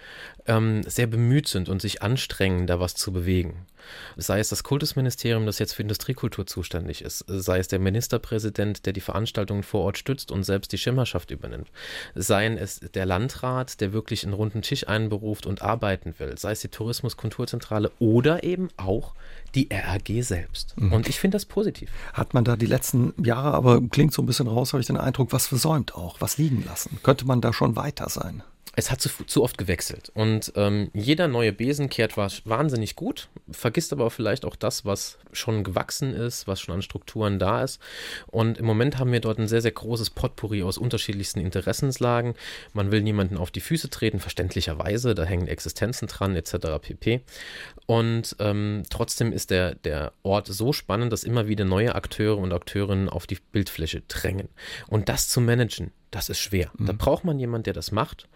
ähm, 0.46 0.82
sehr 0.82 1.06
bemüht 1.06 1.46
sind 1.46 1.68
und 1.68 1.80
sich 1.80 2.02
anstrengen, 2.02 2.66
da 2.66 2.80
was 2.80 2.94
zu 2.96 3.12
bewegen. 3.12 3.66
Sei 4.16 4.40
es 4.40 4.48
das 4.48 4.62
Kultusministerium, 4.62 5.46
das 5.46 5.58
jetzt 5.58 5.72
für 5.72 5.82
Industriekultur 5.82 6.46
zuständig 6.46 7.02
ist, 7.02 7.24
sei 7.26 7.58
es 7.58 7.68
der 7.68 7.78
Ministerpräsident, 7.78 8.84
der 8.86 8.92
die 8.92 9.00
Veranstaltungen 9.00 9.62
vor 9.62 9.82
Ort 9.82 9.98
stützt 9.98 10.30
und 10.30 10.44
selbst 10.44 10.72
die 10.72 10.78
Schirmherrschaft 10.78 11.30
übernimmt, 11.30 11.70
seien 12.14 12.58
es 12.58 12.80
der 12.80 13.06
Landrat, 13.06 13.80
der 13.80 13.92
wirklich 13.92 14.24
einen 14.24 14.34
runden 14.40 14.62
Tisch 14.62 14.88
einberuft 14.88 15.46
und 15.46 15.60
arbeiten 15.60 16.14
will, 16.18 16.36
sei 16.38 16.52
es 16.52 16.60
die 16.60 16.68
Tourismus-Kulturzentrale 16.68 17.92
oder 17.98 18.42
eben 18.42 18.68
auch 18.78 19.12
die 19.54 19.68
RAG 19.70 20.08
selbst. 20.22 20.74
Mhm. 20.80 20.92
Und 20.92 21.08
ich 21.08 21.20
finde 21.20 21.36
das 21.36 21.44
positiv. 21.44 21.90
Hat 22.14 22.32
man 22.32 22.44
da 22.44 22.56
die 22.56 22.66
letzten 22.66 23.12
Jahre, 23.22 23.52
aber 23.52 23.80
klingt 23.82 24.14
so 24.14 24.22
ein 24.22 24.26
bisschen 24.26 24.48
raus, 24.48 24.72
habe 24.72 24.80
ich 24.80 24.86
den 24.86 24.96
Eindruck, 24.96 25.32
was 25.32 25.46
versäumt 25.46 25.94
auch, 25.94 26.20
was 26.20 26.38
liegen 26.38 26.64
lassen? 26.64 26.98
Könnte 27.02 27.26
man 27.26 27.40
da 27.40 27.52
schon 27.52 27.76
weiter 27.76 28.08
sein? 28.08 28.42
Es 28.76 28.90
hat 28.90 29.00
zu, 29.00 29.10
zu 29.26 29.42
oft 29.42 29.58
gewechselt. 29.58 30.12
Und 30.14 30.52
ähm, 30.54 30.90
jeder 30.94 31.26
neue 31.26 31.52
Besen 31.52 31.88
kehrt 31.88 32.16
wahnsinnig 32.16 32.94
gut, 32.94 33.28
vergisst 33.50 33.92
aber 33.92 34.10
vielleicht 34.10 34.44
auch 34.44 34.54
das, 34.54 34.84
was 34.84 35.18
schon 35.32 35.64
gewachsen 35.64 36.14
ist, 36.14 36.46
was 36.46 36.60
schon 36.60 36.76
an 36.76 36.82
Strukturen 36.82 37.38
da 37.40 37.62
ist. 37.64 37.80
Und 38.28 38.58
im 38.58 38.64
Moment 38.64 38.98
haben 38.98 39.12
wir 39.12 39.20
dort 39.20 39.38
ein 39.38 39.48
sehr, 39.48 39.60
sehr 39.60 39.72
großes 39.72 40.10
Potpourri 40.10 40.62
aus 40.62 40.78
unterschiedlichsten 40.78 41.40
Interessenslagen. 41.40 42.34
Man 42.72 42.92
will 42.92 43.02
niemanden 43.02 43.38
auf 43.38 43.50
die 43.50 43.60
Füße 43.60 43.90
treten, 43.90 44.20
verständlicherweise, 44.20 45.14
da 45.14 45.24
hängen 45.24 45.48
Existenzen 45.48 46.06
dran, 46.06 46.36
etc. 46.36 46.54
pp. 46.80 47.22
Und 47.86 48.36
ähm, 48.38 48.84
trotzdem 48.88 49.32
ist 49.32 49.50
der, 49.50 49.74
der 49.74 50.12
Ort 50.22 50.46
so 50.46 50.72
spannend, 50.72 51.12
dass 51.12 51.24
immer 51.24 51.48
wieder 51.48 51.64
neue 51.64 51.94
Akteure 51.94 52.38
und 52.38 52.52
Akteurinnen 52.52 53.08
auf 53.08 53.26
die 53.26 53.38
Bildfläche 53.52 54.02
drängen. 54.02 54.48
Und 54.88 55.08
das 55.08 55.28
zu 55.28 55.40
managen, 55.40 55.92
das 56.10 56.28
ist 56.28 56.38
schwer. 56.38 56.70
Mhm. 56.76 56.86
Da 56.86 56.92
braucht 56.92 57.24
man 57.24 57.38
jemanden, 57.38 57.64
der 57.64 57.74
das 57.74 57.92
macht. 57.92 58.28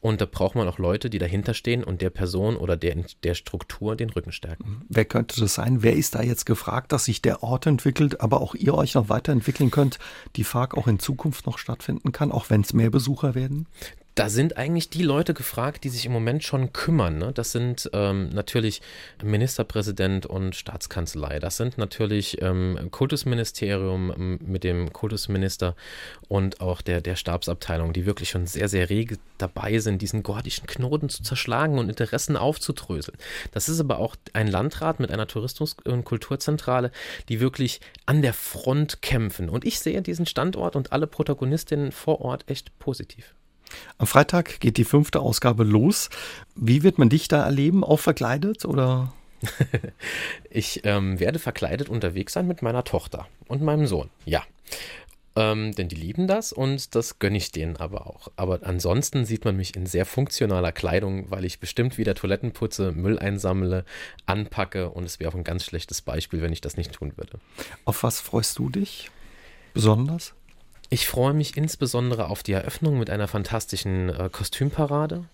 Und 0.00 0.20
da 0.20 0.26
braucht 0.26 0.54
man 0.54 0.68
auch 0.68 0.78
Leute, 0.78 1.10
die 1.10 1.18
dahinter 1.18 1.54
stehen 1.54 1.84
und 1.84 2.02
der 2.02 2.10
Person 2.10 2.56
oder 2.56 2.76
der, 2.76 3.04
der 3.22 3.34
Struktur 3.34 3.96
den 3.96 4.10
Rücken 4.10 4.32
stärken. 4.32 4.68
Mhm. 4.68 4.82
Wer 4.88 5.04
könnte 5.04 5.40
das 5.40 5.54
sein? 5.54 5.82
Wer 5.82 5.94
ist 5.94 6.14
da 6.14 6.22
jetzt 6.22 6.44
gefragt, 6.44 6.92
dass 6.92 7.04
sich 7.04 7.22
der 7.22 7.42
Ort 7.42 7.66
entwickelt, 7.66 8.20
aber 8.20 8.40
auch 8.40 8.54
ihr 8.54 8.74
euch 8.74 8.94
noch 8.94 9.08
weiterentwickeln 9.08 9.70
könnt, 9.70 9.98
die 10.36 10.44
FARC 10.44 10.76
auch 10.76 10.88
in 10.88 10.98
Zukunft 10.98 11.46
noch 11.46 11.58
stattfinden 11.58 12.12
kann, 12.12 12.32
auch 12.32 12.50
wenn 12.50 12.62
es 12.62 12.72
mehr 12.72 12.90
Besucher 12.90 13.34
werden? 13.34 13.66
Da 14.14 14.28
sind 14.28 14.58
eigentlich 14.58 14.90
die 14.90 15.02
Leute 15.02 15.32
gefragt, 15.32 15.84
die 15.84 15.88
sich 15.88 16.04
im 16.04 16.12
Moment 16.12 16.44
schon 16.44 16.72
kümmern. 16.74 17.16
Ne? 17.16 17.32
Das 17.32 17.52
sind 17.52 17.88
ähm, 17.94 18.28
natürlich 18.28 18.82
Ministerpräsident 19.22 20.26
und 20.26 20.54
Staatskanzlei. 20.54 21.38
Das 21.38 21.56
sind 21.56 21.78
natürlich 21.78 22.42
ähm, 22.42 22.88
Kultusministerium 22.90 24.12
ähm, 24.14 24.38
mit 24.44 24.64
dem 24.64 24.92
Kultusminister 24.92 25.76
und 26.28 26.60
auch 26.60 26.82
der, 26.82 27.00
der 27.00 27.16
Stabsabteilung, 27.16 27.94
die 27.94 28.04
wirklich 28.04 28.28
schon 28.28 28.46
sehr, 28.46 28.68
sehr 28.68 28.90
rege 28.90 29.16
dabei 29.38 29.78
sind, 29.78 30.02
diesen 30.02 30.22
gordischen 30.22 30.66
Knoten 30.66 31.08
zu 31.08 31.22
zerschlagen 31.22 31.78
und 31.78 31.88
Interessen 31.88 32.36
aufzudröseln. 32.36 33.16
Das 33.52 33.70
ist 33.70 33.80
aber 33.80 33.98
auch 33.98 34.16
ein 34.34 34.46
Landrat 34.46 35.00
mit 35.00 35.10
einer 35.10 35.26
Tourismus- 35.26 35.76
und 35.84 36.04
Kulturzentrale, 36.04 36.92
die 37.30 37.40
wirklich 37.40 37.80
an 38.04 38.20
der 38.20 38.34
Front 38.34 39.00
kämpfen. 39.00 39.48
Und 39.48 39.64
ich 39.64 39.80
sehe 39.80 40.02
diesen 40.02 40.26
Standort 40.26 40.76
und 40.76 40.92
alle 40.92 41.06
Protagonistinnen 41.06 41.92
vor 41.92 42.20
Ort 42.20 42.44
echt 42.50 42.78
positiv. 42.78 43.34
Am 43.98 44.06
Freitag 44.06 44.60
geht 44.60 44.76
die 44.76 44.84
fünfte 44.84 45.20
Ausgabe 45.20 45.64
los. 45.64 46.10
Wie 46.54 46.82
wird 46.82 46.98
man 46.98 47.08
dich 47.08 47.28
da 47.28 47.44
erleben? 47.44 47.84
Auch 47.84 48.00
verkleidet 48.00 48.64
oder? 48.64 49.12
ich 50.50 50.82
ähm, 50.84 51.18
werde 51.20 51.38
verkleidet 51.38 51.88
unterwegs 51.88 52.32
sein 52.32 52.46
mit 52.46 52.62
meiner 52.62 52.84
Tochter 52.84 53.26
und 53.48 53.62
meinem 53.62 53.86
Sohn. 53.86 54.10
Ja. 54.24 54.42
Ähm, 55.34 55.74
denn 55.74 55.88
die 55.88 55.96
lieben 55.96 56.26
das 56.26 56.52
und 56.52 56.94
das 56.94 57.18
gönne 57.18 57.38
ich 57.38 57.52
denen 57.52 57.78
aber 57.78 58.06
auch. 58.06 58.28
Aber 58.36 58.60
ansonsten 58.64 59.24
sieht 59.24 59.46
man 59.46 59.56
mich 59.56 59.74
in 59.74 59.86
sehr 59.86 60.04
funktionaler 60.04 60.72
Kleidung, 60.72 61.30
weil 61.30 61.46
ich 61.46 61.58
bestimmt 61.58 61.96
wieder 61.96 62.14
Toiletten 62.14 62.52
putze, 62.52 62.92
Müll 62.92 63.18
einsammle, 63.18 63.86
anpacke 64.26 64.90
und 64.90 65.04
es 65.04 65.20
wäre 65.20 65.30
auch 65.30 65.34
ein 65.34 65.44
ganz 65.44 65.64
schlechtes 65.64 66.02
Beispiel, 66.02 66.42
wenn 66.42 66.52
ich 66.52 66.60
das 66.60 66.76
nicht 66.76 66.92
tun 66.92 67.14
würde. 67.16 67.38
Auf 67.86 68.02
was 68.02 68.20
freust 68.20 68.58
du 68.58 68.68
dich 68.68 69.10
besonders? 69.72 70.34
Ich 70.92 71.06
freue 71.06 71.32
mich 71.32 71.56
insbesondere 71.56 72.28
auf 72.28 72.42
die 72.42 72.52
Eröffnung 72.52 72.98
mit 72.98 73.08
einer 73.08 73.26
fantastischen 73.26 74.10
äh, 74.10 74.28
Kostümparade. 74.30 75.24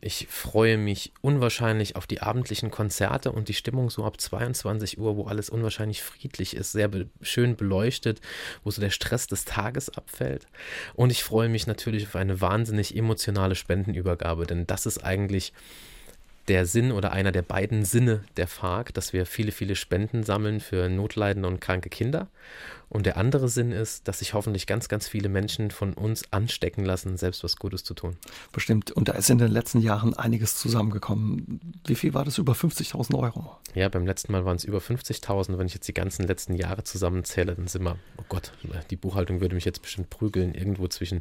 Ich 0.00 0.26
freue 0.30 0.78
mich 0.78 1.12
unwahrscheinlich 1.20 1.96
auf 1.96 2.06
die 2.06 2.22
abendlichen 2.22 2.70
Konzerte 2.70 3.30
und 3.30 3.50
die 3.50 3.54
Stimmung 3.54 3.90
so 3.90 4.06
ab 4.06 4.18
22 4.18 4.98
Uhr, 4.98 5.18
wo 5.18 5.24
alles 5.24 5.50
unwahrscheinlich 5.50 6.02
friedlich 6.02 6.56
ist, 6.56 6.72
sehr 6.72 6.88
be 6.88 7.10
schön 7.20 7.56
beleuchtet, 7.56 8.22
wo 8.64 8.70
so 8.70 8.80
der 8.80 8.88
Stress 8.88 9.26
des 9.26 9.44
Tages 9.44 9.90
abfällt. 9.90 10.46
Und 10.94 11.10
ich 11.10 11.24
freue 11.24 11.50
mich 11.50 11.66
natürlich 11.66 12.06
auf 12.06 12.16
eine 12.16 12.40
wahnsinnig 12.40 12.96
emotionale 12.96 13.54
Spendenübergabe, 13.54 14.46
denn 14.46 14.66
das 14.66 14.86
ist 14.86 15.04
eigentlich 15.04 15.52
der 16.48 16.64
Sinn 16.64 16.92
oder 16.92 17.12
einer 17.12 17.32
der 17.32 17.42
beiden 17.42 17.84
Sinne 17.84 18.24
der 18.36 18.46
FARC, 18.46 18.94
dass 18.94 19.12
wir 19.12 19.26
viele, 19.26 19.52
viele 19.52 19.76
Spenden 19.76 20.22
sammeln 20.22 20.60
für 20.60 20.88
notleidende 20.88 21.48
und 21.48 21.60
kranke 21.60 21.90
Kinder 21.90 22.28
und 22.88 23.06
der 23.06 23.16
andere 23.16 23.48
Sinn 23.48 23.72
ist, 23.72 24.06
dass 24.06 24.20
sich 24.20 24.34
hoffentlich 24.34 24.66
ganz, 24.66 24.88
ganz 24.88 25.08
viele 25.08 25.28
Menschen 25.28 25.70
von 25.70 25.92
uns 25.92 26.32
anstecken 26.32 26.84
lassen, 26.84 27.16
selbst 27.16 27.42
was 27.42 27.56
Gutes 27.56 27.82
zu 27.82 27.94
tun. 27.94 28.16
Bestimmt. 28.52 28.92
Und 28.92 29.08
da 29.08 29.14
ist 29.14 29.28
in 29.28 29.38
den 29.38 29.50
letzten 29.50 29.80
Jahren 29.80 30.14
einiges 30.14 30.56
zusammengekommen. 30.56 31.60
Wie 31.84 31.96
viel 31.96 32.14
war 32.14 32.24
das? 32.24 32.38
Über 32.38 32.52
50.000 32.52 33.18
Euro? 33.18 33.56
Ja, 33.74 33.88
beim 33.88 34.06
letzten 34.06 34.32
Mal 34.32 34.44
waren 34.44 34.56
es 34.56 34.64
über 34.64 34.78
50.000. 34.78 35.58
Wenn 35.58 35.66
ich 35.66 35.74
jetzt 35.74 35.88
die 35.88 35.94
ganzen 35.94 36.26
letzten 36.26 36.54
Jahre 36.54 36.84
zusammenzähle, 36.84 37.56
dann 37.56 37.66
sind 37.66 37.82
wir, 37.82 37.98
oh 38.18 38.24
Gott, 38.28 38.52
die 38.90 38.96
Buchhaltung 38.96 39.40
würde 39.40 39.56
mich 39.56 39.64
jetzt 39.64 39.82
bestimmt 39.82 40.08
prügeln, 40.08 40.54
irgendwo 40.54 40.86
zwischen 40.86 41.20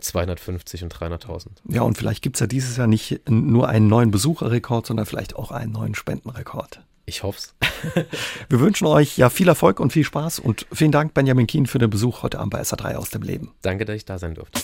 250 0.00 0.84
und 0.84 0.94
300.000. 0.94 1.48
Ja, 1.68 1.82
und 1.82 1.98
vielleicht 1.98 2.22
gibt 2.22 2.36
es 2.36 2.40
ja 2.40 2.46
dieses 2.46 2.76
Jahr 2.76 2.86
nicht 2.86 3.28
nur 3.28 3.68
einen 3.68 3.88
neuen 3.88 4.12
Besucherrekord, 4.12 4.86
sondern 4.86 5.06
vielleicht 5.06 5.34
auch 5.34 5.50
einen 5.50 5.72
neuen 5.72 5.94
Spendenrekord. 5.94 6.82
Ich 7.10 7.24
hoff's. 7.24 7.54
Wir 8.48 8.60
wünschen 8.60 8.86
euch 8.86 9.18
ja 9.18 9.30
viel 9.30 9.48
Erfolg 9.48 9.80
und 9.80 9.92
viel 9.92 10.04
Spaß 10.04 10.38
und 10.38 10.64
vielen 10.72 10.92
Dank, 10.92 11.12
Benjamin 11.12 11.48
Kien, 11.48 11.66
für 11.66 11.80
den 11.80 11.90
Besuch 11.90 12.22
heute 12.22 12.38
Abend 12.38 12.52
bei 12.52 12.60
SR3 12.60 12.94
aus 12.94 13.10
dem 13.10 13.22
Leben. 13.22 13.50
Danke, 13.62 13.84
dass 13.84 13.96
ich 13.96 14.04
da 14.04 14.16
sein 14.16 14.36
durfte. 14.36 14.60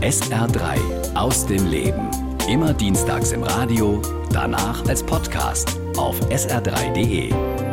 SR3 0.00 1.14
aus 1.14 1.46
dem 1.46 1.64
Leben. 1.68 2.10
Immer 2.48 2.74
dienstags 2.74 3.30
im 3.30 3.44
Radio, 3.44 4.02
danach 4.32 4.84
als 4.88 5.04
Podcast 5.04 5.78
auf 5.96 6.18
sr3.de. 6.28 7.67